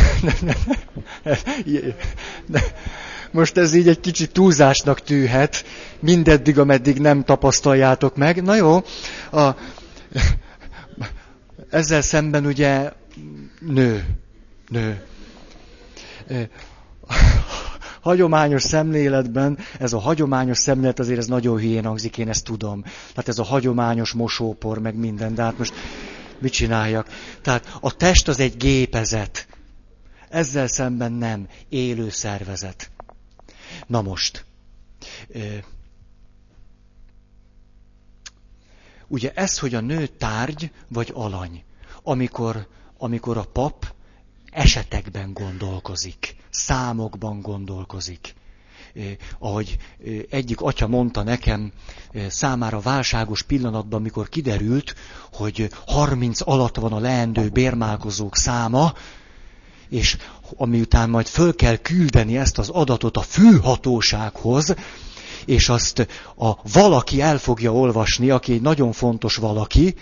most 3.31 3.57
ez 3.57 3.75
így 3.75 3.89
egy 3.89 4.01
kicsit 4.01 4.33
túlzásnak 4.33 5.03
tűhet, 5.03 5.65
mindeddig, 6.01 6.59
ameddig 6.59 6.99
nem 6.99 7.25
tapasztaljátok 7.25 8.17
meg. 8.17 8.43
Na 8.43 8.55
jó, 8.55 8.83
a, 9.33 9.51
ezzel 11.71 12.03
szemben 12.03 12.47
ugye 12.47 12.93
nő, 13.61 14.05
nő. 14.69 15.03
hagyományos 18.01 18.63
szemléletben, 18.63 19.59
ez 19.79 19.93
a 19.93 19.99
hagyományos 19.99 20.59
szemlélet 20.59 20.99
azért 20.99 21.19
ez 21.19 21.27
nagyon 21.27 21.59
hülyén 21.59 21.85
hangzik, 21.85 22.19
én 22.19 22.29
ezt 22.29 22.45
tudom. 22.45 22.83
Tehát 22.83 23.29
ez 23.29 23.39
a 23.39 23.45
hagyományos 23.45 24.13
mosópor, 24.13 24.79
meg 24.79 24.95
minden, 24.95 25.35
de 25.35 25.43
hát 25.43 25.59
most 25.59 25.75
mit 26.39 26.53
csináljak? 26.53 27.07
Tehát 27.43 27.77
a 27.81 27.97
test 27.97 28.29
az 28.29 28.41
egy 28.41 28.57
gépezet. 28.57 29.47
Ezzel 30.31 30.67
szemben 30.67 31.13
nem, 31.13 31.49
élő 31.69 32.11
szervezet. 32.11 32.91
Na 33.87 34.03
most, 34.03 34.45
ugye 39.09 39.33
ez, 39.35 39.59
hogy 39.59 39.75
a 39.75 39.81
nő 39.81 40.07
tárgy 40.07 40.73
vagy 40.89 41.11
alany, 41.15 41.65
amikor, 42.03 42.69
amikor 42.99 43.37
a 43.37 43.45
pap 43.45 43.95
esetekben 44.51 45.33
gondolkozik, 45.33 46.37
számokban 46.51 47.41
gondolkozik. 47.41 48.35
Eh, 48.95 49.17
ahogy 49.39 49.77
eh, 50.05 50.19
egyik 50.31 50.61
atya 50.61 50.87
mondta 50.87 51.23
nekem, 51.23 51.73
eh, 52.13 52.31
számára 52.31 52.81
válságos 52.81 53.43
pillanatban, 53.43 54.01
amikor 54.01 54.29
kiderült, 54.29 54.95
hogy 55.33 55.71
30 55.87 56.41
alatt 56.41 56.77
van 56.77 56.93
a 56.93 56.99
leendő 56.99 57.49
bérmálkozók 57.49 58.37
száma, 58.37 58.93
és 59.91 60.17
amiután 60.57 61.11
majd 61.11 61.27
föl 61.27 61.55
kell 61.55 61.77
küldeni 61.77 62.39
ezt 62.39 62.59
az 62.59 62.69
adatot 62.69 63.17
a 63.17 63.21
főhatósághoz, 63.21 64.75
és 65.45 65.69
azt 65.69 66.07
a 66.37 66.69
valaki 66.73 67.21
el 67.21 67.39
fogja 67.39 67.73
olvasni, 67.73 68.31
aki 68.31 68.53
egy 68.53 68.61
nagyon 68.61 68.93
fontos 68.93 69.37
valaki, 69.37 69.95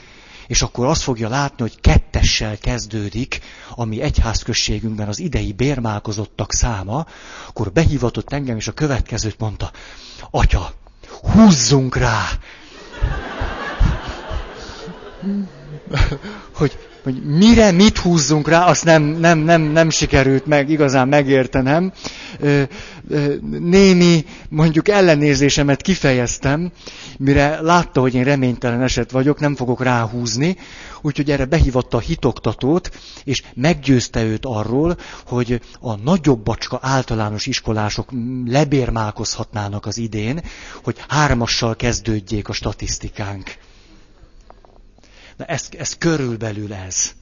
és 0.46 0.62
akkor 0.62 0.86
azt 0.86 1.02
fogja 1.02 1.28
látni, 1.28 1.62
hogy 1.62 1.80
kettessel 1.80 2.58
kezdődik, 2.58 3.40
ami 3.74 4.00
egyházközségünkben 4.00 5.08
az 5.08 5.18
idei 5.18 5.52
bérmálkozottak 5.52 6.52
száma, 6.52 7.06
akkor 7.48 7.72
behívatott 7.72 8.32
engem, 8.32 8.56
és 8.56 8.68
a 8.68 8.72
következőt 8.72 9.38
mondta, 9.38 9.70
Atya, 10.30 10.72
húzzunk 11.32 11.96
rá! 11.96 12.24
hogy, 16.58 16.87
hogy 17.02 17.22
mire 17.24 17.70
mit 17.70 17.98
húzzunk 17.98 18.48
rá, 18.48 18.64
azt 18.64 18.84
nem, 18.84 19.02
nem, 19.02 19.38
nem, 19.38 19.62
nem 19.62 19.90
sikerült 19.90 20.46
meg 20.46 20.70
igazán 20.70 21.08
megértenem. 21.08 21.92
Némi, 23.60 24.24
mondjuk 24.48 24.88
ellenérzésemet 24.88 25.82
kifejeztem, 25.82 26.72
mire 27.18 27.60
látta, 27.60 28.00
hogy 28.00 28.14
én 28.14 28.24
reménytelen 28.24 28.82
eset 28.82 29.10
vagyok, 29.10 29.40
nem 29.40 29.54
fogok 29.54 29.82
ráhúzni, 29.82 30.56
úgyhogy 31.00 31.30
erre 31.30 31.44
behívatta 31.44 31.96
a 31.96 32.00
hitoktatót, 32.00 32.90
és 33.24 33.42
meggyőzte 33.54 34.22
őt 34.24 34.44
arról, 34.46 34.96
hogy 35.26 35.60
a 35.80 35.96
nagyobb 35.96 36.42
bacska 36.42 36.78
általános 36.82 37.46
iskolások 37.46 38.08
lebérmálkozhatnának 38.46 39.86
az 39.86 39.98
idén, 39.98 40.42
hogy 40.82 40.96
hármassal 41.08 41.76
kezdődjék 41.76 42.48
a 42.48 42.52
statisztikánk. 42.52 43.56
Na 45.38 45.44
ez, 45.44 45.68
ez 45.78 45.96
körülbelül 45.98 46.72
ez. 46.72 47.12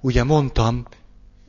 Ugye 0.00 0.24
mondtam, 0.24 0.86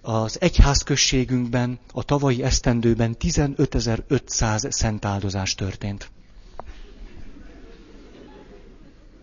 az 0.02 0.42
egyházközségünkben 0.42 1.80
a 1.94 2.04
tavalyi 2.04 2.44
esztendőben 2.44 3.16
15.500 3.20 4.72
szentáldozás 4.72 5.56
történt. 5.56 6.10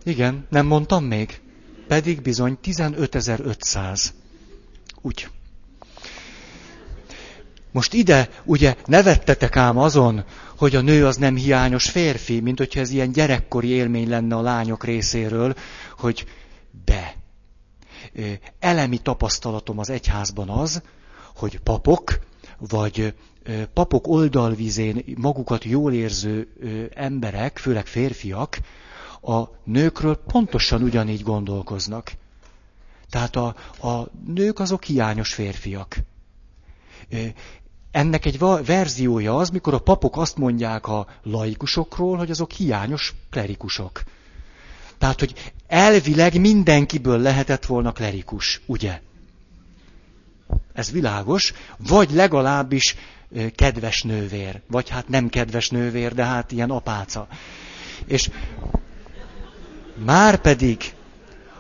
Igen, 0.04 0.46
nem 0.50 0.66
mondtam 0.66 1.04
még? 1.04 1.40
Pedig 1.88 2.22
bizony 2.22 2.58
15.500. 2.62 4.08
Úgy. 5.00 5.28
Most 7.72 7.92
ide, 7.92 8.28
ugye, 8.44 8.76
nevettetek 8.86 9.56
ám 9.56 9.78
azon, 9.78 10.24
hogy 10.56 10.74
a 10.74 10.80
nő 10.80 11.06
az 11.06 11.16
nem 11.16 11.36
hiányos 11.36 11.90
férfi, 11.90 12.40
mint 12.40 12.58
hogyha 12.58 12.80
ez 12.80 12.90
ilyen 12.90 13.12
gyerekkori 13.12 13.68
élmény 13.68 14.08
lenne 14.08 14.36
a 14.36 14.40
lányok 14.40 14.84
részéről, 14.84 15.54
hogy 15.98 16.26
de. 16.84 17.14
Elemi 18.58 18.98
tapasztalatom 18.98 19.78
az 19.78 19.90
egyházban 19.90 20.48
az, 20.48 20.82
hogy 21.34 21.58
papok, 21.58 22.18
vagy 22.58 23.14
papok 23.72 24.08
oldalvizén 24.08 25.04
magukat 25.16 25.64
jól 25.64 25.92
érző 25.92 26.48
emberek, 26.94 27.58
főleg 27.58 27.86
férfiak, 27.86 28.58
a 29.22 29.44
nőkről 29.64 30.16
pontosan 30.16 30.82
ugyanígy 30.82 31.22
gondolkoznak. 31.22 32.12
Tehát 33.10 33.36
a, 33.36 33.46
a 33.88 34.08
nők 34.26 34.58
azok 34.58 34.84
hiányos 34.84 35.34
férfiak. 35.34 35.96
Ennek 37.96 38.24
egy 38.24 38.38
verziója 38.64 39.36
az, 39.36 39.50
mikor 39.50 39.74
a 39.74 39.78
papok 39.78 40.16
azt 40.16 40.36
mondják 40.36 40.86
a 40.86 41.06
laikusokról, 41.22 42.16
hogy 42.16 42.30
azok 42.30 42.50
hiányos 42.50 43.14
klerikusok. 43.30 44.02
Tehát, 44.98 45.18
hogy 45.18 45.52
elvileg 45.66 46.40
mindenkiből 46.40 47.18
lehetett 47.18 47.66
volna 47.66 47.92
klerikus, 47.92 48.60
ugye? 48.66 49.00
Ez 50.72 50.90
világos, 50.90 51.52
vagy 51.76 52.10
legalábbis 52.10 52.96
kedves 53.54 54.02
nővér, 54.02 54.60
vagy 54.66 54.88
hát 54.88 55.08
nem 55.08 55.28
kedves 55.28 55.70
nővér, 55.70 56.14
de 56.14 56.24
hát 56.24 56.52
ilyen 56.52 56.70
apáca. 56.70 57.26
És 58.06 58.30
már 60.04 60.36
pedig, 60.36 60.94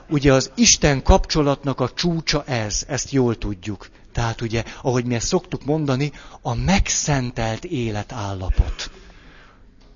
ugye 0.08 0.32
az 0.32 0.50
Isten 0.54 1.02
kapcsolatnak 1.02 1.80
a 1.80 1.90
csúcsa 1.90 2.44
ez, 2.44 2.84
ezt 2.88 3.10
jól 3.10 3.38
tudjuk. 3.38 3.88
Tehát 4.16 4.40
ugye, 4.40 4.64
ahogy 4.82 5.04
mi 5.04 5.14
ezt 5.14 5.26
szoktuk 5.26 5.64
mondani, 5.64 6.12
a 6.42 6.54
megszentelt 6.54 7.64
életállapot. 7.64 8.90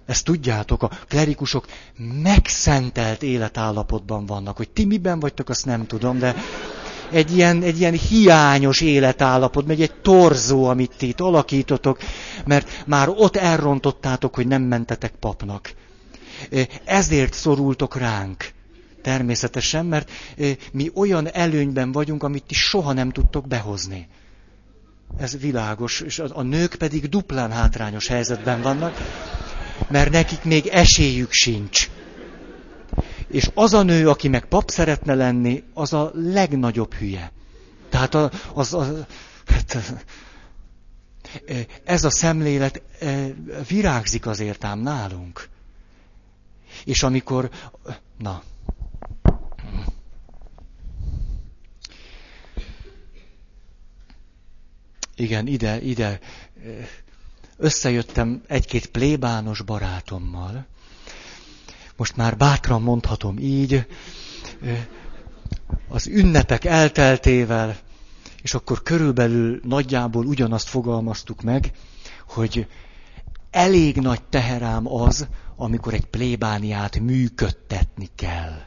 Ezt 0.07 0.25
tudjátok, 0.25 0.83
a 0.83 0.91
klerikusok 1.09 1.67
megszentelt 2.23 3.23
életállapotban 3.23 4.27
vannak. 4.27 4.57
Hogy 4.57 4.71
ti 4.71 4.85
miben 4.85 5.21
vagytok, 5.21 5.49
azt 5.49 5.67
nem 5.67 5.87
tudom, 5.87 6.19
de 6.19 6.35
egy 7.11 7.37
ilyen, 7.37 7.63
egy 7.63 7.81
ilyen 7.81 7.93
hiányos 7.93 8.81
életállapot, 8.81 9.67
meg 9.67 9.81
egy 9.81 9.95
torzó, 9.95 10.65
amit 10.65 10.93
ti 10.97 11.09
itt 11.09 11.21
alakítotok, 11.21 11.99
mert 12.47 12.83
már 12.87 13.09
ott 13.09 13.37
elrontottátok, 13.37 14.35
hogy 14.35 14.47
nem 14.47 14.63
mentetek 14.63 15.13
papnak. 15.13 15.73
Ezért 16.85 17.33
szorultok 17.33 17.97
ránk. 17.97 18.53
Természetesen, 19.03 19.87
mert 19.87 20.11
mi 20.73 20.91
olyan 20.95 21.33
előnyben 21.33 21.93
vagyunk, 21.93 22.23
amit 22.23 22.45
ti 22.45 22.55
soha 22.55 22.93
nem 22.93 23.11
tudtok 23.11 23.47
behozni. 23.47 24.09
Ez 25.19 25.39
világos, 25.39 26.01
és 26.01 26.19
a 26.19 26.43
nők 26.43 26.75
pedig 26.75 27.09
duplán 27.09 27.51
hátrányos 27.51 28.07
helyzetben 28.07 28.63
vannak, 28.63 28.97
mert 29.89 30.11
nekik 30.11 30.45
még 30.45 30.67
esélyük 30.67 31.33
sincs. 31.33 31.89
És 33.29 33.51
az 33.55 33.75
a 33.75 33.83
nő, 33.83 34.09
aki 34.09 34.29
meg 34.29 34.45
pap 34.45 34.71
szeretne 34.71 35.15
lenni, 35.15 35.63
az 35.75 35.93
a 35.93 36.11
legnagyobb 36.15 36.95
hülye. 36.95 37.33
Tehát 37.89 38.15
az, 38.15 38.31
az, 38.55 38.75
az 38.75 39.05
hát, 39.47 39.95
ez 41.85 42.05
a 42.05 42.11
szemlélet 42.11 42.83
virágzik 43.69 44.27
azért 44.27 44.65
ám 44.65 44.79
nálunk. 44.79 45.49
És 46.85 47.03
amikor, 47.03 47.51
na, 48.19 48.43
Igen, 55.21 55.47
ide, 55.47 55.81
ide. 55.81 56.19
Összejöttem 57.57 58.43
egy-két 58.47 58.87
plébános 58.87 59.63
barátommal. 59.63 60.67
Most 61.97 62.17
már 62.17 62.37
bátran 62.37 62.83
mondhatom 62.83 63.39
így. 63.39 63.87
Az 65.89 66.07
ünnepek 66.07 66.65
elteltével, 66.65 67.77
és 68.43 68.55
akkor 68.55 68.83
körülbelül 68.83 69.61
nagyjából 69.65 70.27
ugyanazt 70.27 70.69
fogalmaztuk 70.69 71.43
meg, 71.43 71.73
hogy 72.29 72.67
elég 73.51 73.97
nagy 73.97 74.23
teherám 74.23 74.93
az, 74.93 75.27
amikor 75.57 75.95
egy 75.95 76.07
plébániát 76.07 76.99
működtetni 76.99 78.09
kell. 78.15 78.63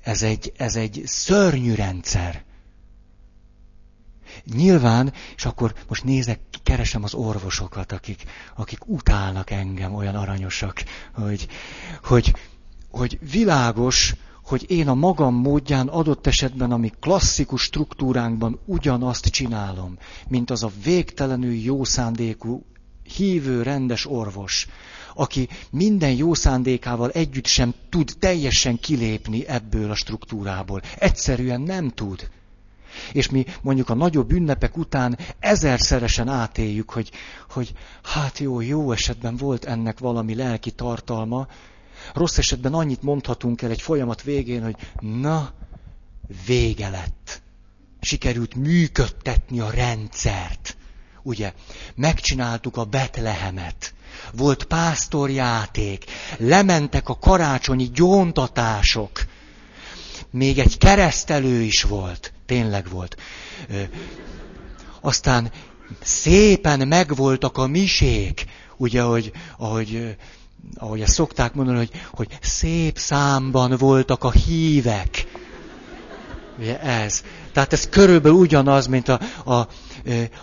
Ez 0.00 0.22
egy, 0.22 0.52
ez 0.56 0.76
egy 0.76 1.02
szörnyű 1.04 1.74
rendszer. 1.74 2.44
Nyilván, 4.54 5.12
és 5.36 5.44
akkor 5.44 5.74
most 5.88 6.04
nézek, 6.04 6.40
keresem 6.62 7.02
az 7.02 7.14
orvosokat, 7.14 7.92
akik, 7.92 8.22
akik 8.56 8.78
utálnak 8.86 9.50
engem, 9.50 9.94
olyan 9.94 10.14
aranyosak, 10.14 10.84
hogy, 11.12 11.48
hogy, 12.02 12.34
hogy 12.90 13.18
világos, 13.30 14.14
hogy 14.44 14.70
én 14.70 14.88
a 14.88 14.94
magam 14.94 15.34
módján 15.34 15.88
adott 15.88 16.26
esetben, 16.26 16.72
ami 16.72 16.92
klasszikus 17.00 17.62
struktúránkban 17.62 18.60
ugyanazt 18.64 19.26
csinálom, 19.26 19.98
mint 20.28 20.50
az 20.50 20.62
a 20.62 20.70
végtelenül 20.84 21.54
jó 21.54 21.84
szándékú, 21.84 22.64
hívő, 23.16 23.62
rendes 23.62 24.06
orvos, 24.06 24.66
aki 25.14 25.48
minden 25.70 26.12
jó 26.12 26.34
szándékával 26.34 27.10
együtt 27.10 27.46
sem 27.46 27.74
tud 27.88 28.12
teljesen 28.18 28.78
kilépni 28.78 29.46
ebből 29.46 29.90
a 29.90 29.94
struktúrából. 29.94 30.82
Egyszerűen 30.98 31.60
nem 31.60 31.88
tud. 31.90 32.30
És 33.12 33.28
mi 33.28 33.44
mondjuk 33.62 33.88
a 33.88 33.94
nagyobb 33.94 34.32
ünnepek 34.32 34.76
után 34.76 35.18
ezerszeresen 35.38 36.28
átéljük, 36.28 36.90
hogy, 36.90 37.10
hogy 37.50 37.72
hát 38.02 38.38
jó, 38.38 38.60
jó 38.60 38.92
esetben 38.92 39.36
volt 39.36 39.64
ennek 39.64 39.98
valami 39.98 40.34
lelki 40.34 40.70
tartalma, 40.70 41.46
rossz 42.12 42.38
esetben 42.38 42.74
annyit 42.74 43.02
mondhatunk 43.02 43.62
el 43.62 43.70
egy 43.70 43.82
folyamat 43.82 44.22
végén, 44.22 44.62
hogy 44.62 44.76
na, 45.00 45.52
vége 46.46 46.88
lett. 46.88 47.42
Sikerült 48.00 48.54
működtetni 48.54 49.60
a 49.60 49.70
rendszert. 49.70 50.76
Ugye, 51.22 51.52
megcsináltuk 51.94 52.76
a 52.76 52.84
Betlehemet. 52.84 53.94
Volt 54.32 54.64
pásztorjáték, 54.64 56.04
lementek 56.38 57.08
a 57.08 57.18
karácsonyi 57.18 57.90
gyóntatások. 57.92 59.24
Még 60.34 60.58
egy 60.58 60.78
keresztelő 60.78 61.60
is 61.60 61.82
volt, 61.82 62.32
tényleg 62.46 62.88
volt. 62.90 63.16
Aztán 65.00 65.50
szépen 66.02 66.88
megvoltak 66.88 67.58
a 67.58 67.66
misék, 67.66 68.44
ugye, 68.76 69.02
hogy, 69.02 69.32
ahogy, 69.58 70.16
ahogy 70.74 71.00
ezt 71.00 71.14
szokták 71.14 71.54
mondani, 71.54 71.76
hogy, 71.76 71.90
hogy 72.10 72.28
szép 72.40 72.98
számban 72.98 73.76
voltak 73.76 74.24
a 74.24 74.30
hívek. 74.30 75.26
Ugye 76.58 76.80
ez. 76.80 77.22
Tehát 77.52 77.72
ez 77.72 77.88
körülbelül 77.88 78.38
ugyanaz, 78.38 78.86
mint 78.86 79.08
a, 79.08 79.20
a, 79.44 79.68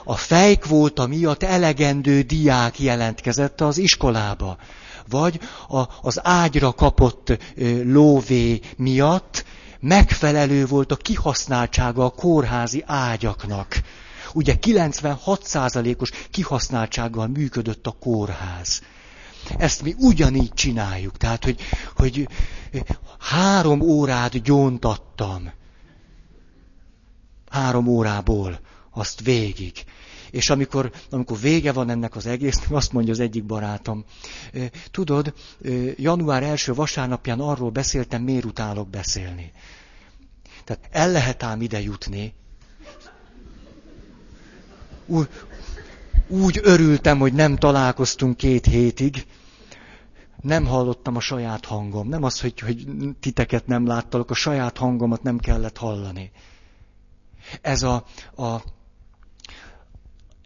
a 0.03 0.15
fejkvóta 0.15 1.07
miatt 1.07 1.43
elegendő 1.43 2.21
diák 2.21 2.79
jelentkezett 2.79 3.61
az 3.61 3.77
iskolába. 3.77 4.57
Vagy 5.09 5.39
a, 5.67 5.83
az 6.01 6.19
ágyra 6.23 6.73
kapott 6.73 7.37
lóvé 7.83 8.59
miatt 8.77 9.45
megfelelő 9.81 10.65
volt 10.65 10.91
a 10.91 10.95
kihasználtsága 10.95 12.05
a 12.05 12.09
kórházi 12.09 12.83
ágyaknak. 12.85 13.81
Ugye 14.33 14.55
96%-os 14.61 16.11
kihasználtsággal 16.31 17.27
működött 17.27 17.87
a 17.87 17.95
kórház. 17.99 18.81
Ezt 19.57 19.81
mi 19.81 19.95
ugyanígy 19.97 20.53
csináljuk. 20.53 21.17
Tehát, 21.17 21.43
hogy, 21.43 21.61
hogy 21.95 22.27
három 23.19 23.81
órát 23.81 24.41
gyóntattam 24.41 25.51
három 27.51 27.87
órából 27.87 28.59
azt 28.91 29.21
végig. 29.21 29.83
És 30.31 30.49
amikor, 30.49 30.91
amikor 31.09 31.39
vége 31.39 31.71
van 31.71 31.89
ennek 31.89 32.15
az 32.15 32.25
egésznek, 32.25 32.71
azt 32.81 32.93
mondja 32.93 33.13
az 33.13 33.19
egyik 33.19 33.45
barátom, 33.45 34.05
tudod, 34.91 35.33
január 35.95 36.43
első 36.43 36.73
vasárnapján 36.73 37.39
arról 37.39 37.69
beszéltem, 37.69 38.21
miért 38.23 38.45
utálok 38.45 38.89
beszélni. 38.89 39.51
Tehát 40.63 40.87
el 40.91 41.11
lehet 41.11 41.43
ám 41.43 41.61
ide 41.61 41.81
jutni. 41.81 42.33
Úgy, 45.05 45.29
úgy 46.27 46.59
örültem, 46.63 47.19
hogy 47.19 47.33
nem 47.33 47.55
találkoztunk 47.55 48.37
két 48.37 48.65
hétig, 48.65 49.25
nem 50.41 50.65
hallottam 50.65 51.15
a 51.15 51.19
saját 51.19 51.65
hangom. 51.65 52.07
Nem 52.07 52.23
az, 52.23 52.41
hogy, 52.41 52.59
hogy 52.59 52.85
titeket 53.19 53.67
nem 53.67 53.85
láttalak, 53.85 54.29
a 54.29 54.33
saját 54.33 54.77
hangomat 54.77 55.23
nem 55.23 55.37
kellett 55.37 55.77
hallani. 55.77 56.31
Ez 57.61 57.83
a, 57.83 58.05
a 58.35 58.61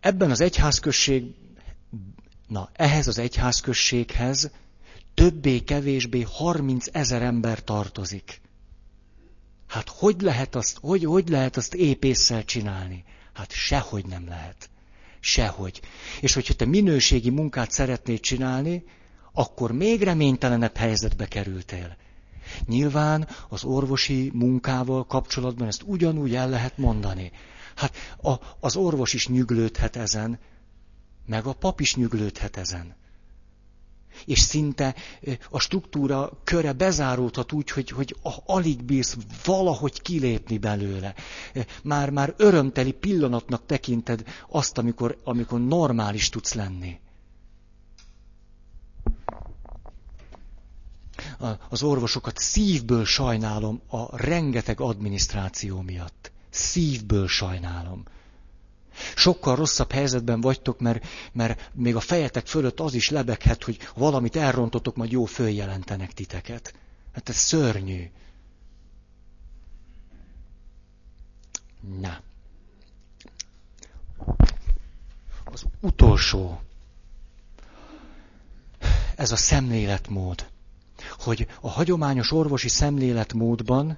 ebben 0.06 0.32
az 0.32 0.41
egyházközség, 0.41 1.24
na, 2.47 2.70
ehhez 2.74 3.08
az 3.08 3.18
egyházközséghez 3.18 4.51
többé-kevésbé 5.14 6.22
30 6.22 6.86
ezer 6.91 7.22
ember 7.22 7.64
tartozik. 7.64 8.41
Hát 9.68 9.89
hogy 9.89 10.22
lehet 10.22 10.56
azt, 10.56 10.78
hogy, 10.82 11.03
hogy 11.03 11.30
lehet 11.30 11.58
azt 11.58 11.74
épésszel 11.74 12.45
csinálni? 12.45 13.03
Hát 13.34 13.51
sehogy 13.51 14.06
nem 14.06 14.28
lehet. 14.28 14.70
Sehogy. 15.20 15.82
És 16.22 16.34
hogyha 16.34 16.53
te 16.53 16.66
minőségi 16.66 17.30
munkát 17.30 17.72
szeretnéd 17.72 18.20
csinálni, 18.20 18.84
akkor 19.34 19.72
még 19.72 20.01
reménytelenebb 20.01 20.76
helyzetbe 20.78 21.28
kerültél. 21.28 21.95
Nyilván 22.66 23.28
az 23.49 23.64
orvosi 23.64 24.32
munkával 24.34 25.06
kapcsolatban 25.06 25.68
ezt 25.68 25.84
ugyanúgy 25.86 26.36
el 26.36 26.49
lehet 26.49 26.78
mondani. 26.78 27.32
Hát 27.76 27.95
a, 28.21 28.34
az 28.59 28.76
orvos 28.76 29.13
is 29.13 29.28
nyüglődhet 29.28 29.95
ezen, 29.95 30.39
meg 31.26 31.45
a 31.45 31.53
pap 31.53 31.80
is 31.80 31.95
nyüglődhet 31.95 32.57
ezen. 32.57 32.95
És 34.26 34.39
szinte 34.39 34.95
a 35.49 35.59
struktúra 35.59 36.32
köre 36.43 36.73
bezáródhat 36.73 37.51
úgy, 37.51 37.69
hogy, 37.69 37.89
hogy 37.89 38.15
alig 38.45 38.84
bírsz 38.84 39.17
valahogy 39.43 40.01
kilépni 40.01 40.57
belőle. 40.57 41.13
Már, 41.84 42.09
már 42.09 42.34
örömteli 42.38 42.91
pillanatnak 42.91 43.65
tekinted 43.65 44.23
azt, 44.49 44.78
amikor, 44.78 45.17
amikor 45.23 45.59
normális 45.59 46.30
tudsz 46.30 46.53
lenni. 46.53 46.99
az 51.69 51.84
orvosokat 51.84 52.38
szívből 52.38 53.05
sajnálom 53.05 53.82
a 53.88 54.17
rengeteg 54.17 54.80
adminisztráció 54.80 55.82
miatt. 55.82 56.32
Szívből 56.56 57.28
sajnálom. 57.28 58.03
Sokkal 59.16 59.56
rosszabb 59.56 59.91
helyzetben 59.91 60.41
vagytok, 60.41 60.80
mert, 60.80 61.06
mert 61.32 61.70
még 61.74 61.95
a 61.95 61.99
fejetek 61.99 62.47
fölött 62.47 62.80
az 62.80 62.93
is 62.93 63.10
lebeghet, 63.10 63.64
hogy 63.64 63.78
valamit 63.95 64.36
elrontotok, 64.36 64.95
majd 64.95 65.12
jó 65.12 65.26
följelentenek 65.26 66.14
titeket. 66.14 66.74
Hát 67.14 67.30
ez 67.30 67.36
szörnyű. 67.36 68.10
Na. 71.99 72.20
Az 75.43 75.64
utolsó. 75.82 76.62
Ez 79.16 79.32
a 79.32 79.36
szemléletmód 79.36 80.45
hogy 81.20 81.47
a 81.62 81.70
hagyományos 81.70 82.32
orvosi 82.32 82.68
szemléletmódban, 82.70 83.97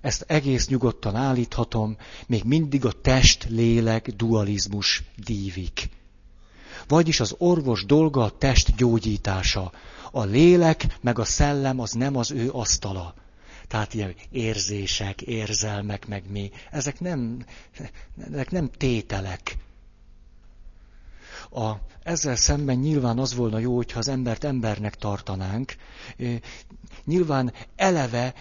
ezt 0.00 0.24
egész 0.26 0.68
nyugodtan 0.68 1.14
állíthatom, 1.16 1.96
még 2.26 2.44
mindig 2.44 2.84
a 2.84 2.92
test-lélek 2.92 4.08
dualizmus 4.10 5.02
dívik. 5.24 5.88
Vagyis 6.88 7.20
az 7.20 7.34
orvos 7.38 7.84
dolga 7.84 8.22
a 8.22 8.30
test 8.38 8.76
gyógyítása. 8.76 9.72
A 10.10 10.24
lélek 10.24 10.98
meg 11.00 11.18
a 11.18 11.24
szellem 11.24 11.80
az 11.80 11.92
nem 11.92 12.16
az 12.16 12.30
ő 12.30 12.50
asztala. 12.50 13.14
Tehát 13.68 13.94
ilyen 13.94 14.14
érzések, 14.30 15.22
érzelmek, 15.22 16.06
meg 16.06 16.22
mi, 16.30 16.50
ezek 16.70 17.00
nem, 17.00 17.44
ezek 18.32 18.50
nem 18.50 18.70
tételek. 18.76 19.56
A, 21.50 21.72
ezzel 22.02 22.36
szemben 22.36 22.76
nyilván 22.76 23.18
az 23.18 23.34
volna 23.34 23.58
jó, 23.58 23.76
hogyha 23.76 23.98
az 23.98 24.08
embert 24.08 24.44
embernek 24.44 24.94
tartanánk. 24.94 25.76
Nyilván 27.04 27.52
eleve, 27.76 28.34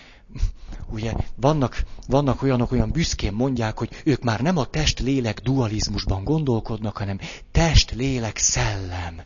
ugye 0.89 1.13
vannak, 1.35 1.83
vannak 2.07 2.41
olyanok, 2.41 2.71
olyan 2.71 2.91
büszkén 2.91 3.33
mondják, 3.33 3.77
hogy 3.77 4.01
ők 4.03 4.23
már 4.23 4.41
nem 4.41 4.57
a 4.57 4.65
test-lélek 4.65 5.39
dualizmusban 5.39 6.23
gondolkodnak, 6.23 6.97
hanem 6.97 7.19
test-lélek-szellem. 7.51 9.21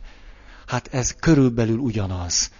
Hát 0.66 0.88
ez 0.94 1.14
körülbelül 1.14 1.78
ugyanaz. 1.78 2.50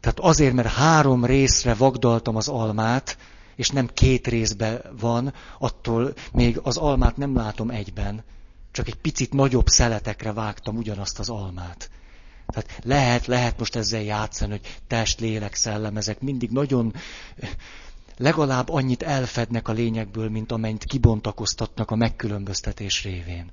Tehát 0.00 0.18
azért, 0.18 0.54
mert 0.54 0.68
három 0.68 1.24
részre 1.24 1.74
vagdaltam 1.74 2.36
az 2.36 2.48
almát, 2.48 3.16
és 3.56 3.68
nem 3.68 3.88
két 3.94 4.26
részben 4.26 4.82
van, 5.00 5.34
attól 5.58 6.12
még 6.32 6.58
az 6.62 6.76
almát 6.76 7.16
nem 7.16 7.36
látom 7.36 7.70
egyben 7.70 8.24
csak 8.72 8.86
egy 8.88 8.94
picit 8.94 9.32
nagyobb 9.32 9.66
szeletekre 9.66 10.32
vágtam 10.32 10.76
ugyanazt 10.76 11.18
az 11.18 11.28
almát. 11.28 11.90
Tehát 12.46 12.78
lehet, 12.84 13.26
lehet 13.26 13.58
most 13.58 13.76
ezzel 13.76 14.02
játszani, 14.02 14.50
hogy 14.50 14.76
test, 14.86 15.20
lélek, 15.20 15.54
szellem, 15.54 15.96
ezek 15.96 16.20
mindig 16.20 16.50
nagyon 16.50 16.94
legalább 18.16 18.68
annyit 18.68 19.02
elfednek 19.02 19.68
a 19.68 19.72
lényekből, 19.72 20.28
mint 20.30 20.52
amennyit 20.52 20.84
kibontakoztatnak 20.84 21.90
a 21.90 21.96
megkülönböztetés 21.96 23.02
révén. 23.02 23.50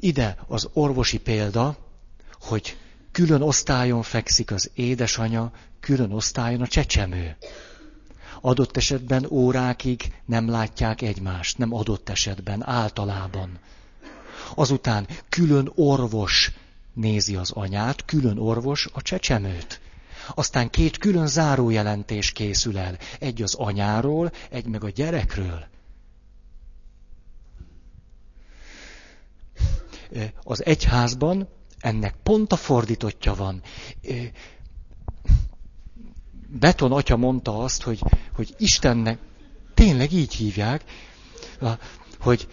Ide 0.00 0.36
az 0.46 0.68
orvosi 0.72 1.18
példa, 1.18 1.76
hogy 2.40 2.76
külön 3.12 3.42
osztályon 3.42 4.02
fekszik 4.02 4.50
az 4.50 4.70
édesanya, 4.74 5.52
külön 5.80 6.12
osztályon 6.12 6.60
a 6.60 6.66
csecsemő 6.66 7.36
adott 8.40 8.76
esetben 8.76 9.26
órákig 9.30 10.12
nem 10.24 10.48
látják 10.48 11.02
egymást, 11.02 11.58
nem 11.58 11.74
adott 11.74 12.08
esetben, 12.08 12.66
általában. 12.66 13.58
Azután 14.54 15.06
külön 15.28 15.72
orvos 15.74 16.52
nézi 16.94 17.36
az 17.36 17.50
anyát, 17.50 18.04
külön 18.04 18.38
orvos 18.38 18.88
a 18.92 19.02
csecsemőt. 19.02 19.80
Aztán 20.34 20.70
két 20.70 20.98
külön 20.98 21.26
zárójelentés 21.26 22.32
készül 22.32 22.78
el. 22.78 22.98
Egy 23.18 23.42
az 23.42 23.54
anyáról, 23.54 24.32
egy 24.50 24.66
meg 24.66 24.84
a 24.84 24.90
gyerekről. 24.90 25.66
Az 30.42 30.64
egyházban 30.64 31.48
ennek 31.78 32.14
pont 32.22 32.52
a 32.52 32.56
fordítottja 32.56 33.34
van. 33.34 33.62
Beton 36.50 36.92
atya 36.92 37.16
mondta 37.16 37.58
azt, 37.58 37.82
hogy, 37.82 38.00
hogy 38.34 38.54
Istennek, 38.58 39.18
tényleg 39.74 40.12
így 40.12 40.34
hívják, 40.34 40.84
hogy 42.20 42.48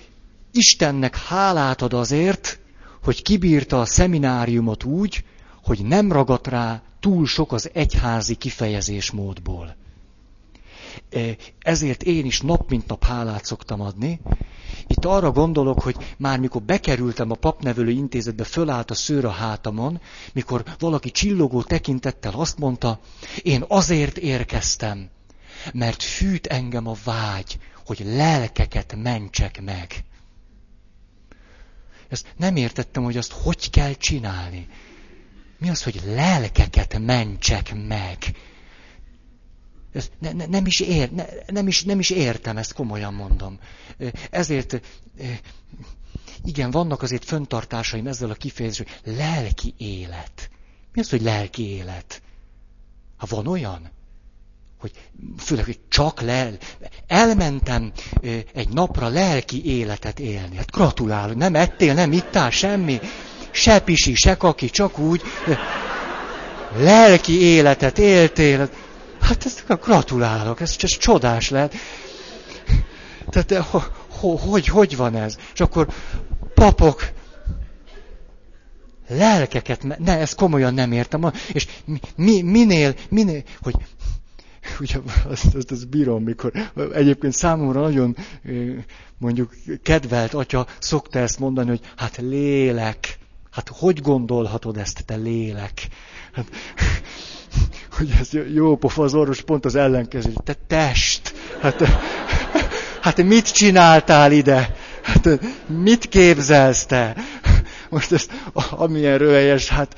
Istennek 0.52 1.18
hálát 1.18 1.82
ad 1.82 1.94
azért, 1.94 2.60
hogy 3.04 3.22
kibírta 3.22 3.80
a 3.80 3.86
szemináriumot 3.86 4.84
úgy, 4.84 5.24
hogy 5.64 5.86
nem 5.86 6.12
ragadt 6.12 6.48
rá 6.48 6.82
túl 7.00 7.26
sok 7.26 7.52
az 7.52 7.70
egyházi 7.74 8.36
kifejezésmódból. 8.36 9.76
E, 11.10 11.36
ezért 11.60 12.04
én 12.04 12.26
is 12.26 12.42
nap 12.42 12.70
mint 12.70 12.88
nap 12.88 13.04
hálát 13.04 13.46
szoktam 13.46 13.82
adni. 13.82 14.20
Itt 14.88 15.06
arra 15.06 15.32
gondolok, 15.32 15.82
hogy 15.82 15.96
már 16.18 16.40
mikor 16.40 16.62
bekerültem 16.62 17.32
a 17.32 17.36
papnevelő 17.36 17.90
intézetbe, 17.90 18.44
fölállt 18.44 18.92
a 18.92 18.94
szőr 18.94 19.26
a 19.26 19.30
hátamon, 19.30 20.02
mikor 20.34 20.64
valaki 20.80 21.12
csillogó 21.12 21.62
tekintettel 21.64 22.34
azt 22.36 22.58
mondta, 22.58 23.00
én 23.44 23.64
azért 23.68 24.18
érkeztem, 24.18 25.10
mert 25.74 26.04
fűt 26.04 26.48
engem 26.48 26.88
a 26.88 26.96
vágy, 27.04 27.60
hogy 27.86 28.02
lelkeket 28.06 28.96
mentsek 28.96 29.62
meg. 29.62 30.04
Ezt 32.10 32.34
nem 32.38 32.56
értettem, 32.56 33.04
hogy 33.04 33.18
azt 33.18 33.32
hogy 33.32 33.70
kell 33.70 33.94
csinálni. 33.94 34.68
Mi 35.58 35.70
az, 35.70 35.84
hogy 35.84 36.02
lelkeket 36.06 37.00
mentsek 37.00 37.76
meg? 37.88 38.18
Ezt 39.96 40.12
ne, 40.20 40.32
ne, 40.32 40.46
nem, 40.46 40.66
is 40.66 40.80
ér, 40.80 41.12
ne, 41.12 41.26
nem, 41.48 41.68
is, 41.68 41.84
nem 41.84 42.00
is 42.00 42.10
értem, 42.10 42.58
ezt 42.58 42.74
komolyan 42.74 43.14
mondom. 43.14 43.60
Ezért, 44.30 44.82
igen, 46.44 46.72
vannak 46.72 47.02
azért 47.02 47.26
föntartásaim 47.26 48.08
ezzel 48.08 48.30
a 48.30 48.34
kifejezéssel, 48.34 48.94
lelki 49.04 49.74
élet. 49.78 50.50
Mi 50.94 51.02
az, 51.02 51.10
hogy 51.10 51.22
lelki 51.22 51.70
élet? 51.70 52.22
Ha 53.18 53.26
van 53.30 53.48
olyan? 53.48 53.92
Hogy 54.80 54.92
főleg, 55.38 55.66
hogy 55.66 55.80
csak 55.90 56.22
lel... 56.22 56.58
Elmentem 57.08 57.92
egy 58.54 58.70
napra 58.70 59.08
lelki 59.08 59.66
életet 59.66 60.20
élni. 60.20 60.56
Hát 60.56 60.72
gratulálok, 60.72 61.36
nem 61.36 61.56
ettél, 61.56 61.94
nem 61.94 62.12
ittál, 62.12 62.50
semmi. 62.50 63.00
Se 63.52 63.80
pisi, 63.80 64.16
se 64.16 64.38
kaki, 64.38 64.70
csak 64.70 65.00
úgy. 65.00 65.22
Lelki 66.78 67.42
életet 67.42 67.98
éltél. 67.98 68.70
Hát 69.26 69.46
ezt 69.46 69.66
gratulálok, 69.82 70.62
ez, 70.62 70.76
ez 70.80 70.98
csodás 70.98 71.50
lehet. 71.50 71.74
Tehát 73.30 73.48
de, 73.48 73.60
ho, 73.60 73.80
ho, 74.10 74.36
hogy, 74.36 74.68
hogy 74.68 74.96
van 74.96 75.16
ez? 75.16 75.38
És 75.54 75.60
akkor 75.60 75.88
papok, 76.54 77.12
lelkeket, 79.08 80.00
ne, 80.00 80.20
ezt 80.20 80.36
komolyan 80.36 80.74
nem 80.74 80.92
értem. 80.92 81.32
És 81.52 81.68
mi, 82.16 82.42
minél, 82.42 82.96
minél, 83.10 83.44
hogy 83.62 83.76
ugye 84.80 84.98
azt, 85.28 85.56
azt, 85.56 85.72
azt 85.72 85.90
bírom, 85.90 86.24
mikor 86.24 86.52
egyébként 86.94 87.34
számomra 87.34 87.82
nagyon 87.82 88.16
mondjuk 89.18 89.54
kedvelt 89.84 90.34
atya 90.34 90.68
szokta 90.80 91.20
ezt 91.20 91.40
mondani, 91.40 91.70
hogy 91.70 91.82
hát 91.96 92.18
lélek. 92.18 93.18
Hát 93.52 93.70
hogy 93.74 94.02
gondolhatod 94.02 94.78
ezt, 94.78 95.06
te 95.06 95.16
lélek? 95.16 95.88
Hát, 96.32 96.46
hogy 97.98 98.14
ez 98.20 98.30
jó 98.54 98.76
pofa 98.76 99.04
az 99.04 99.14
orvos, 99.14 99.42
pont 99.42 99.66
az 99.66 99.76
ellenkező. 99.76 100.34
Te 100.44 100.56
test! 100.68 101.34
Hát, 101.62 101.84
hát 103.02 103.24
mit 103.24 103.52
csináltál 103.52 104.32
ide? 104.32 104.76
Hát 105.02 105.40
mit 105.68 106.06
képzelsz 106.06 106.86
te? 106.86 107.16
Most 107.90 108.12
ez, 108.12 108.28
amilyen 108.70 109.18
röhelyes, 109.18 109.70
hát 109.70 109.96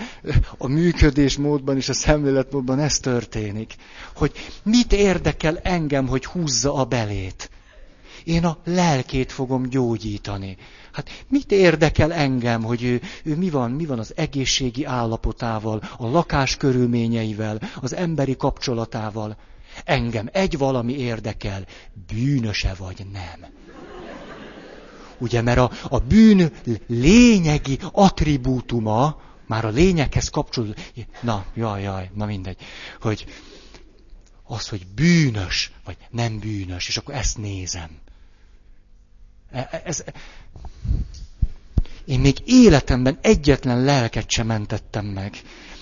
a 0.57 0.67
működésmódban 0.67 1.75
és 1.75 1.89
a 1.89 1.93
szemléletmódban 1.93 2.79
ez 2.79 2.99
történik. 2.99 3.73
Hogy 4.15 4.31
mit 4.63 4.93
érdekel 4.93 5.59
engem, 5.63 6.07
hogy 6.07 6.25
húzza 6.25 6.73
a 6.73 6.85
belét? 6.85 7.49
Én 8.27 8.45
a 8.45 8.57
lelkét 8.63 9.31
fogom 9.31 9.69
gyógyítani. 9.69 10.57
Hát 10.91 11.25
mit 11.27 11.51
érdekel 11.51 12.13
engem, 12.13 12.63
hogy 12.63 12.83
ő, 12.83 13.01
ő 13.23 13.35
mi, 13.35 13.49
van, 13.49 13.71
mi 13.71 13.85
van 13.85 13.99
az 13.99 14.13
egészségi 14.15 14.85
állapotával, 14.85 15.81
a 15.97 16.07
lakás 16.07 16.57
körülményeivel, 16.57 17.59
az 17.81 17.95
emberi 17.95 18.35
kapcsolatával? 18.35 19.37
Engem 19.85 20.29
egy 20.31 20.57
valami 20.57 20.93
érdekel, 20.93 21.65
bűnöse 22.13 22.73
vagy 22.77 23.05
nem. 23.11 23.49
Ugye, 25.17 25.41
mert 25.41 25.57
a, 25.59 25.71
a 25.89 25.99
bűn 25.99 26.51
lényegi 26.87 27.79
attribútuma, 27.91 29.21
már 29.45 29.65
a 29.65 29.69
lényekhez 29.69 30.29
kapcsolódó, 30.29 30.73
na, 31.21 31.45
jaj, 31.55 31.81
jaj, 31.81 32.09
na 32.13 32.25
mindegy, 32.25 32.57
hogy 33.01 33.25
az, 34.43 34.67
hogy 34.67 34.87
bűnös, 34.95 35.71
vagy 35.85 35.97
nem 36.09 36.39
bűnös, 36.39 36.87
és 36.87 36.97
akkor 36.97 37.13
ezt 37.13 37.37
nézem. 37.37 38.05
E, 39.51 39.67
e, 39.71 39.81
ez, 39.85 40.03
én 42.05 42.19
még 42.19 42.37
életemben 42.45 43.17
egyetlen 43.21 43.83
lelket 43.83 44.29
sem 44.29 44.47
mentettem 44.47 45.05
meg. 45.05 45.41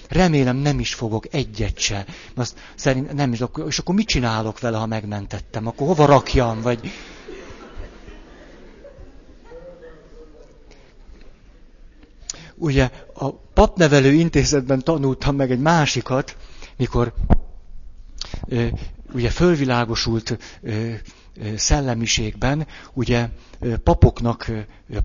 Remélem 0.09 0.57
nem 0.57 0.79
is 0.79 0.93
fogok 0.93 1.33
egyet 1.33 1.79
se. 1.79 2.05
Azt 2.35 2.59
szerint 2.75 3.13
nem 3.13 3.33
is, 3.33 3.43
és 3.67 3.79
akkor 3.79 3.95
mit 3.95 4.07
csinálok 4.07 4.59
vele, 4.59 4.77
ha 4.77 4.85
megmentettem? 4.85 5.67
Akkor 5.67 5.87
hova 5.87 6.05
rakjam? 6.05 6.61
Vagy... 6.61 6.91
Ugye 12.55 12.89
a 13.13 13.31
papnevelő 13.31 14.11
intézetben 14.11 14.83
tanultam 14.83 15.35
meg 15.35 15.51
egy 15.51 15.59
másikat, 15.59 16.37
mikor 16.77 17.13
ö, 18.47 18.67
ugye 19.13 19.29
fölvilágosult 19.29 20.37
szellemiségben, 21.55 22.67
ugye 22.93 23.29
papoknak, 23.83 24.51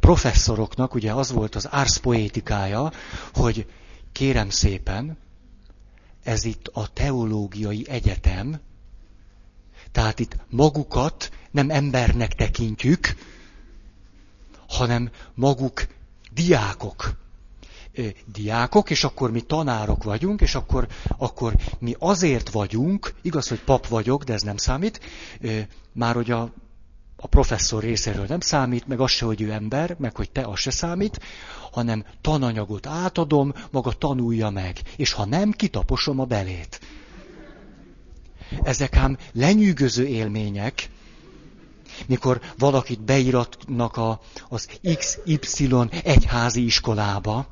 professzoroknak, 0.00 0.94
ugye 0.94 1.12
az 1.12 1.32
volt 1.32 1.54
az 1.54 1.64
ars 1.64 1.98
poétikája, 1.98 2.92
hogy 3.32 3.66
kérem 4.12 4.50
szépen, 4.50 5.18
ez 6.22 6.44
itt 6.44 6.66
a 6.72 6.88
teológiai 6.92 7.86
egyetem, 7.88 8.60
tehát 9.92 10.18
itt 10.20 10.36
magukat 10.48 11.30
nem 11.50 11.70
embernek 11.70 12.34
tekintjük, 12.34 13.14
hanem 14.68 15.10
maguk 15.34 15.86
diákok 16.32 17.18
diákok, 18.32 18.90
és 18.90 19.04
akkor 19.04 19.30
mi 19.30 19.40
tanárok 19.40 20.04
vagyunk, 20.04 20.40
és 20.40 20.54
akkor, 20.54 20.86
akkor 21.18 21.54
mi 21.78 21.94
azért 21.98 22.50
vagyunk, 22.50 23.14
igaz, 23.22 23.48
hogy 23.48 23.60
pap 23.60 23.86
vagyok, 23.86 24.24
de 24.24 24.32
ez 24.32 24.42
nem 24.42 24.56
számít, 24.56 25.00
már 25.92 26.14
hogy 26.14 26.30
a, 26.30 26.52
a 27.16 27.26
professzor 27.26 27.82
részéről 27.82 28.24
nem 28.28 28.40
számít, 28.40 28.86
meg 28.86 29.00
az 29.00 29.10
se, 29.10 29.24
hogy 29.24 29.40
ő 29.40 29.52
ember, 29.52 29.96
meg 29.98 30.16
hogy 30.16 30.30
te, 30.30 30.40
az 30.40 30.58
se 30.58 30.70
számít, 30.70 31.20
hanem 31.72 32.04
tananyagot 32.20 32.86
átadom, 32.86 33.52
maga 33.70 33.92
tanulja 33.92 34.50
meg, 34.50 34.80
és 34.96 35.12
ha 35.12 35.24
nem, 35.24 35.50
kitaposom 35.50 36.20
a 36.20 36.24
belét. 36.24 36.80
Ezek 38.62 38.96
ám 38.96 39.18
lenyűgöző 39.32 40.06
élmények, 40.06 40.90
mikor 42.06 42.40
valakit 42.58 43.00
beiratnak 43.00 43.96
a, 43.96 44.20
az 44.48 44.68
XY 45.40 45.74
egyházi 46.02 46.64
iskolába, 46.64 47.46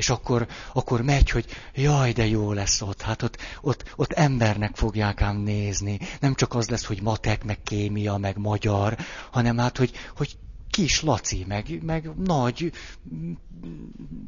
és 0.00 0.10
akkor, 0.10 0.46
akkor 0.72 1.02
megy, 1.02 1.30
hogy 1.30 1.44
jaj, 1.74 2.12
de 2.12 2.26
jó 2.26 2.52
lesz 2.52 2.80
ott. 2.82 3.02
Hát 3.02 3.22
ott, 3.22 3.36
ott, 3.60 3.92
ott 3.96 4.12
embernek 4.12 4.76
fogják 4.76 5.22
ám 5.22 5.36
nézni. 5.36 5.98
Nem 6.20 6.34
csak 6.34 6.54
az 6.54 6.68
lesz, 6.68 6.84
hogy 6.84 7.02
matek, 7.02 7.44
meg 7.44 7.62
kémia, 7.62 8.16
meg 8.16 8.36
magyar, 8.36 8.96
hanem 9.30 9.58
hát, 9.58 9.76
hogy, 9.76 9.92
hogy 10.16 10.36
kis 10.70 11.02
Laci, 11.02 11.44
meg, 11.48 11.82
meg 11.82 12.10
nagy 12.16 12.72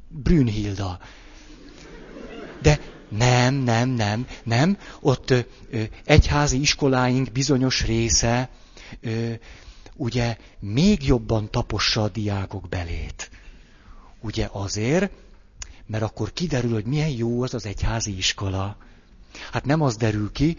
Brünnhilda. 0.09 0.99
De 2.63 2.81
nem, 3.09 3.55
nem, 3.55 3.89
nem, 3.89 4.27
nem. 4.45 4.79
Ott 5.01 5.31
ö, 5.31 5.83
egyházi 6.05 6.61
iskoláink 6.61 7.33
bizonyos 7.33 7.85
része 7.85 8.49
ö, 9.01 9.33
ugye 9.97 10.37
még 10.59 11.07
jobban 11.07 11.51
tapossa 11.51 12.03
a 12.03 12.09
diákok 12.09 12.69
belét. 12.69 13.31
Ugye 14.21 14.49
azért, 14.53 15.11
mert 15.93 16.05
akkor 16.05 16.33
kiderül, 16.33 16.73
hogy 16.73 16.85
milyen 16.85 17.09
jó 17.09 17.43
az 17.43 17.55
az 17.55 17.67
egyházi 17.67 18.17
iskola. 18.17 18.77
Hát 19.53 19.65
nem 19.65 19.81
az 19.81 19.97
derül 19.97 20.33
ki, 20.33 20.57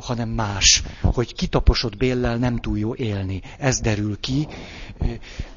hanem 0.00 0.28
más, 0.28 0.82
hogy 1.02 1.34
kitaposott 1.34 1.96
béllel 1.96 2.36
nem 2.36 2.56
túl 2.56 2.78
jó 2.78 2.94
élni. 2.94 3.42
Ez 3.58 3.80
derül 3.80 4.20
ki, 4.20 4.48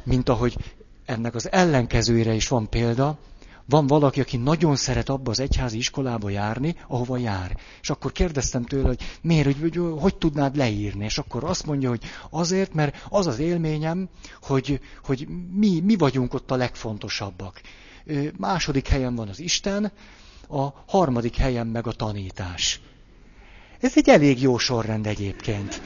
mint 0.04 0.30
ahogy 0.30 0.58
ennek 1.06 1.36
az 1.36 1.52
ellenkezőire 1.52 2.34
is 2.34 2.48
van 2.48 2.70
példa. 2.70 3.18
Van 3.66 3.88
valaki, 3.88 4.22
aki 4.22 4.38
nagyon 4.38 4.76
szeret 4.76 5.10
abba 5.10 5.32
az 5.32 5.40
egyházi 5.40 5.78
iskolába 5.78 6.30
járni, 6.30 6.76
ahova 6.88 7.18
jár. 7.18 7.58
És 7.82 7.90
akkor 7.90 8.12
kérdeztem 8.12 8.64
tőle, 8.64 8.88
hogy 8.88 9.02
miért, 9.22 9.46
hogy, 9.46 9.76
hogy 9.76 10.00
hogy 10.00 10.16
tudnád 10.16 10.56
leírni. 10.56 11.06
És 11.06 11.18
akkor 11.18 11.44
azt 11.44 11.66
mondja, 11.66 11.90
hogy 11.90 12.04
azért, 12.30 12.74
mert 12.74 13.06
az 13.10 13.28
az 13.28 13.40
élményem, 13.40 14.10
hogy, 14.42 14.80
hogy 15.04 15.28
mi, 15.54 15.80
mi 15.80 15.96
vagyunk 15.96 16.34
ott 16.34 16.52
a 16.52 16.56
legfontosabbak 16.56 17.62
második 18.38 18.88
helyen 18.88 19.16
van 19.16 19.28
az 19.28 19.40
Isten, 19.40 19.92
a 20.50 20.68
harmadik 20.88 21.36
helyen 21.36 21.68
meg 21.68 21.88
a 21.88 21.92
tanítás. 21.92 22.82
Ez 23.80 23.92
egy 23.96 24.10
elég 24.10 24.42
jó 24.42 24.58
sorrend 24.58 25.08
egyébként. 25.08 25.82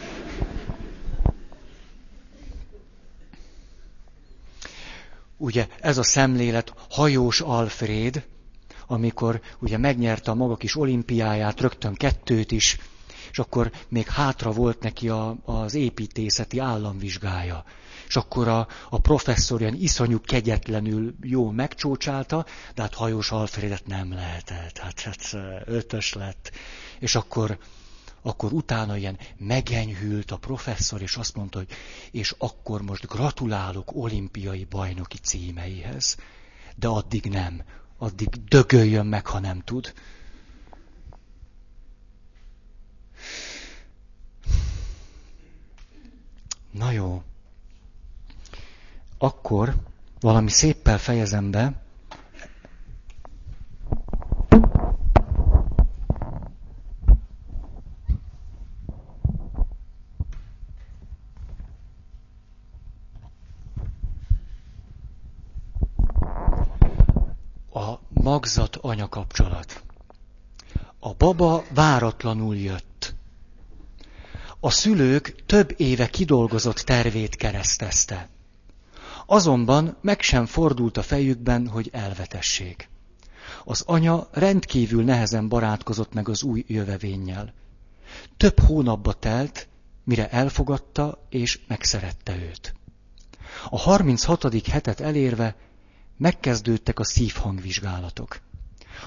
Ugye 5.37 5.67
ez 5.79 5.97
a 5.97 6.03
szemlélet 6.03 6.73
hajós 6.89 7.41
Alfred, 7.41 8.25
amikor 8.87 9.41
ugye 9.59 9.77
megnyerte 9.77 10.31
a 10.31 10.35
maga 10.35 10.55
kis 10.55 10.75
olimpiáját, 10.75 11.59
rögtön 11.59 11.93
kettőt 11.93 12.51
is, 12.51 12.77
és 13.31 13.39
akkor 13.39 13.71
még 13.87 14.07
hátra 14.07 14.51
volt 14.51 14.81
neki 14.81 15.09
a, 15.09 15.37
az 15.45 15.73
építészeti 15.73 16.59
államvizsgája. 16.59 17.63
És 18.11 18.17
akkor 18.17 18.47
a, 18.47 18.67
a 18.89 18.99
professzor 18.99 19.61
ilyen 19.61 19.75
iszonyú 19.75 20.21
kegyetlenül 20.21 21.15
jó 21.21 21.51
megcsócsálta, 21.51 22.45
de 22.75 22.81
hát 22.81 22.93
hajós 22.93 23.31
Alfredet 23.31 23.87
nem 23.87 24.13
lehetett, 24.13 24.77
hát, 24.77 24.99
hát 24.99 25.35
ötös 25.65 26.13
lett. 26.13 26.51
És 26.99 27.15
akkor, 27.15 27.57
akkor 28.21 28.53
utána 28.53 28.97
ilyen 28.97 29.17
megenyhült 29.37 30.31
a 30.31 30.37
professzor, 30.37 31.01
és 31.01 31.15
azt 31.15 31.35
mondta, 31.35 31.57
hogy 31.57 31.67
és 32.11 32.35
akkor 32.37 32.81
most 32.81 33.07
gratulálok 33.07 33.95
olimpiai 33.95 34.67
bajnoki 34.69 35.17
címeihez. 35.17 36.17
De 36.75 36.87
addig 36.87 37.25
nem, 37.25 37.63
addig 37.97 38.29
dögöljön 38.29 39.05
meg, 39.05 39.25
ha 39.25 39.39
nem 39.39 39.61
tud. 39.61 39.93
Na 46.71 46.91
jó. 46.91 47.23
Akkor 49.23 49.75
valami 50.19 50.49
széppel 50.49 50.97
fejezem 50.97 51.51
be. 51.51 51.73
A 67.73 67.99
magzat-anya 68.09 69.09
kapcsolat. 69.09 69.83
A 70.99 71.13
baba 71.13 71.63
váratlanul 71.73 72.55
jött 72.55 73.13
a 74.59 74.69
szülők 74.69 75.43
több 75.45 75.73
éve 75.77 76.07
kidolgozott 76.07 76.77
tervét 76.77 77.35
keresztezte. 77.35 78.29
Azonban 79.31 79.97
meg 80.01 80.21
sem 80.21 80.45
fordult 80.45 80.97
a 80.97 81.01
fejükben, 81.01 81.67
hogy 81.67 81.89
elvetessék. 81.91 82.89
Az 83.63 83.83
anya 83.85 84.27
rendkívül 84.31 85.03
nehezen 85.03 85.47
barátkozott 85.47 86.13
meg 86.13 86.29
az 86.29 86.43
új 86.43 86.63
jövevénnyel. 86.67 87.53
Több 88.37 88.59
hónapba 88.59 89.13
telt, 89.13 89.67
mire 90.03 90.29
elfogadta 90.29 91.25
és 91.29 91.59
megszerette 91.67 92.35
őt. 92.35 92.73
A 93.69 93.77
36. 93.77 94.67
hetet 94.67 94.99
elérve 94.99 95.55
megkezdődtek 96.17 96.99
a 96.99 97.03
szívhangvizsgálatok. 97.03 98.39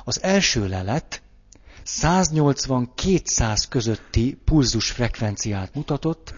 Az 0.04 0.22
első 0.22 0.68
lelet 0.68 1.22
180-200 1.84 3.64
közötti 3.68 4.38
pulzus 4.44 4.90
frekvenciát 4.90 5.74
mutatott, 5.74 6.34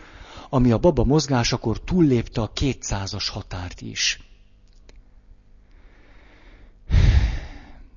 ami 0.49 0.71
a 0.71 0.79
baba 0.79 1.05
mozgásakor 1.05 1.81
túllépte 1.81 2.41
a 2.41 2.53
200-as 2.53 3.27
határt 3.31 3.81
is. 3.81 4.21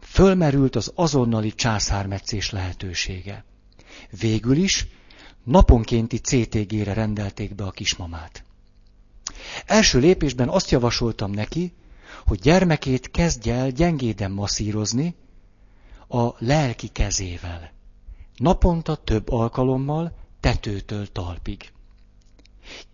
Fölmerült 0.01 0.75
az 0.75 0.91
azonnali 0.95 1.53
császármetszés 1.53 2.49
lehetősége. 2.49 3.45
Végül 4.19 4.57
is 4.57 4.87
naponkénti 5.43 6.17
CTG-re 6.17 6.93
rendelték 6.93 7.55
be 7.55 7.63
a 7.63 7.71
kismamát. 7.71 8.43
Első 9.65 9.99
lépésben 9.99 10.49
azt 10.49 10.71
javasoltam 10.71 11.31
neki, 11.31 11.73
hogy 12.25 12.39
gyermekét 12.39 13.11
kezdje 13.11 13.53
el 13.53 13.69
gyengéden 13.69 14.31
masszírozni, 14.31 15.15
a 16.07 16.33
lelki 16.37 16.87
kezével. 16.87 17.71
Naponta 18.35 18.95
több 18.95 19.29
alkalommal, 19.31 20.11
tetőtől 20.39 21.11
talpig. 21.11 21.71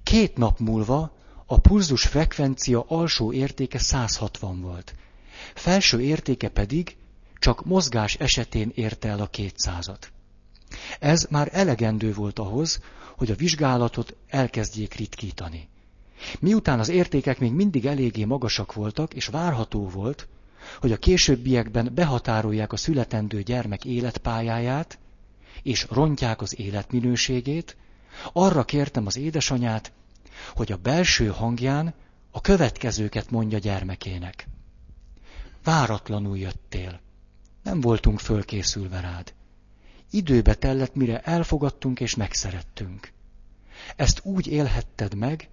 Két 0.03 0.38
nap 0.38 0.59
múlva 0.59 1.11
a 1.45 1.59
pulzus 1.59 2.03
frekvencia 2.05 2.86
alsó 2.88 3.34
értéke 3.34 3.78
160 3.78 4.61
volt. 4.61 4.95
Felső 5.53 6.01
értéke 6.01 6.49
pedig 6.49 6.95
csak 7.39 7.65
mozgás 7.65 8.15
esetén 8.15 8.71
érte 8.76 9.07
el 9.07 9.19
a 9.19 9.30
200-at. 9.30 10.01
Ez 10.99 11.28
már 11.30 11.49
elegendő 11.51 12.13
volt 12.13 12.39
ahhoz, 12.39 12.80
hogy 13.17 13.32
a 13.32 13.36
vizsgálatot 13.36 14.15
elkezdjék 14.28 14.93
ritkítani. 14.93 15.67
Miután 16.39 16.80
az 16.80 16.89
értékek 16.89 17.39
még 17.39 17.51
mindig 17.51 17.86
eléggé 17.86 18.23
magasak 18.23 18.73
voltak, 18.73 19.13
és 19.13 19.26
várható 19.26 19.89
volt, 19.89 20.28
hogy 20.80 20.91
a 20.91 20.97
későbbiekben 20.97 21.91
behatárolják 21.93 22.73
a 22.73 22.78
születendő 22.78 23.41
gyermek 23.41 23.86
életpályáját, 23.86 24.99
és 25.63 25.86
rontják 25.89 26.41
az 26.41 26.59
életminőségét, 26.59 27.76
arra 28.34 28.63
kértem 28.63 29.05
az 29.05 29.18
édesanyát, 29.18 29.91
hogy 30.55 30.72
a 30.72 30.78
belső 30.78 31.28
hangján 31.28 31.93
a 32.32 32.41
következőket 32.41 33.30
mondja 33.32 33.57
gyermekének. 33.57 34.47
Váratlanul 35.63 36.38
jöttél. 36.38 36.99
Nem 37.63 37.82
voltunk 37.82 38.20
fölkészülve 38.20 38.99
rád. 38.99 39.34
Időbe 40.11 40.53
tellett, 40.53 40.95
mire 40.95 41.20
elfogadtunk 41.20 41.99
és 41.99 42.16
megszerettünk. 42.16 43.11
Ezt 43.95 44.20
úgy 44.24 44.47
élhetted 44.47 45.16
meg, 45.16 45.49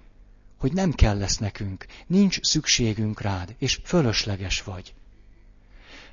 hogy 0.59 0.73
nem 0.73 0.93
kell 0.93 1.19
lesz 1.19 1.39
nekünk, 1.39 1.87
nincs 2.07 2.41
szükségünk 2.41 3.21
rád, 3.21 3.55
és 3.59 3.81
fölösleges 3.85 4.63
vagy. 4.63 4.95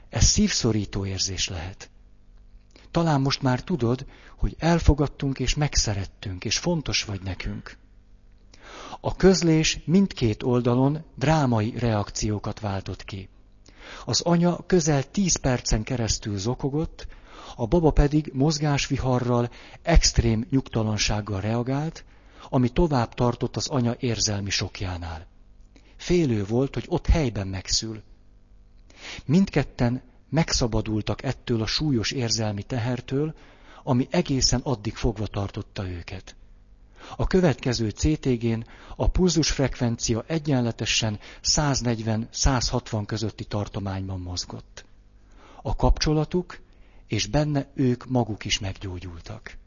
Ez 0.10 0.24
szívszorító 0.24 1.06
érzés 1.06 1.48
lehet. 1.48 1.90
Talán 2.92 3.22
most 3.22 3.42
már 3.42 3.64
tudod, 3.64 4.06
hogy 4.38 4.56
elfogadtunk 4.60 5.40
és 5.40 5.56
megszerettünk, 5.56 6.46
és 6.46 6.58
fontos 6.58 7.04
vagy 7.04 7.22
nekünk. 7.22 7.78
A 9.00 9.16
közlés 9.16 9.80
mindkét 9.86 10.44
oldalon 10.44 11.04
drámai 11.16 11.74
reakciókat 11.78 12.60
váltott 12.60 13.04
ki. 13.04 13.30
Az 14.06 14.22
anya 14.22 14.66
közel 14.66 15.12
tíz 15.12 15.36
percen 15.36 15.84
keresztül 15.84 16.38
zokogott, 16.38 17.08
a 17.56 17.66
baba 17.66 17.92
pedig 17.92 18.32
mozgásviharral, 18.34 19.50
extrém 19.82 20.46
nyugtalansággal 20.50 21.42
reagált, 21.42 22.06
ami 22.50 22.70
tovább 22.70 23.14
tartott 23.14 23.56
az 23.56 23.68
anya 23.68 23.96
érzelmi 24.00 24.50
sokjánál. 24.50 25.28
Félő 25.98 26.46
volt, 26.46 26.74
hogy 26.74 26.86
ott 26.88 27.08
helyben 27.08 27.48
megszül. 27.48 28.02
Mindketten 29.26 30.02
megszabadultak 30.30 31.24
ettől 31.24 31.62
a 31.62 31.66
súlyos 31.66 32.12
érzelmi 32.12 32.64
tehertől, 32.64 33.34
ami 33.84 34.08
egészen 34.12 34.60
addig 34.64 34.96
fogva 34.96 35.28
tartotta 35.28 35.88
őket. 35.90 36.36
A 37.18 37.28
következő 37.28 37.90
CTG-n 37.90 38.66
a 38.96 39.08
pulzusfrekvencia 39.10 40.24
egyenletesen 40.28 41.20
140-160 41.44 43.04
közötti 43.06 43.44
tartományban 43.46 44.20
mozgott. 44.20 44.86
A 45.62 45.76
kapcsolatuk 45.76 46.60
és 47.08 47.26
benne 47.28 47.68
ők 47.74 48.06
maguk 48.10 48.46
is 48.46 48.60
meggyógyultak. 48.60 49.58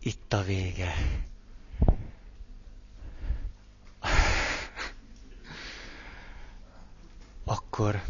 Itt 0.00 0.32
a 0.32 0.42
vége. 0.42 0.94
Akkor 7.48 8.02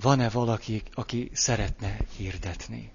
van-e 0.00 0.28
valaki, 0.28 0.82
aki 0.94 1.30
szeretne 1.32 1.96
hirdetni? 2.16 2.93